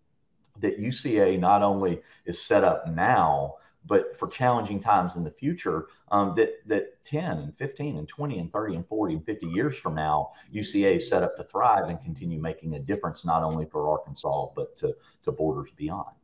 that 0.58 0.78
UCA 0.78 1.38
not 1.38 1.62
only 1.62 2.00
is 2.26 2.40
set 2.40 2.64
up 2.64 2.86
now, 2.88 3.54
but 3.86 4.16
for 4.16 4.28
challenging 4.28 4.78
times 4.78 5.16
in 5.16 5.24
the 5.24 5.30
future, 5.30 5.86
um, 6.10 6.34
that 6.36 6.66
that 6.66 7.04
10 7.04 7.38
and 7.38 7.56
15 7.56 7.96
and 7.96 8.08
20 8.08 8.38
and 8.38 8.52
30 8.52 8.76
and 8.76 8.86
40 8.86 9.14
and 9.14 9.26
50 9.26 9.46
years 9.46 9.76
from 9.76 9.94
now, 9.94 10.32
UCA 10.52 10.96
is 10.96 11.08
set 11.08 11.22
up 11.22 11.36
to 11.36 11.44
thrive 11.44 11.88
and 11.88 12.00
continue 12.02 12.40
making 12.40 12.74
a 12.74 12.78
difference 12.78 13.24
not 13.24 13.42
only 13.42 13.64
for 13.64 13.88
Arkansas 13.90 14.48
but 14.54 14.76
to, 14.78 14.94
to 15.24 15.32
borders 15.32 15.70
beyond. 15.76 16.14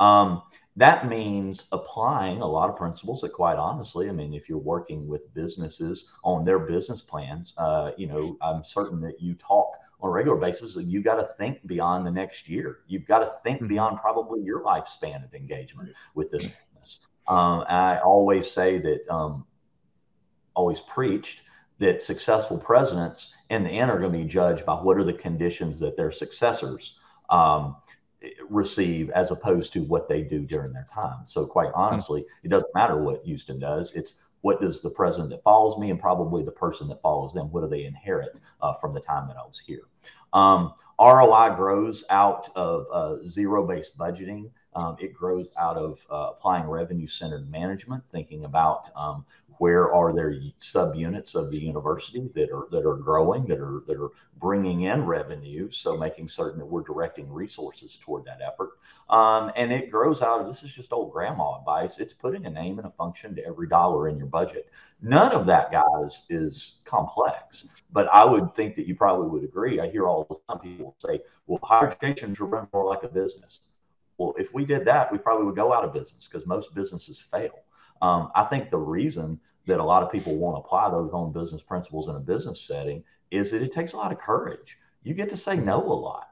Um, 0.00 0.42
that 0.76 1.06
means 1.08 1.66
applying 1.72 2.40
a 2.40 2.46
lot 2.46 2.70
of 2.70 2.76
principles 2.76 3.20
that, 3.20 3.32
quite 3.32 3.56
honestly, 3.56 4.08
I 4.08 4.12
mean, 4.12 4.32
if 4.32 4.48
you're 4.48 4.58
working 4.58 5.06
with 5.06 5.32
businesses 5.34 6.06
on 6.24 6.44
their 6.44 6.58
business 6.58 7.02
plans, 7.02 7.54
uh, 7.58 7.92
you 7.98 8.06
know, 8.06 8.36
I'm 8.40 8.64
certain 8.64 9.00
that 9.02 9.20
you 9.20 9.34
talk 9.34 9.68
on 10.00 10.08
a 10.08 10.12
regular 10.12 10.38
basis. 10.38 10.76
You 10.76 11.02
got 11.02 11.16
to 11.16 11.24
think 11.24 11.66
beyond 11.66 12.06
the 12.06 12.10
next 12.10 12.48
year. 12.48 12.78
You've 12.86 13.06
got 13.06 13.20
to 13.20 13.30
think 13.42 13.58
mm-hmm. 13.58 13.68
beyond 13.68 13.98
probably 13.98 14.40
your 14.40 14.62
lifespan 14.64 15.24
of 15.24 15.34
engagement 15.34 15.90
with 16.14 16.30
this 16.30 16.44
business. 16.44 17.06
Um, 17.28 17.64
I 17.68 17.98
always 17.98 18.50
say 18.50 18.78
that, 18.78 19.08
um, 19.12 19.46
always 20.54 20.80
preached 20.80 21.42
that 21.78 22.02
successful 22.02 22.58
presidents 22.58 23.32
in 23.50 23.64
the 23.64 23.70
end 23.70 23.90
are 23.90 23.98
going 23.98 24.12
to 24.12 24.18
be 24.18 24.24
judged 24.24 24.64
by 24.64 24.74
what 24.74 24.96
are 24.96 25.04
the 25.04 25.12
conditions 25.12 25.80
that 25.80 25.96
their 25.96 26.12
successors 26.12 26.94
um, 27.30 27.76
receive 28.48 29.10
as 29.10 29.30
opposed 29.30 29.72
to 29.72 29.80
what 29.80 30.08
they 30.08 30.22
do 30.22 30.40
during 30.40 30.72
their 30.72 30.86
time. 30.92 31.20
So, 31.26 31.46
quite 31.46 31.70
hmm. 31.70 31.80
honestly, 31.80 32.24
it 32.42 32.48
doesn't 32.48 32.74
matter 32.74 32.96
what 32.96 33.24
Houston 33.24 33.58
does. 33.58 33.92
It's 33.92 34.16
what 34.42 34.60
does 34.60 34.80
the 34.80 34.90
president 34.90 35.30
that 35.30 35.42
follows 35.42 35.78
me 35.78 35.90
and 35.90 35.98
probably 35.98 36.42
the 36.42 36.50
person 36.50 36.88
that 36.88 37.00
follows 37.00 37.32
them, 37.32 37.50
what 37.50 37.62
do 37.62 37.68
they 37.68 37.84
inherit 37.84 38.38
uh, 38.60 38.72
from 38.74 38.92
the 38.92 39.00
time 39.00 39.28
that 39.28 39.36
I 39.36 39.46
was 39.46 39.58
here? 39.58 39.82
Um, 40.32 40.74
ROI 41.00 41.54
grows 41.56 42.04
out 42.10 42.48
of 42.54 42.86
uh, 42.92 43.24
zero 43.26 43.66
based 43.66 43.96
budgeting. 43.96 44.50
Um, 44.74 44.96
it 45.00 45.12
grows 45.12 45.50
out 45.58 45.76
of 45.76 46.04
uh, 46.10 46.30
applying 46.30 46.66
revenue 46.66 47.06
centered 47.06 47.50
management, 47.50 48.02
thinking 48.10 48.44
about 48.44 48.90
um, 48.96 49.24
where 49.58 49.92
are 49.92 50.12
there 50.12 50.34
subunits 50.60 51.34
of 51.34 51.50
the 51.50 51.58
university 51.58 52.30
that 52.34 52.50
are 52.50 52.68
that 52.70 52.86
are 52.86 52.96
growing, 52.96 53.44
that 53.46 53.60
are 53.60 53.82
that 53.86 54.00
are 54.00 54.10
bringing 54.38 54.82
in 54.82 55.04
revenue. 55.04 55.70
So 55.70 55.96
making 55.96 56.28
certain 56.28 56.58
that 56.58 56.66
we're 56.66 56.82
directing 56.82 57.30
resources 57.30 57.98
toward 58.00 58.24
that 58.24 58.40
effort. 58.40 58.70
Um, 59.10 59.52
and 59.56 59.72
it 59.72 59.90
grows 59.90 60.22
out 60.22 60.40
of 60.40 60.46
this 60.46 60.62
is 60.62 60.72
just 60.72 60.92
old 60.92 61.12
grandma 61.12 61.58
advice. 61.58 61.98
It's 61.98 62.12
putting 62.12 62.46
a 62.46 62.50
name 62.50 62.78
and 62.78 62.88
a 62.88 62.90
function 62.92 63.34
to 63.36 63.46
every 63.46 63.68
dollar 63.68 64.08
in 64.08 64.16
your 64.16 64.26
budget. 64.26 64.70
None 65.02 65.32
of 65.32 65.46
that, 65.46 65.70
guys, 65.70 66.26
is 66.30 66.80
complex. 66.84 67.66
But 67.92 68.08
I 68.08 68.24
would 68.24 68.54
think 68.54 68.74
that 68.76 68.86
you 68.86 68.94
probably 68.94 69.28
would 69.28 69.44
agree. 69.44 69.80
I 69.80 69.88
hear 69.88 70.06
all 70.06 70.24
the 70.24 70.36
time 70.48 70.62
people 70.62 70.94
say, 70.98 71.20
"Well, 71.46 71.60
higher 71.62 71.88
education 71.88 72.34
should 72.34 72.50
run 72.50 72.68
more 72.72 72.86
like 72.86 73.02
a 73.02 73.08
business." 73.08 73.60
Well, 74.18 74.34
if 74.38 74.52
we 74.54 74.64
did 74.64 74.84
that, 74.84 75.10
we 75.10 75.18
probably 75.18 75.46
would 75.46 75.56
go 75.56 75.72
out 75.72 75.84
of 75.84 75.92
business 75.92 76.28
because 76.28 76.46
most 76.46 76.74
businesses 76.74 77.18
fail. 77.18 77.64
Um, 78.00 78.30
I 78.34 78.44
think 78.44 78.70
the 78.70 78.78
reason 78.78 79.40
that 79.66 79.80
a 79.80 79.84
lot 79.84 80.02
of 80.02 80.10
people 80.10 80.36
won't 80.36 80.58
apply 80.58 80.90
those 80.90 81.10
own 81.12 81.32
business 81.32 81.62
principles 81.62 82.08
in 82.08 82.16
a 82.16 82.20
business 82.20 82.60
setting 82.60 83.04
is 83.30 83.50
that 83.50 83.62
it 83.62 83.72
takes 83.72 83.92
a 83.92 83.96
lot 83.96 84.12
of 84.12 84.18
courage. 84.18 84.78
You 85.02 85.14
get 85.14 85.30
to 85.30 85.36
say 85.36 85.56
no 85.56 85.80
a 85.80 85.94
lot. 85.94 86.28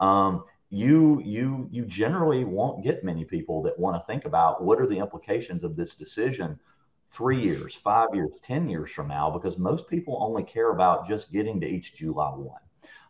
Um, 0.00 0.44
you 0.70 1.22
you 1.24 1.68
you 1.70 1.84
generally 1.84 2.44
won't 2.44 2.82
get 2.82 3.04
many 3.04 3.24
people 3.24 3.62
that 3.62 3.78
want 3.78 4.00
to 4.00 4.04
think 4.06 4.24
about 4.24 4.64
what 4.64 4.80
are 4.80 4.86
the 4.86 4.98
implications 4.98 5.62
of 5.62 5.76
this 5.76 5.94
decision 5.94 6.58
three 7.06 7.40
years, 7.40 7.74
five 7.74 8.08
years, 8.12 8.32
ten 8.42 8.68
years 8.68 8.90
from 8.90 9.08
now, 9.08 9.30
because 9.30 9.56
most 9.56 9.88
people 9.88 10.18
only 10.20 10.42
care 10.42 10.70
about 10.70 11.06
just 11.06 11.32
getting 11.32 11.60
to 11.60 11.66
each 11.66 11.94
July 11.94 12.30
one. 12.30 12.60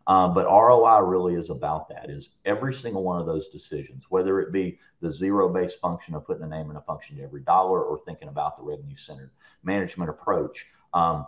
Um, 0.07 0.35
but 0.35 0.47
ROI 0.47 1.01
really 1.01 1.35
is 1.35 1.49
about 1.51 1.88
that 1.88 2.11
is 2.11 2.37
every 2.45 2.75
single 2.75 3.03
one 3.03 3.21
of 3.21 3.27
those 3.27 3.49
decisions, 3.49 4.05
whether 4.11 4.40
it 4.40 4.53
be 4.53 4.79
the 5.01 5.11
zero 5.11 5.49
based 5.49 5.81
function 5.81 6.14
of 6.14 6.27
putting 6.27 6.45
a 6.45 6.47
name 6.47 6.69
and 6.69 6.77
a 6.77 6.83
function 6.83 7.17
to 7.17 7.23
every 7.23 7.40
dollar 7.40 7.83
or 7.83 7.99
thinking 8.05 8.29
about 8.29 8.57
the 8.59 8.62
revenue 8.62 8.97
centered 8.97 9.31
management 9.62 10.11
approach. 10.11 10.67
Um, 10.93 11.27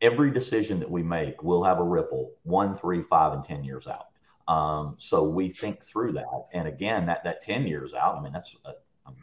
every 0.00 0.30
decision 0.30 0.80
that 0.80 0.90
we 0.90 1.02
make 1.02 1.42
will 1.42 1.62
have 1.62 1.78
a 1.78 1.84
ripple 1.84 2.32
one, 2.44 2.74
three, 2.74 3.02
five, 3.02 3.32
and 3.34 3.44
10 3.44 3.64
years 3.64 3.86
out. 3.86 4.06
Um, 4.48 4.94
so 4.98 5.28
we 5.28 5.50
think 5.50 5.82
through 5.82 6.12
that. 6.12 6.46
And 6.52 6.68
again, 6.68 7.06
that, 7.06 7.24
that 7.24 7.42
10 7.42 7.66
years 7.66 7.94
out, 7.94 8.16
I 8.16 8.22
mean, 8.22 8.32
that's 8.32 8.54
a, 8.64 8.72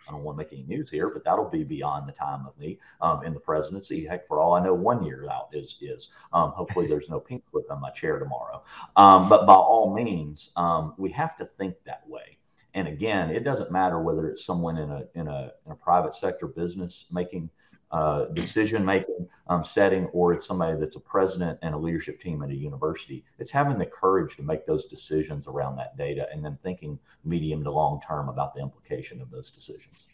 I 0.08 0.12
don't 0.12 0.24
want 0.24 0.38
to 0.38 0.44
make 0.44 0.54
any 0.54 0.64
news 0.64 0.90
here, 0.90 1.10
but 1.10 1.24
that'll 1.24 1.50
be 1.50 1.64
beyond 1.64 2.08
the 2.08 2.14
time 2.14 2.46
of 2.48 2.58
me 2.58 2.80
um, 3.02 3.24
in 3.24 3.34
the 3.34 3.40
presidency. 3.40 4.06
Heck, 4.06 4.28
for 4.28 4.40
all 4.40 4.54
I 4.54 4.64
know, 4.64 4.74
one 4.74 5.04
year 5.04 5.28
out 5.30 5.50
is 5.54 5.78
is. 5.82 6.10
Um, 6.32 6.52
hopefully, 6.52 6.88
there's 6.88 7.10
no 7.10 7.20
pink 7.20 7.44
slip 7.52 7.70
on 7.72 7.82
my 7.82 7.92
chair 7.92 8.20
tomorrow. 8.20 8.64
Um, 8.96 9.30
but 9.30 9.46
by 9.46 9.54
all 9.56 9.94
means, 9.94 10.52
um, 10.56 10.94
we 10.98 11.12
have 11.12 11.36
to 11.38 11.46
think 11.46 11.76
that 11.86 12.04
way. 12.08 12.38
and 12.74 12.88
again, 12.88 13.30
it 13.30 13.44
doesn't 13.44 13.72
matter 13.72 14.02
whether 14.02 14.28
it's 14.30 14.46
someone 14.46 14.78
in 14.78 14.90
a 14.90 15.04
in 15.16 15.28
a, 15.28 15.52
in 15.66 15.72
a 15.72 15.76
private 15.76 16.16
sector 16.16 16.48
business 16.48 17.06
making 17.12 17.50
uh, 17.94 18.26
decision 18.34 18.84
making 18.84 19.28
um, 19.48 19.64
setting, 19.64 20.08
or 20.08 20.34
it's 20.34 20.48
somebody 20.48 20.80
that's 20.80 20.96
a 20.96 21.00
president 21.00 21.60
and 21.62 21.76
a 21.76 21.78
leadership 21.78 22.20
team 22.20 22.42
at 22.42 22.50
a 22.50 22.56
university. 22.56 23.24
It's 23.38 23.52
having 23.52 23.78
the 23.78 23.86
courage 23.86 24.36
to 24.38 24.42
make 24.42 24.66
those 24.66 24.88
decisions 24.88 25.46
around 25.46 25.76
that 25.76 25.96
data 25.96 26.28
and 26.34 26.44
then 26.44 26.58
thinking 26.64 26.98
medium 27.24 27.64
to 27.64 27.70
long 27.70 28.02
term 28.02 28.30
about 28.30 28.56
the 28.56 28.62
implication 28.62 29.22
of 29.22 29.30
those 29.30 29.52
decisions. 29.52 30.08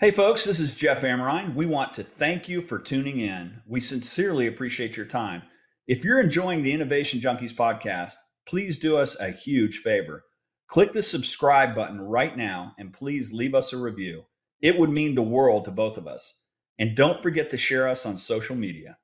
Hey, 0.00 0.10
folks, 0.10 0.46
this 0.46 0.60
is 0.60 0.74
Jeff 0.74 1.02
Amrine. 1.02 1.54
We 1.54 1.66
want 1.66 1.92
to 1.94 2.04
thank 2.04 2.48
you 2.48 2.62
for 2.62 2.78
tuning 2.78 3.20
in. 3.20 3.60
We 3.66 3.80
sincerely 3.80 4.46
appreciate 4.46 4.96
your 4.96 5.04
time. 5.04 5.42
If 5.86 6.04
you're 6.04 6.20
enjoying 6.20 6.62
the 6.62 6.72
Innovation 6.72 7.20
Junkies 7.20 7.52
podcast, 7.52 8.14
please 8.46 8.78
do 8.78 8.96
us 8.96 9.18
a 9.20 9.30
huge 9.30 9.78
favor. 9.78 10.24
Click 10.68 10.92
the 10.92 11.02
subscribe 11.02 11.74
button 11.74 12.00
right 12.00 12.34
now 12.34 12.74
and 12.78 12.94
please 12.94 13.34
leave 13.34 13.54
us 13.54 13.74
a 13.74 13.76
review. 13.76 14.22
It 14.62 14.78
would 14.78 14.90
mean 14.90 15.14
the 15.14 15.22
world 15.22 15.66
to 15.66 15.70
both 15.70 15.98
of 15.98 16.06
us. 16.06 16.37
And 16.78 16.94
don't 16.94 17.22
forget 17.22 17.50
to 17.50 17.56
share 17.56 17.88
us 17.88 18.06
on 18.06 18.18
social 18.18 18.56
media. 18.56 18.96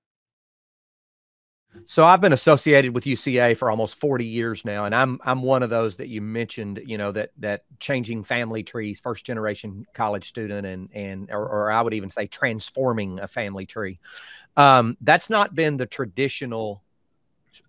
So 1.86 2.04
I've 2.04 2.20
been 2.20 2.32
associated 2.32 2.94
with 2.94 3.04
UCA 3.04 3.56
for 3.56 3.70
almost 3.70 3.98
40 3.98 4.24
years 4.24 4.64
now, 4.64 4.84
and 4.84 4.94
I'm 4.94 5.18
I'm 5.24 5.42
one 5.42 5.62
of 5.62 5.70
those 5.70 5.96
that 5.96 6.08
you 6.08 6.20
mentioned, 6.20 6.80
you 6.86 6.96
know, 6.98 7.10
that 7.12 7.32
that 7.38 7.64
changing 7.80 8.22
family 8.22 8.62
trees, 8.62 9.00
first 9.00 9.26
generation 9.26 9.84
college 9.92 10.28
student, 10.28 10.66
and 10.66 10.88
and 10.94 11.30
or, 11.30 11.42
or 11.42 11.72
I 11.72 11.82
would 11.82 11.94
even 11.94 12.10
say 12.10 12.26
transforming 12.26 13.18
a 13.18 13.28
family 13.28 13.66
tree. 13.66 13.98
Um, 14.56 14.96
that's 15.00 15.28
not 15.28 15.54
been 15.54 15.76
the 15.76 15.86
traditional 15.86 16.82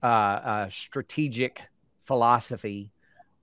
uh, 0.04 0.06
uh, 0.06 0.70
strategic 0.70 1.62
philosophy. 2.02 2.92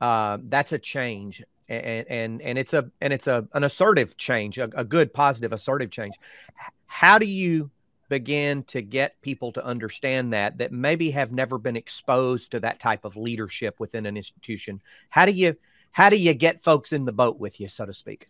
Uh, 0.01 0.39
that's 0.45 0.73
a 0.73 0.79
change, 0.79 1.43
and 1.73 2.07
and 2.09 2.43
and 2.43 2.59
it's 2.59 2.73
a 2.73 2.91
and 3.01 3.13
it's 3.13 3.27
a 3.27 3.47
an 3.53 3.65
assertive 3.65 4.17
change, 4.17 4.59
a, 4.59 4.71
a 4.75 4.85
good, 4.85 5.13
positive, 5.13 5.53
assertive 5.53 5.91
change. 5.91 6.15
How 6.87 7.19
do 7.19 7.27
you 7.27 7.71
begin 8.09 8.63
to 8.65 8.83
get 8.83 9.21
people 9.23 9.53
to 9.53 9.65
understand 9.65 10.33
that 10.35 10.59
that 10.59 10.73
maybe 10.73 11.11
have 11.11 11.33
never 11.33 11.59
been 11.59 11.77
exposed 11.77 12.51
to 12.51 12.61
that 12.61 12.79
type 12.79 13.05
of 13.05 13.17
leadership 13.17 13.81
within 13.81 14.07
an 14.07 14.17
institution? 14.17 14.81
How 15.09 15.27
do 15.27 15.33
you 15.33 15.57
how 15.93 16.11
do 16.11 16.17
you 16.17 16.35
get 16.35 16.63
folks 16.63 16.93
in 16.93 17.05
the 17.05 17.13
boat 17.13 17.39
with 17.39 17.61
you, 17.61 17.69
so 17.69 17.87
to 17.87 17.95
speak? 17.95 18.29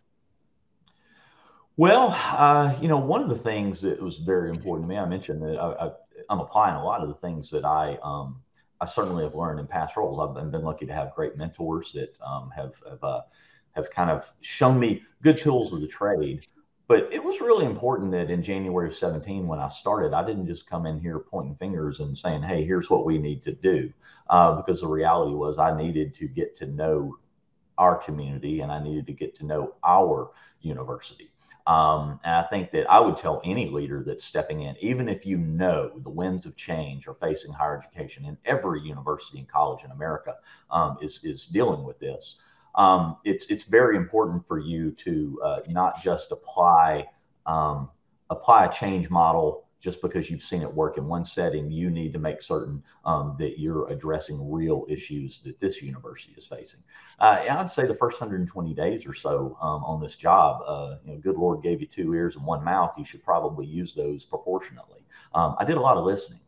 Well, 1.75 2.09
uh, 2.11 2.75
you 2.79 2.87
know, 2.87 2.97
one 2.97 3.23
of 3.23 3.29
the 3.29 3.37
things 3.37 3.81
that 3.81 3.99
was 3.99 4.17
very 4.17 4.51
important 4.51 4.87
to 4.87 4.89
me, 4.89 4.97
I 4.97 5.05
mentioned 5.05 5.41
that 5.41 5.57
I, 5.59 5.91
am 6.29 6.39
applying 6.39 6.75
a 6.75 6.83
lot 6.83 7.01
of 7.01 7.07
the 7.07 7.15
things 7.15 7.49
that 7.49 7.65
I 7.65 7.97
um, 8.03 8.42
I 8.83 8.85
certainly 8.85 9.23
have 9.23 9.33
learned 9.33 9.61
in 9.61 9.67
past 9.67 9.95
roles. 9.95 10.19
I've 10.19 10.51
been 10.51 10.61
lucky 10.61 10.85
to 10.85 10.93
have 10.93 11.15
great 11.15 11.37
mentors 11.37 11.93
that 11.93 12.17
um, 12.21 12.51
have 12.53 12.75
have, 12.89 13.01
uh, 13.01 13.21
have 13.71 13.89
kind 13.89 14.09
of 14.09 14.29
shown 14.41 14.77
me 14.77 15.03
good 15.21 15.39
tools 15.39 15.71
of 15.71 15.79
the 15.79 15.87
trade. 15.87 16.45
But 16.87 17.07
it 17.13 17.23
was 17.23 17.39
really 17.39 17.65
important 17.65 18.11
that 18.11 18.29
in 18.29 18.43
January 18.43 18.89
of 18.89 18.93
17, 18.93 19.47
when 19.47 19.59
I 19.59 19.69
started, 19.69 20.13
I 20.13 20.25
didn't 20.25 20.47
just 20.47 20.69
come 20.69 20.85
in 20.85 20.99
here 20.99 21.19
pointing 21.19 21.55
fingers 21.55 22.01
and 22.01 22.17
saying, 22.17 22.43
"Hey, 22.43 22.65
here's 22.65 22.89
what 22.89 23.05
we 23.05 23.17
need 23.17 23.41
to 23.43 23.53
do," 23.53 23.89
uh, 24.29 24.57
because 24.57 24.81
the 24.81 24.87
reality 24.87 25.33
was 25.33 25.57
I 25.57 25.77
needed 25.77 26.13
to 26.15 26.27
get 26.27 26.57
to 26.57 26.65
know 26.65 27.15
our 27.77 27.95
community 27.95 28.59
and 28.59 28.71
I 28.71 28.83
needed 28.83 29.07
to 29.07 29.13
get 29.13 29.33
to 29.35 29.45
know 29.45 29.75
our 29.85 30.31
university. 30.59 31.32
Um, 31.65 32.19
and 32.25 32.35
I 32.35 32.43
think 32.43 32.71
that 32.71 32.89
I 32.91 32.99
would 32.99 33.15
tell 33.15 33.41
any 33.45 33.69
leader 33.69 34.03
that's 34.05 34.25
stepping 34.25 34.61
in, 34.61 34.75
even 34.81 35.07
if 35.07 35.25
you 35.25 35.37
know 35.37 35.91
the 36.03 36.09
winds 36.09 36.45
of 36.45 36.57
change 36.57 37.07
are 37.07 37.13
facing 37.13 37.53
higher 37.53 37.77
education, 37.77 38.25
and 38.25 38.37
every 38.45 38.81
university 38.81 39.39
and 39.39 39.47
college 39.47 39.85
in 39.85 39.91
America 39.91 40.35
um, 40.71 40.97
is 41.01 41.23
is 41.23 41.45
dealing 41.45 41.83
with 41.83 41.99
this. 41.99 42.37
Um, 42.75 43.17
it's 43.23 43.45
it's 43.45 43.63
very 43.63 43.95
important 43.95 44.45
for 44.45 44.59
you 44.59 44.91
to 44.91 45.41
uh, 45.43 45.59
not 45.69 46.03
just 46.03 46.31
apply 46.31 47.05
um, 47.45 47.89
apply 48.29 48.65
a 48.65 48.71
change 48.71 49.09
model 49.09 49.67
just 49.83 50.01
because 50.01 50.31
you've 50.31 50.41
seen 50.41 50.61
it 50.61 50.73
work 50.73 50.97
in 50.97 51.05
one 51.07 51.25
setting, 51.25 51.69
you 51.69 51.89
need 51.89 52.13
to 52.13 52.19
make 52.19 52.41
certain 52.41 52.81
um, 53.03 53.35
that 53.37 53.59
you're 53.59 53.89
addressing 53.89 54.49
real 54.49 54.85
issues 54.87 55.41
that 55.41 55.59
this 55.59 55.81
university 55.81 56.33
is 56.37 56.47
facing. 56.47 56.79
Uh, 57.19 57.43
I'd 57.49 57.69
say 57.69 57.85
the 57.85 57.93
first 57.93 58.21
120 58.21 58.73
days 58.73 59.05
or 59.05 59.13
so 59.13 59.57
um, 59.61 59.83
on 59.83 59.99
this 59.99 60.15
job, 60.15 60.63
uh, 60.65 60.95
you 61.05 61.11
know, 61.11 61.19
good 61.19 61.35
Lord 61.35 61.61
gave 61.61 61.81
you 61.81 61.87
two 61.87 62.13
ears 62.13 62.37
and 62.37 62.45
one 62.45 62.63
mouth. 62.63 62.93
You 62.97 63.03
should 63.03 63.23
probably 63.23 63.65
use 63.65 63.93
those 63.93 64.23
proportionately. 64.23 65.05
Um, 65.35 65.55
I 65.59 65.65
did 65.65 65.75
a 65.75 65.81
lot 65.81 65.97
of 65.97 66.05
listening. 66.05 66.39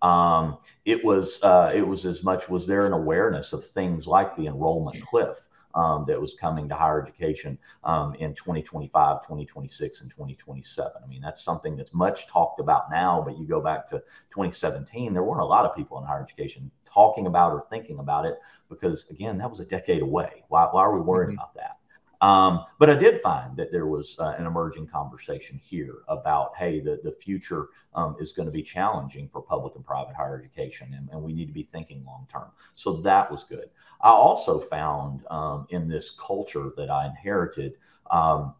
Um, 0.00 0.58
it 0.84 1.04
was 1.04 1.42
uh, 1.42 1.72
it 1.74 1.86
was 1.86 2.06
as 2.06 2.22
much 2.22 2.48
was 2.48 2.66
there 2.66 2.86
an 2.86 2.92
awareness 2.92 3.52
of 3.52 3.66
things 3.66 4.06
like 4.06 4.36
the 4.36 4.46
enrollment 4.46 5.02
cliff 5.02 5.48
um, 5.74 6.04
that 6.06 6.20
was 6.20 6.34
coming 6.34 6.68
to 6.68 6.74
higher 6.74 7.02
education 7.02 7.58
um, 7.84 8.14
in 8.16 8.34
2025, 8.34 9.22
2026, 9.22 10.00
and 10.00 10.10
2027. 10.10 10.92
I 11.02 11.06
mean, 11.06 11.20
that's 11.20 11.42
something 11.42 11.76
that's 11.76 11.92
much 11.92 12.26
talked 12.26 12.60
about 12.60 12.90
now, 12.90 13.22
but 13.24 13.38
you 13.38 13.46
go 13.46 13.60
back 13.60 13.88
to 13.88 13.98
2017, 14.30 15.12
there 15.12 15.22
weren't 15.22 15.42
a 15.42 15.44
lot 15.44 15.64
of 15.64 15.76
people 15.76 15.98
in 15.98 16.04
higher 16.04 16.22
education 16.22 16.70
talking 16.84 17.26
about 17.26 17.52
or 17.52 17.64
thinking 17.70 17.98
about 17.98 18.24
it 18.24 18.38
because, 18.68 19.08
again, 19.10 19.38
that 19.38 19.50
was 19.50 19.60
a 19.60 19.64
decade 19.64 20.02
away. 20.02 20.44
Why, 20.48 20.68
why 20.70 20.82
are 20.82 20.94
we 20.94 21.00
worrying 21.00 21.32
mm-hmm. 21.32 21.40
about 21.40 21.54
that? 21.54 21.78
Um, 22.24 22.64
but 22.78 22.88
I 22.88 22.94
did 22.94 23.20
find 23.20 23.54
that 23.58 23.70
there 23.70 23.84
was 23.84 24.16
uh, 24.18 24.34
an 24.38 24.46
emerging 24.46 24.86
conversation 24.86 25.60
here 25.62 25.96
about, 26.08 26.52
hey, 26.56 26.80
the, 26.80 26.98
the 27.04 27.12
future 27.12 27.68
um, 27.94 28.16
is 28.18 28.32
going 28.32 28.46
to 28.46 28.52
be 28.52 28.62
challenging 28.62 29.28
for 29.28 29.42
public 29.42 29.74
and 29.76 29.84
private 29.84 30.14
higher 30.16 30.38
education, 30.38 30.94
and, 30.96 31.10
and, 31.10 31.22
we 31.22 31.34
need 31.34 31.48
to 31.48 31.52
be 31.52 31.64
thinking 31.64 32.02
long 32.06 32.26
term. 32.32 32.50
So 32.72 32.94
that 33.02 33.30
was 33.30 33.44
good. 33.44 33.68
I 34.00 34.08
also 34.08 34.58
found 34.58 35.26
um, 35.28 35.66
in 35.68 35.86
this 35.86 36.12
culture 36.12 36.70
that 36.78 36.88
I 36.88 37.04
inherited, 37.04 37.74
um, 38.10 38.54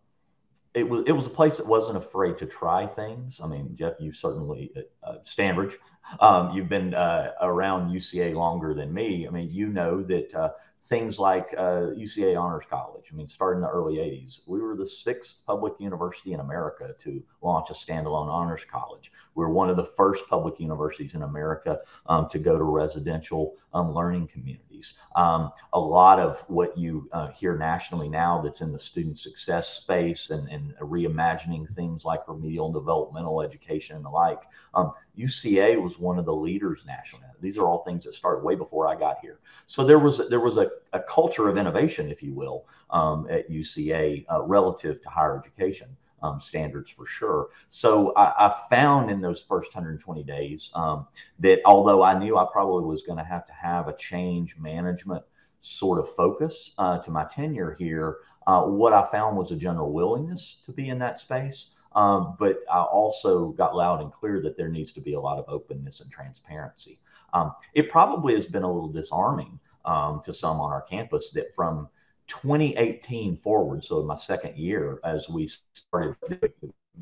it 0.75 0.87
was 0.87 1.05
it 1.07 1.13
was 1.13 1.27
a 1.27 1.31
place 1.31 1.57
that 1.57 1.67
wasn't 1.67 1.97
afraid 1.97 2.37
to 2.39 2.47
try 2.47 2.87
things. 2.87 3.41
I 3.43 3.47
mean, 3.47 3.75
Jeff, 3.77 3.95
you 3.99 4.13
certainly 4.13 4.73
uh, 4.77 5.09
uh 5.09 5.19
Standridge, 5.25 5.77
um, 6.21 6.53
you've 6.53 6.69
been 6.69 6.95
uh, 6.95 7.33
around 7.41 7.91
UCA 7.91 8.35
longer 8.35 8.75
than 8.75 8.93
me. 8.93 9.27
I 9.27 9.31
mean, 9.31 9.51
you 9.51 9.69
know 9.69 10.03
that 10.03 10.35
uh, 10.35 10.51
things 10.83 11.19
like 11.19 11.55
uh, 11.57 11.93
UCA 11.97 12.39
Honors 12.39 12.65
College. 12.69 13.09
I 13.13 13.17
mean, 13.17 13.29
starting 13.29 13.59
in 13.59 13.63
the 13.63 13.71
early 13.71 13.97
80s, 13.97 14.41
we 14.47 14.61
were 14.61 14.77
the 14.77 14.87
sixth 14.87 15.43
public 15.47 15.75
university 15.79 16.33
in 16.33 16.41
America 16.41 16.95
to 17.01 17.23
launch 17.43 17.71
a 17.71 17.75
standalone 17.75 18.29
honors 18.29 18.65
college. 18.65 19.13
We 19.35 19.45
are 19.45 19.51
one 19.51 19.71
of 19.71 19.77
the 19.77 19.85
first 19.85 20.29
public 20.29 20.61
universities 20.61 21.15
in 21.15 21.23
America 21.23 21.81
um, 22.07 22.29
to 22.29 22.39
go 22.39 22.59
to 22.59 22.65
residential 22.65 23.55
um, 23.73 23.93
learning 23.93 24.29
communities. 24.29 24.64
Um, 25.17 25.53
a 25.73 25.79
lot 25.79 26.19
of 26.19 26.39
what 26.49 26.77
you 26.77 27.09
uh, 27.13 27.29
hear 27.29 27.57
nationally 27.57 28.09
now 28.09 28.41
that's 28.43 28.61
in 28.61 28.73
the 28.73 28.79
student 28.79 29.19
success 29.19 29.69
space 29.69 30.31
and, 30.31 30.49
and 30.49 30.75
reimagining 30.81 31.73
things 31.75 32.05
like 32.05 32.27
remedial 32.29 32.67
and 32.67 32.75
developmental 32.75 33.43
education 33.43 33.97
and 33.97 34.05
the 34.05 34.11
like. 34.11 34.41
UCA 35.19 35.77
um, 35.77 35.83
was 35.83 35.99
one 35.99 36.19
of 36.19 36.25
the 36.25 36.35
leaders 36.35 36.85
nationally. 36.87 37.25
These 37.41 37.59
are 37.59 37.67
all 37.67 37.79
things 37.79 38.05
that 38.05 38.15
started 38.15 38.45
way 38.45 38.55
before 38.55 38.89
I 38.89 38.99
got 38.99 39.19
here. 39.21 39.39
So 39.67 39.85
there 39.85 39.99
was 39.99 40.21
there 40.29 40.41
was 40.41 40.57
a, 40.57 40.71
a 40.93 41.01
culture 41.01 41.49
of 41.49 41.57
innovation, 41.57 42.11
if 42.11 42.23
you 42.23 42.33
will, 42.33 42.67
um, 42.91 43.27
at 43.31 43.51
UCA 43.51 44.25
uh, 44.31 44.43
relative 44.43 45.03
to 45.03 45.09
higher 45.09 45.39
education. 45.39 45.97
Um, 46.23 46.41
standards 46.41 46.89
for 46.89 47.05
sure. 47.05 47.49
So 47.69 48.15
I, 48.15 48.47
I, 48.47 48.55
found 48.71 49.11
in 49.11 49.21
those 49.21 49.43
first 49.43 49.75
120 49.75 50.23
days 50.23 50.71
um, 50.75 51.07
that 51.41 51.61
although 51.67 52.03
I 52.03 52.19
knew 52.19 52.39
I 52.39 52.47
probably 52.51 52.87
was 52.87 53.03
going 53.03 53.19
to 53.19 53.25
have 53.25 53.47
to 53.47 53.53
have 53.53 53.89
a 53.89 53.97
change 53.97 54.57
management 54.57 55.23
sort 55.61 55.99
of 55.99 56.09
focus 56.15 56.73
uh, 56.79 56.99
to 57.01 57.11
my 57.11 57.25
tenure 57.25 57.75
here, 57.79 58.19
uh, 58.47 58.63
what 58.63 58.95
I 58.95 59.05
found 59.05 59.37
was 59.37 59.51
a 59.51 59.57
general 59.57 59.93
willingness 59.93 60.61
to 60.65 60.73
be 60.73 60.89
in 60.89 60.99
that 61.01 61.19
space. 61.19 61.71
Um, 61.95 62.37
but 62.39 62.59
I 62.71 62.81
also 62.81 63.49
got 63.49 63.77
loud 63.77 64.01
and 64.01 64.13
clear 64.13 64.41
that 64.43 64.57
there 64.57 64.69
needs 64.69 64.93
to 64.93 65.01
be 65.01 65.15
a 65.15 65.21
lot 65.21 65.39
of 65.39 65.45
openness 65.49 66.01
and 66.01 66.11
transparency. 66.11 66.99
Um, 67.33 67.53
it 67.75 67.91
probably 67.91 68.35
has 68.35 68.47
been 68.47 68.63
a 68.63 68.73
little 68.73 68.89
disarming 68.89 69.59
um, 69.85 70.21
to 70.25 70.33
some 70.33 70.61
on 70.61 70.73
our 70.73 70.83
campus 70.83 71.31
that 71.31 71.55
from 71.55 71.89
2018 72.27 73.37
forward, 73.37 73.85
so 73.85 74.03
my 74.03 74.15
second 74.15 74.57
year 74.57 75.01
as 75.05 75.29
we 75.29 75.49
started 75.73 76.17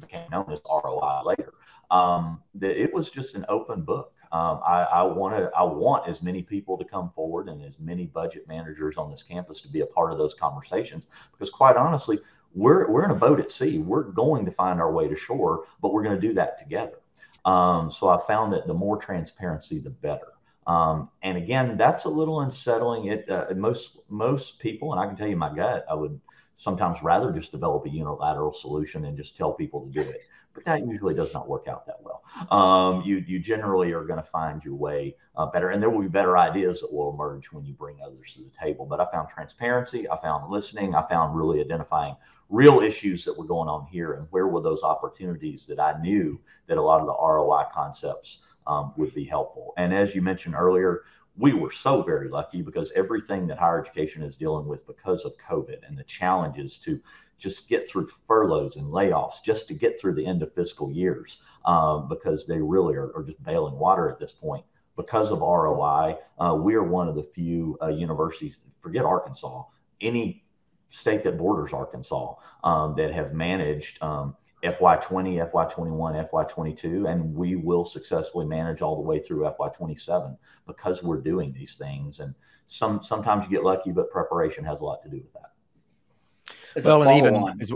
became 0.01 0.29
known 0.31 0.51
as 0.51 0.61
ROI 0.69 1.23
later, 1.25 1.53
um, 1.91 2.43
that 2.55 2.81
it 2.81 2.93
was 2.93 3.11
just 3.11 3.35
an 3.35 3.45
open 3.49 3.83
book. 3.83 4.13
Um, 4.33 4.61
I, 4.67 4.85
I 4.85 5.03
wanted, 5.03 5.51
I 5.57 5.63
want 5.63 6.09
as 6.09 6.23
many 6.23 6.43
people 6.43 6.79
to 6.79 6.85
come 6.85 7.11
forward 7.11 7.49
and 7.49 7.63
as 7.63 7.79
many 7.79 8.07
budget 8.07 8.49
managers 8.49 8.97
on 8.97 9.11
this 9.11 9.23
campus 9.23 9.61
to 9.61 9.69
be 9.69 9.81
a 9.81 9.87
part 9.87 10.11
of 10.11 10.19
those 10.19 10.35
conversations 10.35 11.09
because, 11.33 11.51
quite 11.51 11.77
honestly, 11.77 12.19
we're 12.55 12.91
we're 12.91 13.05
in 13.05 13.11
a 13.11 13.15
boat 13.15 13.41
at 13.41 13.51
sea. 13.51 13.79
We're 13.79 14.05
going 14.05 14.45
to 14.45 14.51
find 14.51 14.81
our 14.81 14.93
way 14.93 15.09
to 15.09 15.17
shore, 15.17 15.65
but 15.81 15.93
we're 15.93 16.03
going 16.03 16.19
to 16.19 16.27
do 16.29 16.35
that 16.35 16.59
together. 16.59 17.01
Um, 17.45 17.91
so 17.91 18.09
I 18.09 18.19
found 18.27 18.53
that 18.53 18.67
the 18.67 18.75
more 18.75 18.97
transparency, 18.97 19.79
the 19.79 19.91
better. 19.91 20.32
Um, 20.67 21.11
and 21.23 21.37
again, 21.37 21.77
that's 21.77 22.05
a 22.05 22.09
little 22.09 22.41
unsettling. 22.41 23.07
It 23.07 23.29
uh, 23.29 23.47
most 23.57 23.99
most 24.09 24.61
people, 24.61 24.93
and 24.93 25.01
I 25.01 25.07
can 25.07 25.17
tell 25.17 25.29
you 25.29 25.37
my 25.37 25.55
gut, 25.55 25.85
I 25.91 25.95
would 25.95 26.21
sometimes 26.57 27.03
rather 27.03 27.33
just 27.33 27.51
develop 27.51 27.85
a 27.87 27.91
unilateral 27.91 28.53
solution 28.53 29.07
and 29.07 29.17
just 29.17 29.37
tell 29.37 29.53
people 29.53 29.87
to 29.87 29.91
do 29.91 30.09
it. 30.09 30.21
But 30.55 30.65
that 30.67 30.87
usually 30.87 31.15
does 31.15 31.33
not 31.33 31.49
work 31.49 31.67
out 31.67 31.87
that 31.87 31.97
well. 32.03 32.23
Um, 32.51 33.03
you 33.03 33.25
you 33.27 33.39
generally 33.39 33.93
are 33.93 34.05
going 34.05 34.19
to 34.19 34.29
find 34.29 34.63
your 34.65 34.75
way 34.75 35.17
uh, 35.35 35.47
better, 35.47 35.71
and 35.71 35.83
there 35.83 35.91
will 35.91 36.03
be 36.03 36.09
better 36.09 36.37
ideas 36.37 36.81
that 36.81 36.93
will 36.93 37.13
emerge 37.13 37.51
when 37.51 37.65
you 37.65 37.73
bring 37.73 37.97
others 38.05 38.35
to 38.35 38.45
the 38.45 38.51
table. 38.51 38.87
But 38.87 39.01
I 39.01 39.11
found 39.11 39.31
transparency, 39.31 40.09
I 40.09 40.21
found 40.21 40.51
listening, 40.51 40.95
I 40.95 41.09
found 41.09 41.37
really 41.37 41.61
identifying 41.61 42.17
real 42.51 42.81
issues 42.81 43.25
that 43.25 43.37
were 43.37 43.47
going 43.47 43.69
on 43.69 43.87
here, 43.87 44.13
and 44.13 44.29
where 44.31 44.47
were 44.47 44.61
those 44.61 44.83
opportunities 44.83 45.67
that 45.67 45.81
I 45.81 45.99
knew 46.01 46.39
that 46.67 46.77
a 46.77 46.83
lot 46.83 47.01
of 47.01 47.07
the 47.07 47.15
ROI 47.15 47.65
concepts 47.73 48.45
um, 48.67 48.93
would 48.97 49.15
be 49.15 49.25
helpful. 49.25 49.75
And 49.77 49.95
as 49.95 50.15
you 50.15 50.23
mentioned 50.23 50.55
earlier, 50.55 51.03
we 51.37 51.53
were 51.53 51.71
so 51.71 52.03
very 52.03 52.29
lucky 52.29 52.63
because 52.63 52.93
everything 52.93 53.47
that 53.47 53.59
higher 53.59 53.81
education 53.81 54.23
is 54.23 54.37
dealing 54.37 54.67
with 54.67 54.87
because 54.87 55.25
of 55.25 55.37
COVID 55.39 55.87
and 55.87 55.97
the 55.97 56.05
challenges 56.05 56.79
to 56.79 57.01
just 57.39 57.69
get 57.69 57.89
through 57.89 58.07
furloughs 58.29 58.77
and 58.77 58.87
layoffs, 58.87 59.43
just 59.43 59.67
to 59.69 59.75
get 59.75 60.01
through 60.01 60.15
the 60.15 60.25
end 60.25 60.43
of 60.43 60.55
fiscal 60.55 60.93
years, 60.93 61.39
um, 61.65 62.09
because 62.09 62.47
they 62.47 62.61
really 62.61 62.95
are, 62.95 63.11
are, 63.17 63.25
just 63.25 63.43
bailing 63.43 63.77
water 63.79 64.09
at 64.09 64.19
this 64.19 64.33
point. 64.33 64.65
Because 64.95 65.33
of 65.33 65.41
ROI, 65.41 66.19
uh, 66.39 66.55
we 66.55 66.75
are 66.75 66.85
one 66.85 67.09
of 67.09 67.15
the 67.15 67.23
few 67.23 67.79
uh, 67.83 67.89
universities, 67.89 68.61
forget 68.81 69.05
Arkansas, 69.05 69.65
any 70.01 70.45
state 70.91 71.23
that 71.25 71.39
borders 71.39 71.73
Arkansas, 71.73 72.35
um, 72.63 72.95
that 72.97 73.13
have 73.13 73.33
managed 73.33 74.01
um, 74.03 74.37
FY20, 74.63 75.51
FY21, 75.51 76.31
FY22, 76.31 77.11
and 77.11 77.35
we 77.35 77.57
will 77.57 77.85
successfully 77.85 78.47
manage 78.47 78.81
all 78.81 78.95
the 78.95 79.03
way 79.03 79.19
through 79.19 79.41
FY27 79.59 80.37
because 80.67 81.03
we're 81.03 81.21
doing 81.21 81.53
these 81.53 81.75
things. 81.75 82.21
And 82.21 82.35
some 82.67 83.03
sometimes 83.03 83.45
you 83.45 83.51
get 83.51 83.65
lucky, 83.65 83.91
but 83.91 84.11
preparation 84.11 84.65
has 84.65 84.81
a 84.81 84.85
lot 84.85 85.03
to 85.03 85.09
do 85.09 85.17
with 85.17 85.33
that. 85.33 86.57
As 86.77 86.85
well, 86.85 87.03
and 87.03 87.19
even 87.19 87.61
as, 87.61 87.73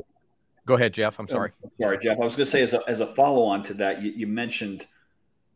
go 0.64 0.74
ahead, 0.74 0.94
Jeff. 0.94 1.18
I'm 1.18 1.26
sorry. 1.26 1.50
Oh, 1.64 1.70
sorry, 1.80 1.98
Jeff. 1.98 2.18
I 2.20 2.24
was 2.24 2.36
going 2.36 2.46
to 2.46 2.50
say 2.50 2.62
as 2.62 2.72
a, 2.72 2.88
as 2.88 3.00
a 3.00 3.06
follow 3.14 3.42
on 3.44 3.64
to 3.64 3.74
that, 3.74 4.00
you, 4.00 4.12
you 4.12 4.26
mentioned 4.28 4.86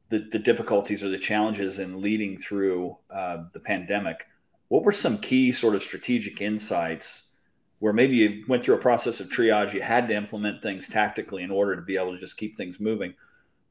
the, 0.09 0.27
the 0.33 0.39
difficulties 0.39 1.05
or 1.05 1.09
the 1.09 1.19
challenges 1.19 1.79
in 1.79 2.03
leading 2.03 2.39
through 2.39 2.97
uh, 3.15 3.45
the 3.53 3.61
pandemic. 3.61 4.27
What 4.69 4.83
were 4.85 4.93
some 4.93 5.19
key 5.19 5.53
sort 5.53 5.77
of 5.77 5.83
strategic 5.83 6.41
insights 6.41 7.30
where 7.81 7.93
maybe 7.93 8.17
you 8.17 8.45
went 8.47 8.63
through 8.63 8.77
a 8.77 8.79
process 8.79 9.21
of 9.21 9.29
triage, 9.29 9.73
you 9.73 9.83
had 9.83 10.07
to 10.09 10.15
implement 10.15 10.63
things 10.63 10.89
tactically 10.89 11.43
in 11.43 11.51
order 11.51 11.75
to 11.75 11.83
be 11.83 11.97
able 11.97 12.13
to 12.13 12.21
just 12.21 12.37
keep 12.37 12.57
things 12.57 12.79
moving. 12.79 13.15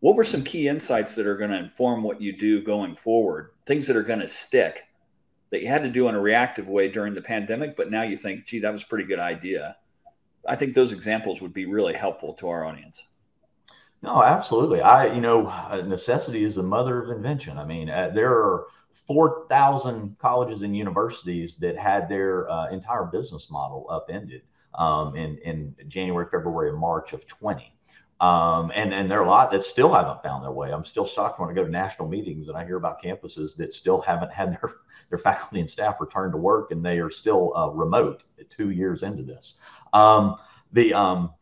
What 0.01 0.15
were 0.15 0.23
some 0.23 0.43
key 0.43 0.67
insights 0.67 1.15
that 1.15 1.27
are 1.27 1.37
going 1.37 1.51
to 1.51 1.59
inform 1.59 2.03
what 2.03 2.21
you 2.21 2.35
do 2.35 2.61
going 2.61 2.95
forward? 2.95 3.51
Things 3.65 3.87
that 3.87 3.95
are 3.95 4.03
going 4.03 4.19
to 4.19 4.27
stick 4.27 4.79
that 5.51 5.61
you 5.61 5.67
had 5.67 5.83
to 5.83 5.89
do 5.89 6.07
in 6.07 6.15
a 6.15 6.19
reactive 6.19 6.67
way 6.67 6.89
during 6.89 7.13
the 7.13 7.21
pandemic, 7.21 7.75
but 7.75 7.91
now 7.91 8.03
you 8.03 8.17
think, 8.17 8.45
gee, 8.45 8.59
that 8.59 8.71
was 8.71 8.83
a 8.83 8.87
pretty 8.87 9.05
good 9.05 9.19
idea. 9.19 9.75
I 10.47 10.55
think 10.55 10.73
those 10.73 10.91
examples 10.91 11.41
would 11.41 11.53
be 11.53 11.65
really 11.65 11.93
helpful 11.93 12.33
to 12.35 12.49
our 12.49 12.65
audience. 12.65 13.03
No, 14.01 14.23
absolutely. 14.23 14.81
I, 14.81 15.13
you 15.13 15.21
know, 15.21 15.51
necessity 15.85 16.43
is 16.43 16.55
the 16.55 16.63
mother 16.63 17.03
of 17.03 17.15
invention. 17.15 17.57
I 17.57 17.65
mean, 17.65 17.89
uh, 17.89 18.09
there 18.13 18.31
are 18.31 18.67
4,000 18.93 20.17
colleges 20.19 20.61
and 20.61 20.75
universities 20.75 21.57
that 21.57 21.77
had 21.77 22.09
their 22.09 22.49
uh, 22.49 22.69
entire 22.69 23.05
business 23.05 23.49
model 23.49 23.87
upended 23.89 24.43
um, 24.75 25.15
in, 25.15 25.37
in 25.39 25.75
January, 25.87 26.27
February, 26.29 26.71
March 26.73 27.13
of 27.13 27.25
20. 27.25 27.73
Um, 28.21 28.71
and, 28.75 28.93
and 28.93 29.09
there 29.09 29.19
are 29.19 29.25
a 29.25 29.29
lot 29.29 29.49
that 29.51 29.63
still 29.63 29.93
haven't 29.93 30.21
found 30.21 30.43
their 30.43 30.51
way. 30.51 30.73
I'm 30.73 30.83
still 30.83 31.05
shocked 31.05 31.39
when 31.39 31.49
I 31.49 31.53
go 31.53 31.63
to 31.63 31.71
national 31.71 32.09
meetings 32.09 32.49
and 32.49 32.57
I 32.57 32.65
hear 32.65 32.75
about 32.75 33.01
campuses 33.01 33.55
that 33.57 33.73
still 33.73 34.01
haven't 34.01 34.31
had 34.31 34.51
their, 34.51 34.73
their 35.09 35.17
faculty 35.17 35.61
and 35.61 35.69
staff 35.69 36.01
return 36.01 36.31
to 36.31 36.37
work 36.37 36.71
and 36.71 36.85
they 36.85 36.99
are 36.99 37.09
still 37.09 37.55
uh, 37.55 37.69
remote 37.69 38.23
two 38.49 38.71
years 38.71 39.03
into 39.03 39.23
this. 39.23 39.55
Um, 39.93 40.35
the, 40.73 40.93
um, 40.93 41.33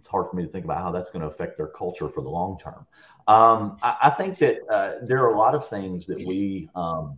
it's 0.00 0.08
hard 0.08 0.26
for 0.26 0.34
me 0.34 0.42
to 0.42 0.48
think 0.48 0.64
about 0.64 0.82
how 0.82 0.90
that's 0.90 1.10
going 1.10 1.22
to 1.22 1.28
affect 1.28 1.56
their 1.56 1.68
culture 1.68 2.08
for 2.08 2.22
the 2.22 2.28
long 2.28 2.58
term. 2.58 2.86
Um, 3.30 3.76
I, 3.80 3.96
I, 4.04 4.10
think 4.10 4.38
that 4.38 4.58
uh, 4.68 4.94
there 5.02 5.22
are 5.22 5.32
a 5.32 5.38
lot 5.38 5.54
of 5.54 5.68
things 5.68 6.04
that 6.06 6.18
we 6.18 6.68
um, 6.74 7.16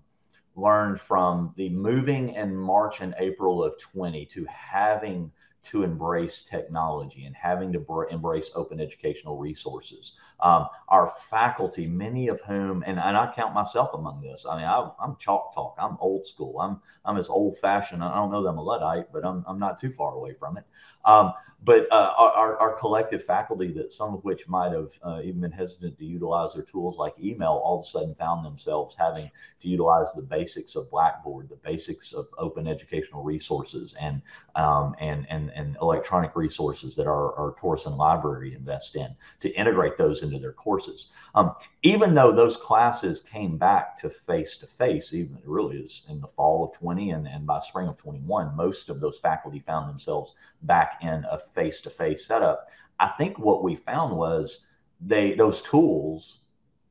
learned 0.56 1.00
from 1.00 1.54
the 1.56 1.70
moving 1.70 2.34
in 2.34 2.54
March 2.54 3.00
and 3.00 3.14
April 3.18 3.64
of 3.64 3.78
20 3.78 4.26
to 4.26 4.44
having 4.44 5.32
to 5.64 5.84
embrace 5.84 6.42
technology 6.42 7.24
and 7.24 7.36
having 7.36 7.72
to 7.72 7.78
br- 7.78 8.08
embrace 8.10 8.50
open 8.54 8.80
educational 8.80 9.38
resources. 9.38 10.14
Um, 10.40 10.66
our 10.88 11.08
faculty, 11.08 11.86
many 11.86 12.28
of 12.28 12.40
whom, 12.40 12.82
and, 12.86 12.98
and, 12.98 13.16
I 13.16 13.32
count 13.34 13.54
myself 13.54 13.94
among 13.94 14.20
this. 14.20 14.44
I 14.48 14.56
mean, 14.56 14.64
I, 14.64 14.90
am 15.02 15.16
chalk 15.18 15.54
talk. 15.54 15.76
I'm 15.78 15.96
old 16.00 16.26
school. 16.26 16.60
I'm 16.60 16.80
I'm 17.04 17.16
as 17.16 17.28
old 17.28 17.58
fashioned. 17.58 18.02
I 18.02 18.14
don't 18.14 18.32
know 18.32 18.42
that 18.42 18.48
I'm 18.48 18.58
a 18.58 18.62
luddite, 18.62 19.12
but 19.12 19.24
I'm 19.24 19.44
I'm 19.46 19.58
not 19.58 19.80
too 19.80 19.90
far 19.90 20.14
away 20.14 20.34
from 20.34 20.56
it. 20.56 20.64
Um, 21.04 21.32
but 21.64 21.86
uh, 21.92 22.12
our, 22.18 22.58
our 22.58 22.74
collective 22.74 23.24
faculty, 23.24 23.72
that 23.72 23.92
some 23.92 24.14
of 24.14 24.24
which 24.24 24.48
might 24.48 24.72
have 24.72 24.90
uh, 25.04 25.20
even 25.22 25.40
been 25.42 25.52
hesitant 25.52 25.96
to 25.98 26.04
utilize 26.04 26.54
their 26.54 26.64
tools 26.64 26.98
like 26.98 27.14
email, 27.20 27.60
all 27.64 27.78
of 27.78 27.84
a 27.84 27.88
sudden 27.88 28.16
found 28.16 28.44
themselves 28.44 28.96
having 28.98 29.30
to 29.60 29.68
utilize 29.68 30.08
the 30.14 30.22
basics 30.22 30.74
of 30.74 30.90
Blackboard, 30.90 31.48
the 31.48 31.56
basics 31.56 32.12
of 32.12 32.26
open 32.36 32.66
educational 32.66 33.22
resources, 33.22 33.94
and 34.00 34.22
um, 34.56 34.96
and 34.98 35.24
and 35.30 35.51
and 35.54 35.76
electronic 35.80 36.34
resources 36.36 36.96
that 36.96 37.06
our, 37.06 37.34
our 37.34 37.54
Torreyson 37.60 37.96
Library 37.96 38.54
invest 38.54 38.96
in 38.96 39.14
to 39.40 39.50
integrate 39.50 39.96
those 39.96 40.22
into 40.22 40.38
their 40.38 40.52
courses. 40.52 41.08
Um, 41.34 41.54
even 41.82 42.14
though 42.14 42.32
those 42.32 42.56
classes 42.56 43.20
came 43.20 43.58
back 43.58 43.96
to 43.98 44.10
face 44.10 44.56
to 44.58 44.66
face, 44.66 45.12
even 45.12 45.36
it 45.36 45.46
really 45.46 45.78
is 45.78 46.02
in 46.08 46.20
the 46.20 46.26
fall 46.26 46.64
of 46.64 46.72
20 46.72 47.10
and, 47.10 47.26
and 47.28 47.46
by 47.46 47.60
spring 47.60 47.88
of 47.88 47.96
21, 47.96 48.56
most 48.56 48.88
of 48.88 49.00
those 49.00 49.18
faculty 49.18 49.60
found 49.60 49.88
themselves 49.88 50.34
back 50.62 50.98
in 51.02 51.24
a 51.30 51.38
face 51.38 51.80
to 51.82 51.90
face 51.90 52.26
setup. 52.26 52.68
I 52.98 53.08
think 53.18 53.38
what 53.38 53.62
we 53.62 53.74
found 53.74 54.16
was 54.16 54.66
they 55.00 55.34
those 55.34 55.62
tools 55.62 56.40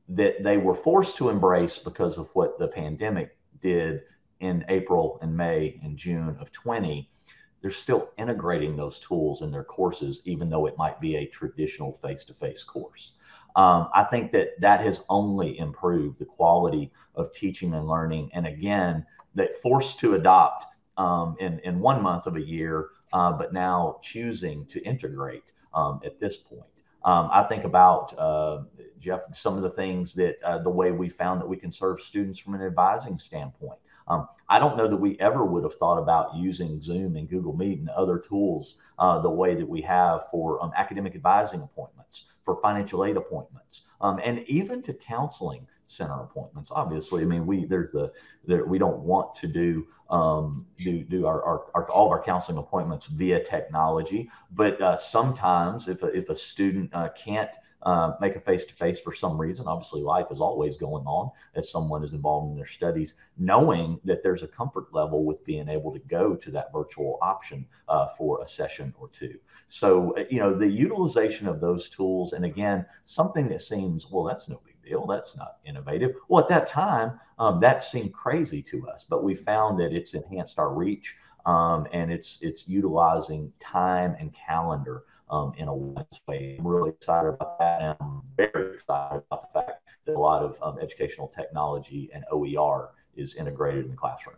that 0.08 0.42
they 0.42 0.58
were 0.58 0.74
forced 0.74 1.16
to 1.16 1.30
embrace 1.30 1.78
because 1.78 2.18
of 2.18 2.28
what 2.34 2.58
the 2.58 2.68
pandemic 2.68 3.36
did 3.60 4.02
in 4.40 4.64
April 4.68 5.18
and 5.22 5.34
May 5.36 5.80
and 5.82 5.96
June 5.96 6.36
of 6.40 6.50
20 6.52 7.08
they're 7.62 7.70
still 7.70 8.10
integrating 8.18 8.76
those 8.76 8.98
tools 8.98 9.40
in 9.40 9.52
their 9.52 9.64
courses, 9.64 10.20
even 10.24 10.50
though 10.50 10.66
it 10.66 10.76
might 10.76 11.00
be 11.00 11.16
a 11.16 11.26
traditional 11.26 11.92
face 11.92 12.24
to 12.24 12.34
face 12.34 12.64
course. 12.64 13.12
Um, 13.54 13.88
I 13.94 14.04
think 14.04 14.32
that 14.32 14.60
that 14.60 14.80
has 14.80 15.02
only 15.08 15.58
improved 15.58 16.18
the 16.18 16.24
quality 16.24 16.90
of 17.14 17.32
teaching 17.32 17.72
and 17.74 17.86
learning. 17.86 18.30
And 18.34 18.46
again, 18.46 19.06
that 19.34 19.54
forced 19.54 19.98
to 20.00 20.14
adopt 20.14 20.66
um, 20.96 21.36
in, 21.38 21.60
in 21.60 21.78
one 21.78 22.02
month 22.02 22.26
of 22.26 22.36
a 22.36 22.40
year, 22.40 22.88
uh, 23.12 23.32
but 23.32 23.52
now 23.52 23.98
choosing 24.02 24.66
to 24.66 24.82
integrate 24.82 25.52
um, 25.72 26.00
at 26.04 26.18
this 26.18 26.36
point. 26.36 26.66
Um, 27.04 27.28
I 27.32 27.42
think 27.44 27.64
about 27.64 28.16
uh, 28.18 28.62
Jeff, 28.98 29.22
some 29.34 29.56
of 29.56 29.62
the 29.62 29.70
things 29.70 30.14
that 30.14 30.36
uh, 30.44 30.58
the 30.58 30.70
way 30.70 30.92
we 30.92 31.08
found 31.08 31.40
that 31.40 31.48
we 31.48 31.56
can 31.56 31.72
serve 31.72 32.00
students 32.00 32.38
from 32.38 32.54
an 32.54 32.62
advising 32.62 33.18
standpoint. 33.18 33.78
Um, 34.08 34.28
I 34.48 34.58
don't 34.58 34.76
know 34.76 34.86
that 34.86 34.96
we 34.96 35.18
ever 35.18 35.44
would 35.44 35.64
have 35.64 35.76
thought 35.76 35.98
about 35.98 36.36
using 36.36 36.80
Zoom 36.80 37.16
and 37.16 37.28
Google 37.28 37.56
Meet 37.56 37.78
and 37.78 37.88
other 37.90 38.18
tools 38.18 38.76
uh, 38.98 39.18
the 39.20 39.30
way 39.30 39.54
that 39.54 39.68
we 39.68 39.80
have 39.82 40.28
for 40.28 40.62
um, 40.62 40.72
academic 40.76 41.14
advising 41.14 41.62
appointments, 41.62 42.32
for 42.44 42.60
financial 42.60 43.04
aid 43.04 43.16
appointments, 43.16 43.82
um, 44.00 44.20
and 44.22 44.40
even 44.48 44.82
to 44.82 44.92
counseling 44.92 45.66
center 45.86 46.20
appointments. 46.20 46.70
Obviously, 46.70 47.22
I 47.22 47.24
mean 47.24 47.46
we 47.46 47.64
there's 47.64 47.92
the 47.92 48.12
there, 48.46 48.64
we 48.64 48.78
don't 48.78 49.00
want 49.00 49.34
to 49.36 49.46
do 49.46 49.86
um, 50.10 50.66
do 50.78 51.02
do 51.02 51.26
our, 51.26 51.42
our, 51.42 51.66
our, 51.74 51.90
all 51.90 52.06
of 52.06 52.12
our 52.12 52.22
counseling 52.22 52.58
appointments 52.58 53.06
via 53.06 53.42
technology, 53.42 54.30
but 54.50 54.80
uh, 54.80 54.96
sometimes 54.96 55.88
if 55.88 56.02
a, 56.02 56.06
if 56.08 56.28
a 56.28 56.36
student 56.36 56.90
uh, 56.92 57.08
can't 57.10 57.50
uh, 57.84 58.12
make 58.20 58.36
a 58.36 58.40
face 58.40 58.64
to 58.64 58.72
face 58.72 59.00
for 59.00 59.12
some 59.12 59.40
reason. 59.40 59.66
Obviously, 59.66 60.02
life 60.02 60.26
is 60.30 60.40
always 60.40 60.76
going 60.76 61.04
on 61.04 61.30
as 61.54 61.70
someone 61.70 62.04
is 62.04 62.12
involved 62.12 62.50
in 62.50 62.56
their 62.56 62.66
studies, 62.66 63.14
knowing 63.38 63.98
that 64.04 64.22
there's 64.22 64.42
a 64.42 64.48
comfort 64.48 64.92
level 64.92 65.24
with 65.24 65.44
being 65.44 65.68
able 65.68 65.92
to 65.92 65.98
go 66.00 66.34
to 66.36 66.50
that 66.50 66.72
virtual 66.72 67.18
option 67.20 67.66
uh, 67.88 68.08
for 68.08 68.42
a 68.42 68.46
session 68.46 68.94
or 68.98 69.08
two. 69.08 69.38
So, 69.66 70.16
uh, 70.16 70.24
you 70.30 70.38
know, 70.38 70.54
the 70.54 70.68
utilization 70.68 71.48
of 71.48 71.60
those 71.60 71.88
tools, 71.88 72.32
and 72.32 72.44
again, 72.44 72.86
something 73.04 73.48
that 73.48 73.62
seems, 73.62 74.10
well, 74.10 74.24
that's 74.24 74.48
no 74.48 74.60
big 74.64 74.80
deal. 74.82 75.06
That's 75.06 75.36
not 75.36 75.56
innovative. 75.64 76.12
Well, 76.28 76.42
at 76.42 76.48
that 76.48 76.66
time, 76.66 77.18
um, 77.38 77.60
that 77.60 77.82
seemed 77.82 78.12
crazy 78.12 78.62
to 78.62 78.88
us, 78.88 79.04
but 79.08 79.24
we 79.24 79.34
found 79.34 79.78
that 79.80 79.92
it's 79.92 80.14
enhanced 80.14 80.58
our 80.58 80.72
reach. 80.72 81.16
Um, 81.44 81.88
and 81.92 82.12
it's 82.12 82.38
it's 82.40 82.68
utilizing 82.68 83.52
time 83.58 84.14
and 84.20 84.32
calendar 84.32 85.02
um, 85.32 85.54
in 85.56 85.66
a 85.66 85.74
wise 85.74 86.04
way. 86.28 86.56
I'm 86.58 86.66
really 86.66 86.90
excited 86.90 87.28
about 87.28 87.58
that. 87.58 87.80
And 87.80 87.96
I'm 88.00 88.22
very 88.36 88.74
excited 88.74 89.22
about 89.30 89.52
the 89.52 89.60
fact 89.60 89.82
that 90.06 90.14
a 90.14 90.18
lot 90.18 90.42
of 90.42 90.58
um, 90.62 90.78
educational 90.80 91.26
technology 91.26 92.10
and 92.14 92.24
OER 92.30 92.90
is 93.16 93.34
integrated 93.34 93.86
in 93.86 93.90
the 93.90 93.96
classroom. 93.96 94.36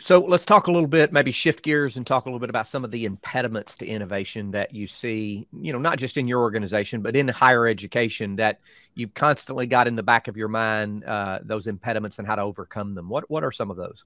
So 0.00 0.20
let's 0.20 0.44
talk 0.44 0.68
a 0.68 0.70
little 0.70 0.88
bit, 0.88 1.12
maybe 1.12 1.32
shift 1.32 1.64
gears 1.64 1.96
and 1.96 2.06
talk 2.06 2.24
a 2.24 2.28
little 2.28 2.38
bit 2.38 2.50
about 2.50 2.68
some 2.68 2.84
of 2.84 2.92
the 2.92 3.04
impediments 3.04 3.74
to 3.76 3.86
innovation 3.86 4.52
that 4.52 4.72
you 4.72 4.86
see, 4.86 5.48
you 5.52 5.72
know, 5.72 5.80
not 5.80 5.98
just 5.98 6.16
in 6.16 6.28
your 6.28 6.40
organization, 6.40 7.02
but 7.02 7.16
in 7.16 7.26
higher 7.26 7.66
education 7.66 8.36
that 8.36 8.60
you've 8.94 9.14
constantly 9.14 9.66
got 9.66 9.88
in 9.88 9.96
the 9.96 10.02
back 10.04 10.28
of 10.28 10.36
your 10.36 10.46
mind, 10.46 11.04
uh, 11.04 11.40
those 11.42 11.66
impediments 11.66 12.20
and 12.20 12.28
how 12.28 12.36
to 12.36 12.42
overcome 12.42 12.94
them. 12.94 13.08
What, 13.08 13.28
what 13.28 13.42
are 13.42 13.50
some 13.50 13.72
of 13.72 13.76
those? 13.76 14.04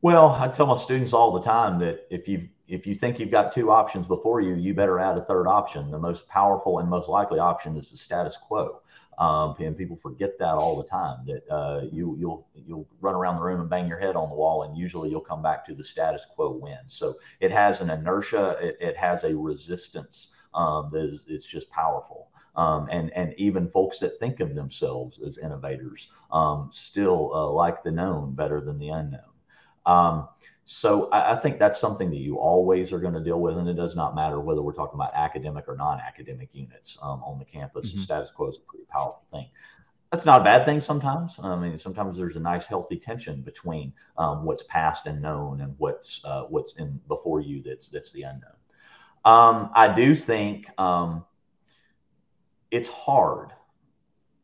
Well, 0.00 0.30
I 0.30 0.46
tell 0.46 0.66
my 0.66 0.76
students 0.76 1.12
all 1.12 1.32
the 1.32 1.42
time 1.42 1.80
that 1.80 2.06
if 2.08 2.28
you 2.28 2.48
if 2.68 2.86
you 2.86 2.94
think 2.94 3.18
you've 3.18 3.32
got 3.32 3.50
two 3.50 3.70
options 3.72 4.06
before 4.06 4.40
you, 4.40 4.54
you 4.54 4.72
better 4.72 5.00
add 5.00 5.18
a 5.18 5.22
third 5.22 5.48
option. 5.48 5.90
The 5.90 5.98
most 5.98 6.28
powerful 6.28 6.78
and 6.78 6.88
most 6.88 7.08
likely 7.08 7.40
option 7.40 7.76
is 7.76 7.90
the 7.90 7.96
status 7.96 8.36
quo. 8.36 8.82
Um, 9.18 9.56
and 9.58 9.76
people 9.76 9.96
forget 9.96 10.38
that 10.38 10.54
all 10.54 10.76
the 10.76 10.88
time. 10.88 11.26
That 11.26 11.48
uh, 11.50 11.80
you 11.90 12.14
you'll 12.16 12.46
you'll 12.54 12.86
run 13.00 13.16
around 13.16 13.36
the 13.36 13.42
room 13.42 13.60
and 13.60 13.68
bang 13.68 13.88
your 13.88 13.98
head 13.98 14.14
on 14.14 14.28
the 14.28 14.36
wall, 14.36 14.62
and 14.62 14.76
usually 14.76 15.10
you'll 15.10 15.20
come 15.20 15.42
back 15.42 15.66
to 15.66 15.74
the 15.74 15.82
status 15.82 16.24
quo 16.32 16.52
win. 16.52 16.78
So 16.86 17.16
it 17.40 17.50
has 17.50 17.80
an 17.80 17.90
inertia. 17.90 18.56
It, 18.60 18.76
it 18.80 18.96
has 18.96 19.24
a 19.24 19.34
resistance 19.34 20.30
um, 20.54 20.90
that 20.92 21.06
is 21.06 21.24
it's 21.26 21.46
just 21.46 21.68
powerful. 21.70 22.30
Um, 22.54 22.88
and 22.92 23.10
and 23.14 23.34
even 23.36 23.66
folks 23.66 23.98
that 23.98 24.20
think 24.20 24.38
of 24.38 24.54
themselves 24.54 25.18
as 25.18 25.38
innovators 25.38 26.08
um, 26.30 26.70
still 26.72 27.32
uh, 27.34 27.50
like 27.50 27.82
the 27.82 27.90
known 27.90 28.34
better 28.36 28.60
than 28.60 28.78
the 28.78 28.90
unknown. 28.90 29.37
Um, 29.86 30.28
so 30.64 31.08
I, 31.10 31.32
I, 31.32 31.36
think 31.36 31.58
that's 31.58 31.80
something 31.80 32.10
that 32.10 32.18
you 32.18 32.36
always 32.36 32.92
are 32.92 32.98
going 32.98 33.14
to 33.14 33.22
deal 33.22 33.40
with, 33.40 33.56
and 33.56 33.66
it 33.68 33.74
does 33.74 33.96
not 33.96 34.14
matter 34.14 34.38
whether 34.38 34.60
we're 34.60 34.74
talking 34.74 34.96
about 34.96 35.14
academic 35.14 35.66
or 35.66 35.76
non-academic 35.76 36.50
units 36.52 36.98
um, 37.00 37.22
on 37.24 37.38
the 37.38 37.44
campus. 37.44 37.88
Mm-hmm. 37.88 38.02
Status 38.02 38.30
quo 38.30 38.48
is 38.48 38.58
a 38.58 38.60
pretty 38.60 38.84
powerful 38.90 39.24
thing. 39.30 39.46
That's 40.10 40.26
not 40.26 40.42
a 40.42 40.44
bad 40.44 40.66
thing 40.66 40.80
sometimes. 40.80 41.38
I 41.42 41.56
mean, 41.56 41.76
sometimes 41.78 42.18
there's 42.18 42.36
a 42.36 42.40
nice, 42.40 42.66
healthy 42.66 42.96
tension 42.96 43.42
between 43.42 43.92
um, 44.16 44.44
what's 44.44 44.62
past 44.64 45.06
and 45.06 45.22
known 45.22 45.60
and 45.60 45.74
what's 45.78 46.20
uh, 46.24 46.42
what's 46.44 46.74
in 46.76 47.00
before 47.08 47.40
you. 47.40 47.62
That's 47.62 47.88
that's 47.88 48.12
the 48.12 48.22
unknown. 48.22 48.52
Um, 49.24 49.70
I 49.74 49.94
do 49.94 50.14
think 50.14 50.68
um, 50.78 51.24
it's 52.70 52.88
hard 52.88 53.52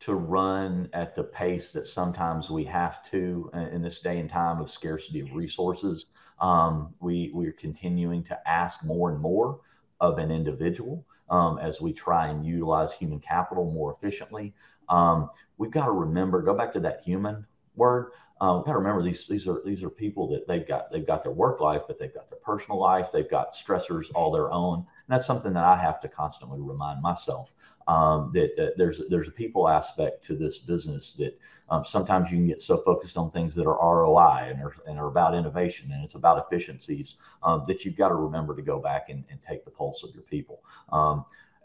to 0.04 0.14
run 0.16 0.86
at 0.92 1.14
the 1.14 1.24
pace 1.24 1.72
that 1.72 1.86
sometimes 1.86 2.50
we 2.50 2.62
have 2.62 3.02
to 3.02 3.50
in 3.72 3.80
this 3.80 4.00
day 4.00 4.18
and 4.20 4.28
time 4.28 4.60
of 4.60 4.70
scarcity 4.70 5.20
of 5.20 5.32
resources. 5.32 6.06
Um, 6.40 6.92
we 7.00 7.30
we're 7.32 7.52
continuing 7.52 8.22
to 8.24 8.48
ask 8.48 8.84
more 8.84 9.10
and 9.10 9.18
more 9.18 9.60
of 10.00 10.18
an 10.18 10.30
individual 10.30 11.06
um, 11.30 11.58
as 11.58 11.80
we 11.80 11.94
try 11.94 12.26
and 12.26 12.44
utilize 12.44 12.92
human 12.92 13.18
capital 13.18 13.70
more 13.70 13.94
efficiently. 13.94 14.52
Um, 14.90 15.30
we've 15.56 15.70
got 15.70 15.86
to 15.86 15.92
remember, 15.92 16.42
go 16.42 16.52
back 16.52 16.74
to 16.74 16.80
that 16.80 17.00
human 17.02 17.46
word. 17.74 18.10
Um, 18.42 18.56
we've 18.56 18.66
got 18.66 18.72
to 18.72 18.78
remember 18.78 19.02
these 19.02 19.26
these 19.26 19.46
are 19.46 19.62
these 19.64 19.82
are 19.82 19.88
people 19.88 20.28
that 20.28 20.46
they've 20.46 20.68
got 20.68 20.92
they've 20.92 21.06
got 21.06 21.22
their 21.22 21.32
work 21.32 21.60
life, 21.60 21.82
but 21.86 21.98
they've 21.98 22.12
got 22.12 22.28
their 22.28 22.40
personal 22.40 22.78
life, 22.78 23.10
they've 23.10 23.30
got 23.30 23.54
stressors 23.54 24.10
all 24.14 24.30
their 24.30 24.52
own. 24.52 24.80
And 24.80 24.86
that's 25.08 25.26
something 25.26 25.54
that 25.54 25.64
I 25.64 25.76
have 25.76 26.00
to 26.02 26.08
constantly 26.08 26.60
remind 26.60 27.00
myself 27.00 27.54
um, 27.86 28.30
that, 28.32 28.56
that, 28.56 28.76
there's 28.76 29.00
there's 29.10 29.28
a 29.28 29.32
people 29.32 29.68
aspect 29.68 30.24
to 30.24 30.36
this 30.36 30.58
business 30.58 31.12
that 31.14 31.38
um, 31.70 31.84
sometimes 31.84 32.30
you 32.30 32.38
can 32.38 32.46
get 32.46 32.60
so 32.60 32.78
focused 32.78 33.16
on 33.16 33.30
things 33.30 33.54
that 33.54 33.66
are 33.66 33.78
ROI 33.78 34.50
and 34.50 34.62
are, 34.62 34.74
and 34.86 34.98
are 34.98 35.08
about 35.08 35.34
innovation 35.34 35.90
and 35.92 36.02
it's 36.02 36.14
about 36.14 36.44
efficiencies 36.44 37.18
um, 37.42 37.64
that 37.66 37.84
you've 37.84 37.96
got 37.96 38.08
to 38.08 38.14
remember 38.14 38.54
to 38.56 38.62
go 38.62 38.78
back 38.78 39.08
and, 39.10 39.24
and 39.30 39.42
take 39.42 39.64
the 39.64 39.70
pulse 39.70 40.02
of 40.02 40.14
your 40.14 40.22
people. 40.22 40.60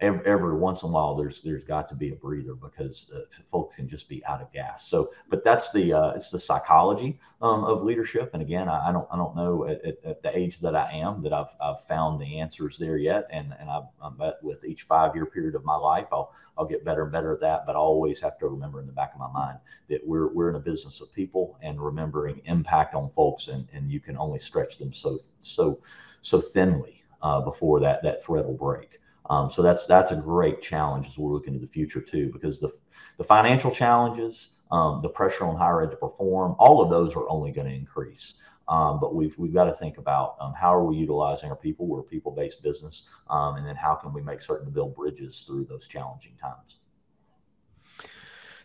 Every, 0.01 0.25
every, 0.25 0.55
once 0.55 0.83
in 0.83 0.89
a 0.89 0.91
while 0.93 1.13
there's 1.15 1.41
there's 1.41 1.65
got 1.65 1.89
to 1.89 1.95
be 1.95 2.11
a 2.11 2.15
breather 2.15 2.53
because 2.53 3.11
uh, 3.13 3.19
folks 3.43 3.75
can 3.75 3.87
just 3.87 4.07
be 4.07 4.23
out 4.25 4.41
of 4.41 4.51
gas. 4.53 4.87
So, 4.87 5.11
but 5.29 5.43
that's 5.43 5.71
the 5.71 5.91
uh, 5.91 6.11
it's 6.11 6.31
the 6.31 6.39
psychology 6.39 7.19
um, 7.41 7.65
of 7.65 7.83
leadership. 7.83 8.29
And 8.33 8.41
again, 8.41 8.69
I, 8.69 8.89
I, 8.89 8.91
don't 8.93 9.07
I 9.11 9.17
don't 9.17 9.35
know 9.35 9.67
at, 9.67 9.83
at, 10.05 10.23
the 10.23 10.37
age 10.37 10.59
that 10.61 10.73
I 10.73 10.91
am 10.93 11.21
that 11.23 11.33
I've, 11.33 11.53
I've 11.61 11.81
found 11.83 12.21
the 12.21 12.39
answers 12.39 12.77
there 12.77 12.97
yet. 12.97 13.27
And 13.29 13.53
and 13.59 13.69
I've, 13.69 13.83
I'm 14.01 14.15
bet 14.15 14.35
with 14.41 14.63
each 14.63 14.83
five 14.83 15.15
year 15.15 15.25
period 15.25 15.55
of 15.55 15.65
my 15.65 15.75
life, 15.75 16.07
I'll 16.13 16.33
I'll 16.57 16.65
get 16.65 16.85
better 16.85 17.03
and 17.03 17.11
better 17.11 17.31
at 17.31 17.41
that. 17.41 17.65
But 17.65 17.75
I 17.75 17.79
always 17.79 18.21
have 18.21 18.37
to 18.39 18.47
remember 18.47 18.79
in 18.79 18.87
the 18.87 18.93
back 18.93 19.13
of 19.13 19.19
my 19.19 19.31
mind 19.31 19.59
that 19.89 20.05
we're 20.05 20.33
we're 20.33 20.49
in 20.49 20.55
a 20.55 20.59
business 20.59 21.01
of 21.01 21.11
people 21.13 21.57
and 21.61 21.83
remembering 21.83 22.41
impact 22.45 22.95
on 22.95 23.09
folks, 23.09 23.47
and 23.49 23.67
and 23.73 23.91
you 23.91 23.99
can 23.99 24.17
only 24.17 24.39
stretch 24.39 24.77
them 24.77 24.93
so 24.93 25.19
so 25.41 25.81
so 26.21 26.39
thinly 26.39 27.03
uh, 27.21 27.41
before 27.41 27.79
that 27.79 28.01
that 28.03 28.23
thread 28.23 28.45
will 28.45 28.53
break. 28.53 28.98
Um, 29.29 29.51
so 29.51 29.61
that's 29.61 29.85
that's 29.85 30.11
a 30.11 30.15
great 30.15 30.61
challenge 30.61 31.07
as 31.07 31.17
we're 31.17 31.31
looking 31.31 31.53
to 31.53 31.59
the 31.59 31.67
future 31.67 32.01
too, 32.01 32.31
because 32.33 32.59
the 32.59 32.71
the 33.17 33.23
financial 33.23 33.71
challenges, 33.71 34.55
um, 34.71 35.01
the 35.01 35.09
pressure 35.09 35.45
on 35.45 35.55
higher 35.55 35.83
ed 35.83 35.91
to 35.91 35.97
perform, 35.97 36.55
all 36.57 36.81
of 36.81 36.89
those 36.89 37.15
are 37.15 37.29
only 37.29 37.51
going 37.51 37.67
to 37.67 37.73
increase. 37.73 38.35
Um, 38.67 38.99
but 38.99 39.15
we've 39.15 39.37
we've 39.37 39.53
got 39.53 39.65
to 39.65 39.73
think 39.73 39.97
about 39.97 40.35
um, 40.39 40.53
how 40.53 40.73
are 40.75 40.83
we 40.83 40.95
utilizing 40.95 41.49
our 41.49 41.55
people? 41.55 41.87
We're 41.87 42.01
a 42.01 42.03
people 42.03 42.31
based 42.31 42.61
business, 42.63 43.07
um, 43.29 43.55
and 43.57 43.67
then 43.67 43.75
how 43.75 43.95
can 43.95 44.13
we 44.13 44.21
make 44.21 44.41
certain 44.41 44.65
to 44.65 44.71
build 44.71 44.95
bridges 44.95 45.41
through 45.41 45.65
those 45.65 45.87
challenging 45.87 46.35
times. 46.41 46.77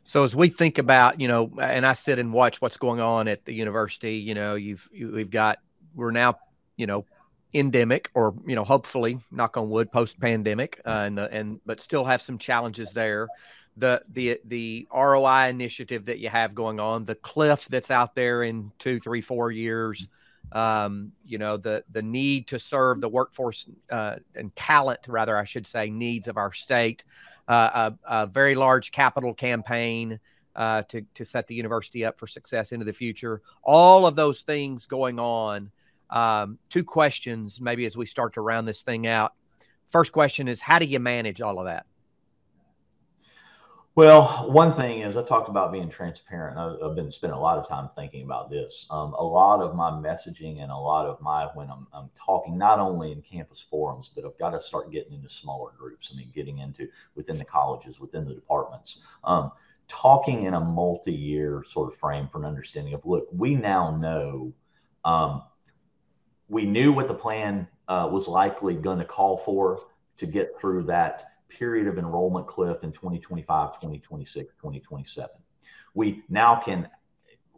So 0.06 0.22
as 0.22 0.36
we 0.36 0.50
think 0.50 0.76
about, 0.76 1.18
you 1.18 1.28
know, 1.28 1.50
and 1.58 1.86
I 1.86 1.94
sit 1.94 2.18
and 2.18 2.30
watch 2.30 2.60
what's 2.60 2.76
going 2.76 3.00
on 3.00 3.26
at 3.26 3.46
the 3.46 3.54
university, 3.54 4.16
you 4.16 4.34
know, 4.34 4.54
you've 4.54 4.86
you, 4.92 5.10
we've 5.10 5.30
got 5.30 5.58
we're 5.94 6.10
now, 6.10 6.36
you 6.76 6.86
know, 6.86 7.06
endemic 7.54 8.10
or 8.14 8.34
you 8.46 8.54
know 8.54 8.64
hopefully 8.64 9.18
knock 9.30 9.56
on 9.56 9.70
wood 9.70 9.90
post 9.92 10.18
pandemic 10.20 10.80
uh, 10.84 11.04
and 11.06 11.16
the 11.16 11.30
and 11.32 11.60
but 11.64 11.80
still 11.80 12.04
have 12.04 12.20
some 12.20 12.38
challenges 12.38 12.92
there. 12.92 13.28
The 13.76 14.02
the 14.12 14.40
the 14.44 14.86
ROI 14.92 15.48
initiative 15.48 16.06
that 16.06 16.18
you 16.18 16.28
have 16.28 16.54
going 16.54 16.80
on 16.80 17.04
the 17.04 17.14
cliff 17.14 17.66
that's 17.68 17.90
out 17.90 18.14
there 18.14 18.42
in 18.42 18.70
two 18.78 19.00
three 19.00 19.20
four 19.20 19.50
years 19.50 20.06
um, 20.52 21.12
you 21.26 21.38
know 21.38 21.56
the 21.56 21.84
the 21.90 22.02
need 22.02 22.46
to 22.48 22.58
serve 22.58 23.00
the 23.00 23.08
workforce 23.08 23.66
uh, 23.90 24.16
and 24.34 24.54
talent 24.54 25.00
rather 25.08 25.36
I 25.36 25.44
should 25.44 25.66
say 25.66 25.90
needs 25.90 26.28
of 26.28 26.36
our 26.36 26.52
state 26.52 27.04
uh, 27.48 27.90
a, 28.06 28.22
a, 28.22 28.26
very 28.26 28.54
large 28.54 28.92
capital 28.92 29.34
campaign 29.34 30.20
uh, 30.56 30.82
to 30.82 31.04
to 31.14 31.24
set 31.24 31.46
the 31.46 31.54
university 31.54 32.04
up 32.04 32.18
for 32.18 32.26
success 32.26 32.72
into 32.72 32.84
the 32.84 32.92
future. 32.92 33.42
All 33.62 34.06
of 34.06 34.16
those 34.16 34.40
things 34.42 34.86
going 34.86 35.18
on 35.18 35.70
um, 36.14 36.58
two 36.70 36.84
questions, 36.84 37.60
maybe 37.60 37.84
as 37.84 37.96
we 37.96 38.06
start 38.06 38.32
to 38.34 38.40
round 38.40 38.66
this 38.66 38.82
thing 38.82 39.06
out. 39.06 39.34
First 39.90 40.12
question 40.12 40.48
is 40.48 40.60
how 40.60 40.78
do 40.78 40.86
you 40.86 41.00
manage 41.00 41.42
all 41.42 41.58
of 41.58 41.66
that? 41.66 41.84
Well, 43.96 44.50
one 44.50 44.72
thing 44.72 45.02
is 45.02 45.16
I 45.16 45.22
talked 45.22 45.48
about 45.48 45.70
being 45.70 45.88
transparent. 45.88 46.58
I've 46.58 46.96
been 46.96 47.12
spending 47.12 47.36
a 47.36 47.40
lot 47.40 47.58
of 47.58 47.68
time 47.68 47.88
thinking 47.94 48.24
about 48.24 48.50
this. 48.50 48.88
Um, 48.90 49.12
a 49.14 49.22
lot 49.22 49.60
of 49.60 49.76
my 49.76 49.90
messaging 49.90 50.62
and 50.62 50.72
a 50.72 50.76
lot 50.76 51.06
of 51.06 51.20
my 51.20 51.46
when 51.54 51.70
I'm, 51.70 51.86
I'm, 51.92 52.10
talking 52.16 52.58
not 52.58 52.80
only 52.80 53.12
in 53.12 53.22
campus 53.22 53.60
forums, 53.60 54.10
but 54.12 54.24
I've 54.24 54.36
got 54.36 54.50
to 54.50 54.58
start 54.58 54.90
getting 54.90 55.12
into 55.12 55.28
smaller 55.28 55.70
groups. 55.78 56.10
I 56.12 56.16
mean, 56.16 56.32
getting 56.34 56.58
into 56.58 56.88
within 57.14 57.38
the 57.38 57.44
colleges, 57.44 58.00
within 58.00 58.24
the 58.24 58.34
departments, 58.34 59.00
um, 59.22 59.52
talking 59.86 60.42
in 60.42 60.54
a 60.54 60.60
multi-year 60.60 61.64
sort 61.68 61.92
of 61.92 61.96
frame 61.96 62.28
for 62.32 62.38
an 62.38 62.46
understanding 62.46 62.94
of 62.94 63.06
look, 63.06 63.28
we 63.30 63.54
now 63.54 63.96
know 63.96 64.52
um, 65.04 65.42
we 66.54 66.64
knew 66.64 66.92
what 66.92 67.08
the 67.08 67.14
plan 67.14 67.66
uh, 67.88 68.08
was 68.12 68.28
likely 68.28 68.76
going 68.76 69.00
to 69.00 69.04
call 69.04 69.36
for 69.36 69.80
to 70.16 70.24
get 70.24 70.52
through 70.60 70.84
that 70.84 71.32
period 71.48 71.88
of 71.88 71.98
enrollment 71.98 72.46
cliff 72.46 72.84
in 72.84 72.92
2025, 72.92 73.72
2026, 73.72 74.54
2027. 74.54 75.30
We 75.94 76.22
now 76.28 76.54
can 76.64 76.88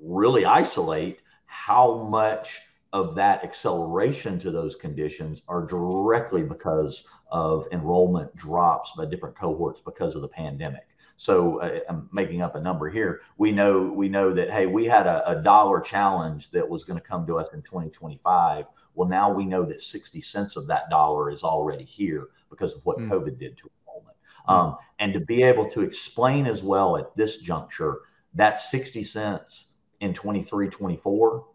really 0.00 0.46
isolate 0.46 1.18
how 1.44 2.04
much 2.04 2.58
of 2.94 3.14
that 3.14 3.44
acceleration 3.44 4.38
to 4.38 4.50
those 4.50 4.76
conditions 4.76 5.42
are 5.46 5.66
directly 5.66 6.42
because 6.42 7.06
of 7.30 7.66
enrollment 7.72 8.34
drops 8.34 8.92
by 8.96 9.04
different 9.04 9.36
cohorts 9.36 9.82
because 9.84 10.14
of 10.14 10.22
the 10.22 10.28
pandemic. 10.28 10.86
So 11.16 11.60
uh, 11.60 11.80
I'm 11.88 12.08
making 12.12 12.42
up 12.42 12.54
a 12.54 12.60
number 12.60 12.90
here. 12.90 13.22
We 13.38 13.50
know 13.50 13.82
we 13.82 14.08
know 14.08 14.32
that 14.34 14.50
hey, 14.50 14.66
we 14.66 14.84
had 14.84 15.06
a, 15.06 15.28
a 15.30 15.42
dollar 15.42 15.80
challenge 15.80 16.50
that 16.50 16.68
was 16.68 16.84
going 16.84 17.00
to 17.00 17.06
come 17.06 17.26
to 17.26 17.38
us 17.38 17.52
in 17.54 17.62
2025. 17.62 18.66
Well, 18.94 19.08
now 19.08 19.32
we 19.32 19.44
know 19.44 19.64
that 19.64 19.80
60 19.80 20.20
cents 20.20 20.56
of 20.56 20.66
that 20.68 20.88
dollar 20.90 21.30
is 21.30 21.42
already 21.42 21.84
here 21.84 22.28
because 22.50 22.76
of 22.76 22.84
what 22.84 22.98
mm. 22.98 23.08
COVID 23.08 23.38
did 23.38 23.56
to 23.58 23.70
enrollment. 23.80 24.16
Mm. 24.48 24.52
Um, 24.52 24.76
and 24.98 25.12
to 25.14 25.20
be 25.20 25.42
able 25.42 25.68
to 25.70 25.82
explain 25.82 26.46
as 26.46 26.62
well 26.62 26.96
at 26.96 27.16
this 27.16 27.38
juncture 27.38 28.02
that 28.34 28.60
60 28.60 29.02
cents 29.02 29.68
in 30.00 30.12
23, 30.12 30.68
24 30.68 31.46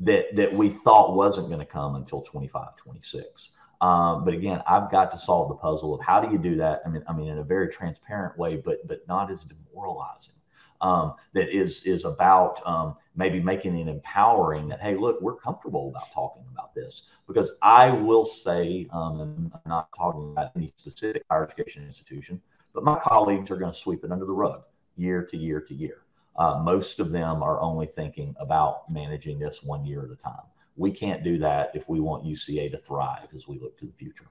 that 0.00 0.36
that 0.36 0.52
we 0.52 0.68
thought 0.68 1.14
wasn't 1.14 1.46
going 1.48 1.58
to 1.58 1.64
come 1.64 1.94
until 1.94 2.20
25, 2.20 2.76
26. 2.76 3.52
Um, 3.80 4.24
but 4.24 4.34
again, 4.34 4.62
I've 4.66 4.90
got 4.90 5.10
to 5.12 5.18
solve 5.18 5.48
the 5.48 5.54
puzzle 5.54 5.94
of 5.94 6.04
how 6.04 6.20
do 6.20 6.32
you 6.32 6.38
do 6.38 6.56
that? 6.56 6.82
I 6.86 6.88
mean, 6.88 7.02
I 7.06 7.12
mean, 7.12 7.28
in 7.28 7.38
a 7.38 7.44
very 7.44 7.68
transparent 7.68 8.38
way, 8.38 8.56
but 8.56 8.86
but 8.86 9.06
not 9.06 9.30
as 9.30 9.44
demoralizing. 9.44 10.34
Um, 10.80 11.14
that 11.32 11.48
is 11.54 11.84
is 11.84 12.04
about 12.04 12.66
um, 12.66 12.96
maybe 13.14 13.40
making 13.40 13.78
it 13.78 13.88
empowering. 13.88 14.68
That 14.68 14.80
hey, 14.80 14.96
look, 14.96 15.20
we're 15.20 15.36
comfortable 15.36 15.88
about 15.88 16.10
talking 16.12 16.44
about 16.52 16.74
this 16.74 17.02
because 17.26 17.56
I 17.62 17.90
will 17.90 18.24
say, 18.24 18.86
um, 18.92 19.50
I'm 19.52 19.60
not 19.66 19.88
talking 19.96 20.32
about 20.32 20.52
any 20.56 20.72
specific 20.78 21.22
higher 21.30 21.44
education 21.44 21.84
institution, 21.84 22.40
but 22.74 22.84
my 22.84 22.98
colleagues 22.98 23.50
are 23.50 23.56
going 23.56 23.72
to 23.72 23.78
sweep 23.78 24.04
it 24.04 24.12
under 24.12 24.26
the 24.26 24.32
rug 24.32 24.62
year 24.96 25.22
to 25.22 25.36
year 25.36 25.60
to 25.60 25.74
year. 25.74 26.02
Uh, 26.36 26.60
most 26.62 27.00
of 27.00 27.10
them 27.10 27.42
are 27.42 27.60
only 27.62 27.86
thinking 27.86 28.34
about 28.38 28.90
managing 28.90 29.38
this 29.38 29.62
one 29.62 29.84
year 29.86 30.04
at 30.04 30.10
a 30.10 30.16
time 30.16 30.44
we 30.76 30.90
can't 30.90 31.22
do 31.22 31.38
that 31.38 31.70
if 31.74 31.88
we 31.88 32.00
want 32.00 32.24
UCA 32.24 32.70
to 32.70 32.78
thrive 32.78 33.28
as 33.34 33.48
we 33.48 33.58
look 33.58 33.78
to 33.78 33.86
the 33.86 33.92
future. 33.92 34.26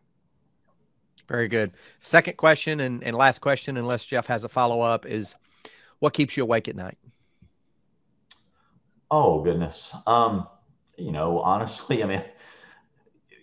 Very 1.28 1.48
good. 1.48 1.72
Second 2.00 2.38
question 2.38 2.82
and, 2.82 3.04
and 3.04 3.16
last 3.16 3.40
question, 3.40 3.78
unless 3.78 4.06
Jeff 4.06 4.28
has 4.28 4.44
a 4.44 4.50
follow 4.50 4.82
up, 4.82 5.06
is 5.06 5.36
what 6.00 6.14
keeps 6.14 6.38
you 6.38 6.44
awake 6.44 6.68
at 6.68 6.76
night? 6.76 6.98
Oh 9.10 9.42
goodness. 9.42 9.96
Um, 10.06 10.48
you 10.98 11.12
know, 11.12 11.40
honestly, 11.40 12.04
I 12.04 12.08
mean, 12.08 12.24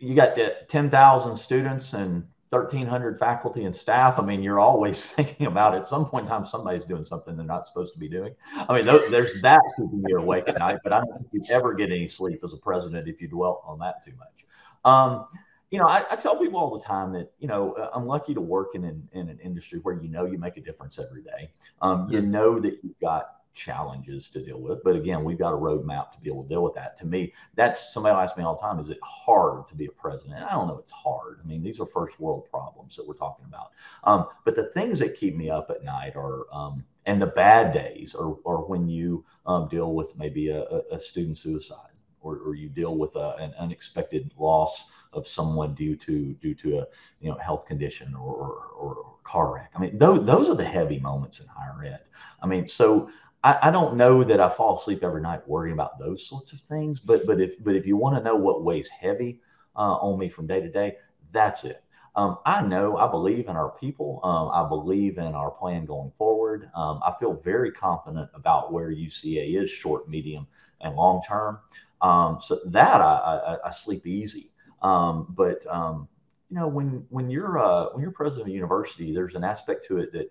you 0.00 0.14
got 0.14 0.40
uh, 0.40 0.50
10,000 0.68 1.36
students 1.36 1.92
and 1.92 2.26
1,300 2.52 3.18
faculty 3.18 3.64
and 3.64 3.74
staff. 3.74 4.18
I 4.18 4.22
mean, 4.22 4.42
you're 4.42 4.60
always 4.60 5.04
thinking 5.12 5.46
about. 5.46 5.74
At 5.74 5.88
some 5.88 6.04
point 6.06 6.24
in 6.24 6.28
time, 6.28 6.44
somebody's 6.44 6.84
doing 6.84 7.04
something 7.04 7.36
they're 7.36 7.46
not 7.46 7.66
supposed 7.66 7.94
to 7.94 7.98
be 7.98 8.08
doing. 8.08 8.34
I 8.68 8.74
mean, 8.74 8.84
there's 8.84 9.40
that 9.40 9.60
keeping 9.76 10.04
you 10.06 10.18
awake 10.18 10.48
at 10.48 10.58
night, 10.58 10.78
but 10.84 10.92
I 10.92 11.00
don't 11.00 11.30
think 11.30 11.48
you 11.48 11.54
ever 11.54 11.72
get 11.72 11.90
any 11.90 12.08
sleep 12.08 12.40
as 12.44 12.52
a 12.52 12.58
president 12.58 13.08
if 13.08 13.20
you 13.22 13.28
dwell 13.28 13.62
on 13.66 13.78
that 13.78 14.04
too 14.04 14.12
much. 14.18 14.46
Um, 14.84 15.26
you 15.70 15.78
know, 15.78 15.86
I, 15.86 16.04
I, 16.10 16.16
tell 16.16 16.36
people 16.38 16.60
all 16.60 16.76
the 16.76 16.84
time 16.84 17.12
that, 17.14 17.32
you 17.38 17.48
know, 17.48 17.72
uh, 17.72 17.88
I'm 17.94 18.06
lucky 18.06 18.34
to 18.34 18.42
work 18.42 18.74
in 18.74 18.84
an, 18.84 19.08
in 19.12 19.30
an 19.30 19.38
industry 19.38 19.78
where 19.78 19.94
you 19.94 20.08
know 20.08 20.26
you 20.26 20.36
make 20.36 20.58
a 20.58 20.60
difference 20.60 20.98
every 20.98 21.22
day. 21.22 21.50
Um, 21.80 22.08
you 22.10 22.20
know 22.20 22.60
that 22.60 22.80
you've 22.82 22.98
got 23.00 23.36
challenges 23.54 24.28
to 24.30 24.44
deal 24.44 24.60
with. 24.60 24.82
But 24.82 24.96
again, 24.96 25.24
we've 25.24 25.38
got 25.38 25.52
a 25.52 25.56
roadmap 25.56 26.12
to 26.12 26.20
be 26.20 26.30
able 26.30 26.44
to 26.44 26.48
deal 26.48 26.62
with 26.62 26.74
that. 26.74 26.96
To 26.98 27.06
me, 27.06 27.32
that's 27.54 27.92
somebody 27.92 28.14
asks 28.14 28.36
me 28.36 28.44
all 28.44 28.56
the 28.56 28.60
time, 28.60 28.78
is 28.78 28.90
it 28.90 28.98
hard 29.02 29.68
to 29.68 29.74
be 29.74 29.86
a 29.86 29.90
president? 29.90 30.40
And 30.40 30.44
I 30.44 30.52
don't 30.52 30.68
know 30.68 30.78
it's 30.78 30.92
hard. 30.92 31.40
I 31.42 31.46
mean, 31.46 31.62
these 31.62 31.80
are 31.80 31.86
first 31.86 32.18
world 32.20 32.48
problems 32.50 32.96
that 32.96 33.06
we're 33.06 33.14
talking 33.14 33.44
about. 33.46 33.70
Um, 34.04 34.26
but 34.44 34.56
the 34.56 34.70
things 34.74 34.98
that 34.98 35.16
keep 35.16 35.36
me 35.36 35.50
up 35.50 35.70
at 35.70 35.84
night 35.84 36.16
are, 36.16 36.46
um, 36.52 36.84
and 37.06 37.20
the 37.20 37.26
bad 37.26 37.72
days 37.72 38.14
are, 38.14 38.36
are 38.46 38.64
when 38.64 38.88
you 38.88 39.24
um, 39.46 39.68
deal 39.68 39.94
with 39.94 40.16
maybe 40.16 40.48
a, 40.48 40.64
a 40.90 41.00
student 41.00 41.38
suicide 41.38 41.91
or, 42.22 42.38
or 42.38 42.54
you 42.54 42.68
deal 42.68 42.96
with 42.96 43.16
a, 43.16 43.36
an 43.36 43.52
unexpected 43.58 44.32
loss 44.38 44.86
of 45.12 45.26
someone 45.26 45.74
due 45.74 45.96
to 45.96 46.32
due 46.34 46.54
to 46.54 46.78
a 46.78 46.86
you 47.20 47.30
know 47.30 47.36
health 47.38 47.66
condition 47.66 48.14
or, 48.14 48.34
or, 48.34 48.94
or 48.94 49.14
car 49.22 49.54
wreck. 49.54 49.70
I 49.74 49.80
mean, 49.80 49.98
those, 49.98 50.24
those 50.26 50.48
are 50.48 50.54
the 50.54 50.64
heavy 50.64 50.98
moments 50.98 51.40
in 51.40 51.46
higher 51.46 51.84
ed. 51.84 52.00
I 52.42 52.46
mean, 52.46 52.66
so 52.68 53.10
I, 53.44 53.58
I, 53.62 53.70
don't 53.70 53.96
know 53.96 54.22
that 54.24 54.40
I 54.40 54.48
fall 54.48 54.76
asleep 54.76 55.02
every 55.02 55.20
night 55.20 55.46
worrying 55.48 55.74
about 55.74 55.98
those 55.98 56.26
sorts 56.26 56.52
of 56.52 56.60
things, 56.60 57.00
but 57.00 57.26
but 57.26 57.40
if 57.40 57.62
but 57.62 57.74
if 57.74 57.86
you 57.86 57.96
want 57.96 58.16
to 58.16 58.22
know 58.22 58.36
what 58.36 58.64
weighs 58.64 58.88
heavy 58.88 59.40
uh, 59.76 59.96
on 59.96 60.18
me 60.18 60.28
from 60.28 60.46
day 60.46 60.60
to 60.60 60.70
day, 60.70 60.96
that's 61.32 61.64
it. 61.64 61.82
Um, 62.14 62.38
I 62.44 62.60
know 62.60 62.98
I 62.98 63.10
believe 63.10 63.48
in 63.48 63.56
our 63.56 63.70
people. 63.70 64.20
Um, 64.22 64.50
I 64.52 64.68
believe 64.68 65.16
in 65.16 65.34
our 65.34 65.50
plan 65.50 65.86
going 65.86 66.12
forward. 66.18 66.70
Um, 66.74 67.00
I 67.04 67.14
feel 67.18 67.32
very 67.32 67.72
confident 67.72 68.28
about 68.34 68.72
where 68.72 68.90
UCA 68.90 69.62
is 69.62 69.70
short, 69.70 70.08
medium, 70.08 70.46
and 70.82 70.94
long 70.94 71.22
term. 71.26 71.58
Um, 72.02 72.38
so 72.40 72.58
that 72.66 73.00
I, 73.00 73.58
I, 73.62 73.68
I 73.68 73.70
sleep 73.70 74.06
easy. 74.06 74.50
Um, 74.82 75.26
but 75.30 75.64
um, 75.66 76.08
you 76.50 76.56
know, 76.56 76.68
when 76.68 77.06
when 77.08 77.30
you're 77.30 77.58
uh, 77.58 77.86
when 77.92 78.02
you're 78.02 78.10
president 78.10 78.48
of 78.48 78.52
a 78.52 78.54
university, 78.54 79.14
there's 79.14 79.34
an 79.34 79.44
aspect 79.44 79.86
to 79.86 79.98
it 79.98 80.12
that 80.12 80.30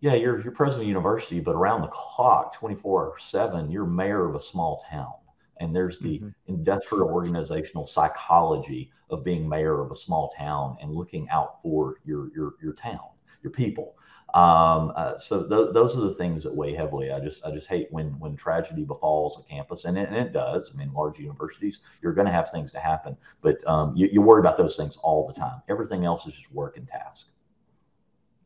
yeah, 0.00 0.14
you're 0.14 0.40
you're 0.40 0.52
president 0.52 0.82
of 0.82 0.86
a 0.86 0.88
university, 0.88 1.38
but 1.38 1.54
around 1.54 1.82
the 1.82 1.88
clock, 1.88 2.54
24 2.54 3.18
seven, 3.20 3.70
you're 3.70 3.86
mayor 3.86 4.28
of 4.28 4.34
a 4.34 4.40
small 4.40 4.84
town. 4.90 5.12
And 5.60 5.76
there's 5.76 6.00
the 6.00 6.18
mm-hmm. 6.18 6.28
industrial 6.48 7.08
organizational 7.08 7.86
psychology 7.86 8.90
of 9.10 9.22
being 9.22 9.48
mayor 9.48 9.80
of 9.80 9.92
a 9.92 9.96
small 9.96 10.32
town 10.36 10.76
and 10.80 10.90
looking 10.92 11.28
out 11.28 11.62
for 11.62 11.98
your 12.04 12.32
your 12.34 12.54
your 12.60 12.72
town, 12.72 13.06
your 13.44 13.52
people. 13.52 13.94
Um, 14.34 14.92
uh, 14.96 15.18
so 15.18 15.46
th- 15.46 15.74
those 15.74 15.96
are 15.96 16.00
the 16.00 16.14
things 16.14 16.42
that 16.42 16.54
weigh 16.54 16.74
heavily. 16.74 17.12
I 17.12 17.20
just 17.20 17.44
I 17.44 17.50
just 17.50 17.68
hate 17.68 17.88
when 17.90 18.18
when 18.18 18.34
tragedy 18.34 18.82
befalls 18.82 19.38
a 19.38 19.42
campus, 19.42 19.84
and 19.84 19.98
it, 19.98 20.08
and 20.08 20.16
it 20.16 20.32
does. 20.32 20.72
I 20.74 20.78
mean, 20.78 20.92
large 20.94 21.18
universities, 21.18 21.80
you're 22.00 22.14
going 22.14 22.26
to 22.26 22.32
have 22.32 22.50
things 22.50 22.70
to 22.72 22.78
happen, 22.78 23.16
but 23.42 23.66
um, 23.68 23.94
you, 23.94 24.08
you 24.10 24.22
worry 24.22 24.40
about 24.40 24.56
those 24.56 24.76
things 24.76 24.96
all 24.98 25.26
the 25.26 25.34
time. 25.34 25.60
Everything 25.68 26.06
else 26.06 26.26
is 26.26 26.34
just 26.34 26.50
work 26.52 26.78
and 26.78 26.88
task. 26.88 27.28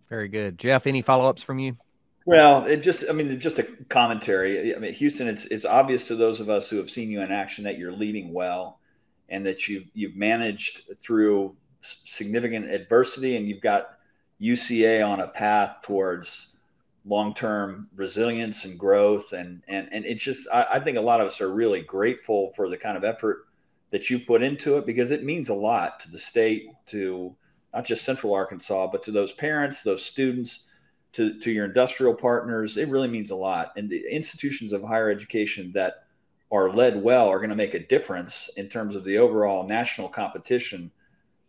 Very 0.09 0.29
good, 0.29 0.59
Jeff. 0.59 0.87
Any 0.87 1.03
follow 1.03 1.29
ups 1.29 1.43
from 1.43 1.59
you? 1.59 1.77
Well, 2.25 2.65
it 2.65 2.79
just, 2.79 3.05
I 3.09 3.13
mean, 3.13 3.39
just 3.39 3.61
a 3.61 3.63
commentary. 3.89 4.75
I 4.75 4.79
mean, 4.81 4.93
Houston, 4.95 5.29
it's 5.29 5.45
it's 5.45 5.65
obvious 5.65 6.09
to 6.09 6.17
those 6.17 6.41
of 6.41 6.51
us 6.51 6.69
who 6.69 6.79
have 6.79 6.91
seen 6.91 7.11
you 7.11 7.21
in 7.21 7.31
action 7.31 7.63
that 7.65 7.79
you're 7.79 7.93
leading 7.93 8.33
well, 8.33 8.81
and 9.29 9.47
that 9.47 9.69
you've 9.69 9.85
you've 9.95 10.17
managed 10.17 10.83
through 11.01 11.55
significant 11.81 12.69
adversity, 12.69 13.37
and 13.37 13.47
you've 13.49 13.61
got 13.61 13.96
UCA 14.41 15.07
on 15.07 15.21
a 15.21 15.29
path 15.29 15.77
towards 15.83 16.57
long-term 17.05 17.89
resilience 17.95 18.65
and 18.65 18.79
growth, 18.79 19.33
and 19.33 19.63
and 19.69 19.89
and 19.93 20.05
it's 20.05 20.23
just, 20.23 20.49
I, 20.53 20.67
I 20.75 20.81
think 20.81 20.99
a 20.99 21.03
lot 21.03 21.21
of 21.21 21.27
us 21.27 21.41
are 21.41 21.53
really 21.53 21.83
grateful 21.83 22.53
for 22.55 22.69
the 22.69 22.77
kind 22.77 22.97
of 22.97 23.05
effort 23.05 23.47
that 23.91 24.11
you 24.11 24.19
put 24.19 24.43
into 24.43 24.77
it 24.79 24.87
because 24.87 25.11
it 25.11 25.25
means 25.25 25.49
a 25.49 25.55
lot 25.55 26.01
to 26.01 26.11
the 26.11 26.19
state, 26.19 26.69
to 26.87 27.35
not 27.73 27.85
just 27.85 28.05
Central 28.05 28.35
Arkansas, 28.35 28.89
but 28.89 29.03
to 29.05 29.13
those 29.13 29.33
parents, 29.33 29.83
those 29.83 30.05
students, 30.05 30.67
to, 31.13 31.39
to 31.41 31.51
your 31.51 31.65
industrial 31.65 32.15
partners. 32.15 32.77
It 32.77 32.89
really 32.89 33.09
means 33.09 33.31
a 33.31 33.37
lot. 33.37 33.73
And 33.77 33.89
the 33.89 34.05
institutions 34.11 34.73
of 34.73 34.83
higher 34.83 35.11
education 35.11 35.73
that 35.75 36.05
are 36.51 36.71
led 36.71 37.03
well 37.03 37.29
are 37.29 37.39
going 37.39 37.51
to 37.51 37.57
make 37.57 37.75
a 37.75 37.87
difference 37.87 38.51
in 38.57 38.69
terms 38.69 38.97
of 38.97 39.05
the 39.05 39.19
overall 39.19 39.67
national 39.67 40.09
competition 40.09 40.91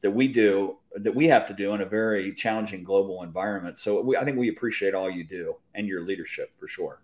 that 0.01 0.11
we 0.11 0.27
do 0.27 0.77
that 0.99 1.15
we 1.15 1.27
have 1.27 1.45
to 1.47 1.53
do 1.53 1.73
in 1.73 1.81
a 1.81 1.85
very 1.85 2.33
challenging 2.33 2.83
global 2.83 3.23
environment. 3.23 3.79
So 3.79 4.01
we, 4.01 4.17
I 4.17 4.25
think 4.25 4.37
we 4.37 4.49
appreciate 4.49 4.93
all 4.93 5.09
you 5.09 5.23
do 5.23 5.55
and 5.75 5.87
your 5.87 6.01
leadership 6.01 6.51
for 6.59 6.67
sure. 6.67 7.01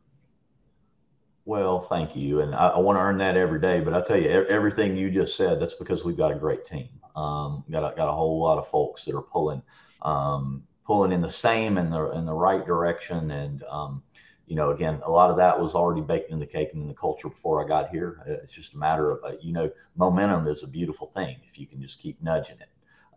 Well, 1.45 1.81
thank 1.81 2.15
you, 2.15 2.39
and 2.39 2.55
I, 2.55 2.69
I 2.69 2.79
want 2.79 2.97
to 2.97 3.01
earn 3.01 3.17
that 3.17 3.35
every 3.35 3.59
day. 3.59 3.81
But 3.81 3.93
I 3.93 4.01
tell 4.01 4.17
you, 4.17 4.29
everything 4.29 4.95
you 4.95 5.11
just 5.11 5.35
said, 5.35 5.61
that's 5.61 5.73
because 5.73 6.05
we've 6.05 6.15
got 6.15 6.31
a 6.31 6.35
great 6.35 6.65
team. 6.65 6.87
Um, 7.15 7.65
got 7.69 7.91
a, 7.91 7.95
got 7.95 8.07
a 8.07 8.13
whole 8.13 8.41
lot 8.41 8.57
of 8.57 8.67
folks 8.67 9.03
that 9.05 9.15
are 9.15 9.21
pulling 9.21 9.61
um, 10.03 10.63
pulling 10.85 11.11
in 11.11 11.21
the 11.21 11.29
same 11.29 11.77
and 11.77 11.91
the 11.91 12.11
in 12.11 12.25
the 12.25 12.33
right 12.33 12.65
direction. 12.65 13.31
And 13.31 13.63
um, 13.69 14.01
you 14.47 14.55
know, 14.55 14.71
again, 14.71 15.01
a 15.05 15.11
lot 15.11 15.29
of 15.29 15.37
that 15.37 15.59
was 15.59 15.75
already 15.75 16.01
baked 16.01 16.31
in 16.31 16.39
the 16.39 16.45
cake 16.45 16.69
and 16.73 16.81
in 16.81 16.87
the 16.87 16.93
culture 16.93 17.29
before 17.29 17.63
I 17.63 17.67
got 17.67 17.89
here. 17.89 18.23
It's 18.25 18.53
just 18.53 18.73
a 18.75 18.77
matter 18.77 19.11
of 19.11 19.23
uh, 19.23 19.35
you 19.41 19.51
know, 19.51 19.69
momentum 19.97 20.47
is 20.47 20.63
a 20.63 20.67
beautiful 20.67 21.07
thing 21.07 21.37
if 21.49 21.59
you 21.59 21.67
can 21.67 21.81
just 21.81 21.99
keep 21.99 22.21
nudging 22.21 22.59
it. 22.59 22.69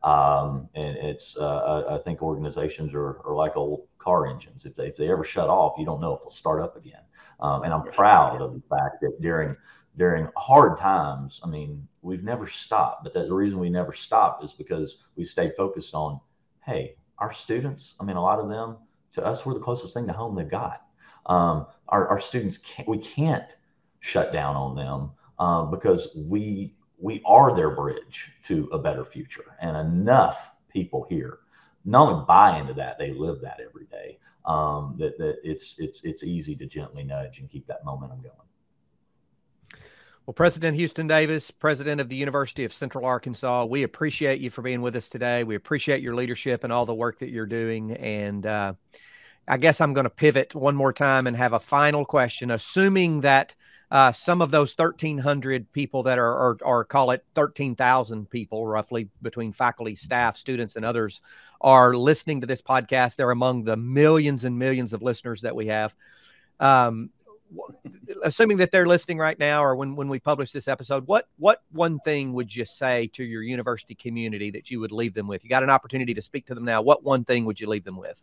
Um, 0.03 0.69
and 0.75 0.97
it's 0.97 1.37
uh, 1.37 1.85
I, 1.89 1.95
I, 1.95 1.99
think 1.99 2.23
organizations 2.23 2.95
are, 2.95 3.21
are 3.27 3.35
like 3.35 3.57
old 3.57 3.87
car 3.99 4.27
engines. 4.27 4.67
If 4.67 4.75
they 4.75 4.89
if 4.89 4.97
they 4.97 5.11
ever 5.11 5.25
shut 5.25 5.49
off, 5.49 5.75
you 5.79 5.85
don't 5.85 6.01
know 6.01 6.15
if 6.15 6.23
they'll 6.23 6.31
start 6.31 6.63
up 6.63 6.77
again. 6.77 7.01
Um, 7.41 7.63
and 7.63 7.73
I'm 7.73 7.85
proud 7.85 8.41
of 8.41 8.55
the 8.55 8.63
fact 8.69 9.01
that 9.03 9.21
during 9.21 9.57
during 9.97 10.29
hard 10.37 10.79
times, 10.79 11.41
I 11.43 11.49
mean, 11.49 11.87
we've 12.03 12.23
never 12.23 12.47
stopped. 12.47 13.05
But 13.05 13.15
the 13.15 13.35
reason 13.35 13.59
we 13.59 13.71
never 13.71 13.93
stopped 13.93 14.45
is 14.45 14.53
because 14.53 15.05
we 15.17 15.25
stayed 15.25 15.55
focused 15.57 15.95
on, 15.95 16.21
hey, 16.65 16.97
our 17.19 17.33
students. 17.33 17.97
I 17.99 18.05
mean, 18.05 18.17
a 18.17 18.23
lot 18.23 18.39
of 18.39 18.49
them 18.49 18.77
to 19.15 19.25
us, 19.25 19.45
we're 19.45 19.55
the 19.55 19.61
closest 19.61 19.95
thing 19.95 20.07
to 20.07 20.13
home 20.13 20.35
they've 20.35 20.49
got. 20.49 20.83
Um, 21.27 21.67
our, 21.89 22.07
our 22.09 22.21
students 22.21 22.59
can't. 22.59 22.89
We 22.89 22.99
can't 22.99 23.57
shut 24.01 24.33
down 24.33 24.55
on 24.55 24.77
them 24.77 25.11
uh, 25.39 25.65
because 25.65 26.17
we 26.17 26.77
we 26.99 27.23
are 27.25 27.55
their 27.55 27.71
bridge 27.71 28.33
to 28.45 28.69
a 28.73 28.79
better 28.79 29.05
future. 29.05 29.57
And 29.61 29.77
enough 29.77 30.51
people 30.69 31.07
here 31.09 31.41
not 31.87 32.09
only 32.09 32.25
buy 32.27 32.59
into 32.59 32.75
that, 32.75 32.99
they 32.99 33.13
live 33.13 33.41
that 33.43 33.61
every 33.67 33.87
day. 33.87 34.19
Um, 34.45 34.95
that 34.99 35.19
that 35.19 35.39
it's 35.43 35.77
it's 35.79 36.05
it's 36.05 36.23
easy 36.23 36.55
to 36.57 36.67
gently 36.67 37.03
nudge 37.03 37.41
and 37.41 37.51
keep 37.51 37.67
that 37.67 37.85
momentum 37.85 38.21
going. 38.23 38.35
Well, 40.25 40.35
President 40.35 40.77
Houston 40.77 41.07
Davis, 41.07 41.53
President 41.53 42.01
of 42.01 42.09
the 42.09 42.17
University 42.17 42.65
of 42.65 42.73
Central 42.73 43.05
Arkansas, 43.05 43.65
we 43.65 43.85
appreciate 43.85 44.41
you 44.41 44.51
for 44.51 44.63
being 44.63 44.83
with 44.83 44.97
us 44.97 45.09
today. 45.09 45.45
We 45.45 45.55
appreciate 45.55 46.03
your 46.03 46.17
leadership 46.17 46.65
and 46.65 46.73
all 46.73 46.85
the 46.85 46.95
work 46.95 47.21
that 47.21 47.31
you're 47.31 47.47
doing. 47.47 47.93
And 47.93 48.45
uh, 48.45 48.75
I 49.47 49.57
guess 49.57 49.81
I'm 49.81 49.95
going 49.95 50.05
to 50.05 50.11
pivot 50.11 50.53
one 50.55 50.75
more 50.75 50.93
time 50.93 51.29
and 51.29 51.37
have 51.37 51.53
a 51.53 51.61
final 51.61 52.05
question. 52.05 52.51
Assuming 52.51 53.21
that 53.21 53.55
uh, 53.91 54.11
some 54.11 54.43
of 54.43 54.51
those 54.51 54.77
1,300 54.77 55.73
people 55.73 56.03
that 56.03 56.19
are, 56.19 56.33
or, 56.33 56.59
or 56.63 56.85
call 56.85 57.13
it 57.13 57.25
13,000 57.35 58.29
people, 58.29 58.67
roughly 58.67 59.09
between 59.23 59.53
faculty, 59.53 59.95
staff, 59.95 60.37
students, 60.37 60.77
and 60.77 60.85
others, 60.85 61.21
are 61.61 61.95
listening 61.95 62.41
to 62.41 62.47
this 62.47 62.61
podcast, 62.61 63.17
they're 63.17 63.31
among 63.31 63.65
the 63.65 63.77
millions 63.77 64.45
and 64.45 64.59
millions 64.59 64.93
of 64.93 65.03
listeners 65.03 65.41
that 65.43 65.55
we 65.55 65.67
have. 65.67 65.95
Um, 66.59 67.11
assuming 68.25 68.57
that 68.57 68.71
they're 68.71 68.87
listening 68.87 69.19
right 69.19 69.39
now 69.39 69.63
or 69.63 69.77
when, 69.77 69.95
when 69.95 70.09
we 70.09 70.19
publish 70.19 70.51
this 70.51 70.69
episode 70.69 71.07
what 71.07 71.29
what 71.39 71.63
one 71.71 71.99
thing 72.01 72.33
would 72.33 72.55
you 72.55 72.65
say 72.65 73.07
to 73.09 73.23
your 73.23 73.43
university 73.43 73.95
community 73.95 74.51
that 74.51 74.71
you 74.71 74.81
would 74.81 74.93
leave 74.93 75.15
them 75.15 75.27
with? 75.29 75.45
You 75.45 75.51
got 75.51 75.63
an 75.63 75.71
opportunity 75.71 76.13
to 76.15 76.23
speak 76.23 76.47
to 76.47 76.55
them 76.55 76.65
now. 76.65 76.83
What 76.83 77.05
one 77.05 77.25
thing 77.25 77.45
would 77.45 77.61
you 77.61 77.69
leave 77.69 77.85
them 77.85 77.97
with? 77.97 78.21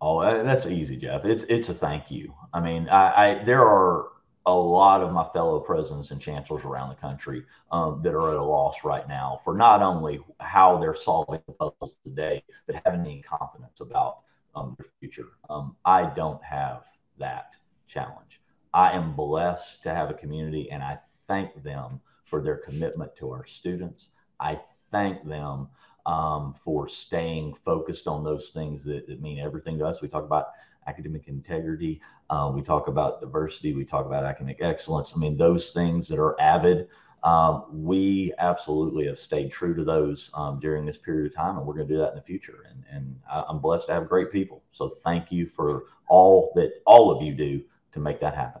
Oh 0.00 0.20
that's 0.20 0.66
easy 0.66 0.96
jeff. 0.96 1.24
It's 1.24 1.44
it's 1.44 1.68
a 1.68 1.74
thank 1.74 2.10
you. 2.10 2.34
I 2.52 2.60
mean 2.60 2.88
i, 2.88 3.32
I 3.32 3.44
there 3.44 3.62
are 3.62 4.08
a 4.46 4.54
lot 4.54 5.00
of 5.00 5.12
my 5.12 5.24
fellow 5.32 5.58
presidents 5.58 6.10
and 6.10 6.20
chancellors 6.20 6.64
around 6.64 6.90
the 6.90 6.94
country 6.96 7.44
um, 7.70 8.02
that 8.02 8.14
are 8.14 8.30
at 8.30 8.36
a 8.36 8.42
loss 8.42 8.84
right 8.84 9.08
now 9.08 9.38
for 9.42 9.56
not 9.56 9.80
only 9.80 10.20
how 10.40 10.78
they're 10.78 10.94
solving 10.94 11.40
puzzles 11.58 11.96
today, 12.04 12.42
but 12.66 12.80
having 12.84 13.00
any 13.00 13.22
confidence 13.22 13.80
about 13.80 14.18
um, 14.54 14.76
their 14.78 14.88
future. 15.00 15.28
Um, 15.48 15.76
I 15.84 16.06
don't 16.14 16.42
have 16.44 16.84
that 17.18 17.56
challenge. 17.86 18.40
I 18.74 18.92
am 18.92 19.14
blessed 19.14 19.82
to 19.84 19.94
have 19.94 20.10
a 20.10 20.14
community 20.14 20.70
and 20.70 20.82
I 20.82 20.98
thank 21.26 21.62
them 21.62 22.00
for 22.24 22.42
their 22.42 22.56
commitment 22.56 23.14
to 23.16 23.30
our 23.30 23.46
students. 23.46 24.10
I 24.40 24.60
thank 24.90 25.26
them 25.26 25.68
um, 26.06 26.52
for 26.52 26.86
staying 26.88 27.54
focused 27.54 28.06
on 28.06 28.24
those 28.24 28.50
things 28.50 28.84
that, 28.84 29.06
that, 29.06 29.22
mean 29.22 29.38
everything 29.38 29.78
to 29.78 29.86
us. 29.86 30.02
We 30.02 30.08
talk 30.08 30.24
about 30.24 30.48
academic 30.86 31.28
integrity, 31.28 32.00
um, 32.30 32.54
we 32.54 32.62
talk 32.62 32.88
about 32.88 33.20
diversity, 33.20 33.74
we 33.74 33.84
talk 33.84 34.06
about 34.06 34.24
academic 34.24 34.58
excellence. 34.60 35.14
I 35.14 35.18
mean, 35.18 35.36
those 35.36 35.72
things 35.72 36.08
that 36.08 36.18
are 36.18 36.40
avid. 36.40 36.88
Um, 37.22 37.64
we 37.72 38.34
absolutely 38.38 39.06
have 39.06 39.18
stayed 39.18 39.50
true 39.50 39.74
to 39.74 39.82
those 39.82 40.30
um, 40.34 40.60
during 40.60 40.84
this 40.84 40.98
period 40.98 41.26
of 41.26 41.34
time, 41.34 41.56
and 41.56 41.66
we're 41.66 41.72
going 41.72 41.88
to 41.88 41.94
do 41.94 41.98
that 42.00 42.10
in 42.10 42.16
the 42.16 42.22
future. 42.22 42.66
And, 42.68 42.84
and 42.90 43.16
I'm 43.30 43.60
blessed 43.60 43.86
to 43.86 43.94
have 43.94 44.10
great 44.10 44.30
people. 44.30 44.62
So 44.72 44.90
thank 44.90 45.32
you 45.32 45.46
for 45.46 45.84
all 46.06 46.52
that 46.54 46.82
all 46.84 47.10
of 47.10 47.22
you 47.22 47.32
do 47.32 47.62
to 47.92 47.98
make 47.98 48.20
that 48.20 48.34
happen. 48.34 48.60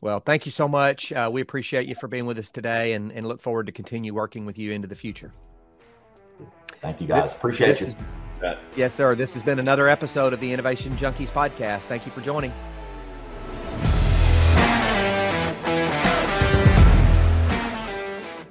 Well, 0.00 0.20
thank 0.20 0.46
you 0.46 0.52
so 0.52 0.68
much. 0.68 1.12
Uh, 1.12 1.30
we 1.32 1.40
appreciate 1.40 1.86
you 1.86 1.94
for 1.94 2.08
being 2.08 2.26
with 2.26 2.38
us 2.38 2.50
today 2.50 2.92
and, 2.92 3.12
and 3.12 3.26
look 3.26 3.40
forward 3.40 3.66
to 3.66 3.72
continue 3.72 4.12
working 4.12 4.44
with 4.44 4.58
you 4.58 4.72
into 4.72 4.88
the 4.88 4.96
future. 4.96 5.32
Thank 6.82 7.00
you, 7.00 7.06
guys. 7.06 7.30
This, 7.30 7.32
Appreciate 7.34 7.66
this 7.68 7.80
you. 7.80 7.86
Is, 7.86 7.96
yes, 8.76 8.94
sir. 8.94 9.14
This 9.14 9.34
has 9.34 9.42
been 9.42 9.58
another 9.58 9.88
episode 9.88 10.32
of 10.32 10.40
the 10.40 10.52
Innovation 10.52 10.92
Junkies 10.96 11.30
podcast. 11.30 11.82
Thank 11.82 12.06
you 12.06 12.12
for 12.12 12.20
joining. 12.20 12.52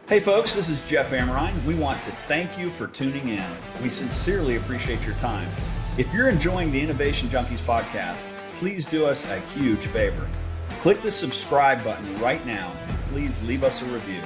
Hey, 0.07 0.19
folks, 0.19 0.53
this 0.53 0.69
is 0.69 0.87
Jeff 0.87 1.11
Amrine. 1.11 1.63
We 1.65 1.75
want 1.75 2.01
to 2.03 2.11
thank 2.11 2.59
you 2.59 2.69
for 2.69 2.87
tuning 2.87 3.29
in. 3.29 3.45
We 3.81 3.89
sincerely 3.89 4.57
appreciate 4.57 5.01
your 5.03 5.15
time. 5.15 5.49
If 5.97 6.13
you're 6.13 6.29
enjoying 6.29 6.71
the 6.71 6.81
Innovation 6.81 7.29
Junkies 7.29 7.61
podcast, 7.61 8.23
please 8.59 8.85
do 8.85 9.05
us 9.05 9.27
a 9.29 9.39
huge 9.57 9.79
favor. 9.79 10.27
Click 10.81 11.01
the 11.01 11.09
subscribe 11.09 11.83
button 11.83 12.15
right 12.19 12.45
now 12.45 12.71
and 12.87 12.97
please 13.11 13.41
leave 13.43 13.63
us 13.63 13.81
a 13.81 13.85
review. 13.85 14.21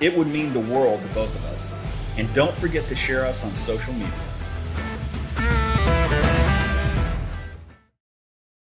It 0.00 0.16
would 0.16 0.28
mean 0.28 0.52
the 0.52 0.60
world 0.60 1.00
to 1.00 1.08
both 1.08 1.34
of 1.34 1.44
us. 1.46 1.72
And 2.18 2.32
don't 2.34 2.54
forget 2.56 2.86
to 2.88 2.94
share 2.94 3.24
us 3.24 3.42
on 3.42 3.56
social 3.56 3.94
media. 3.94 4.31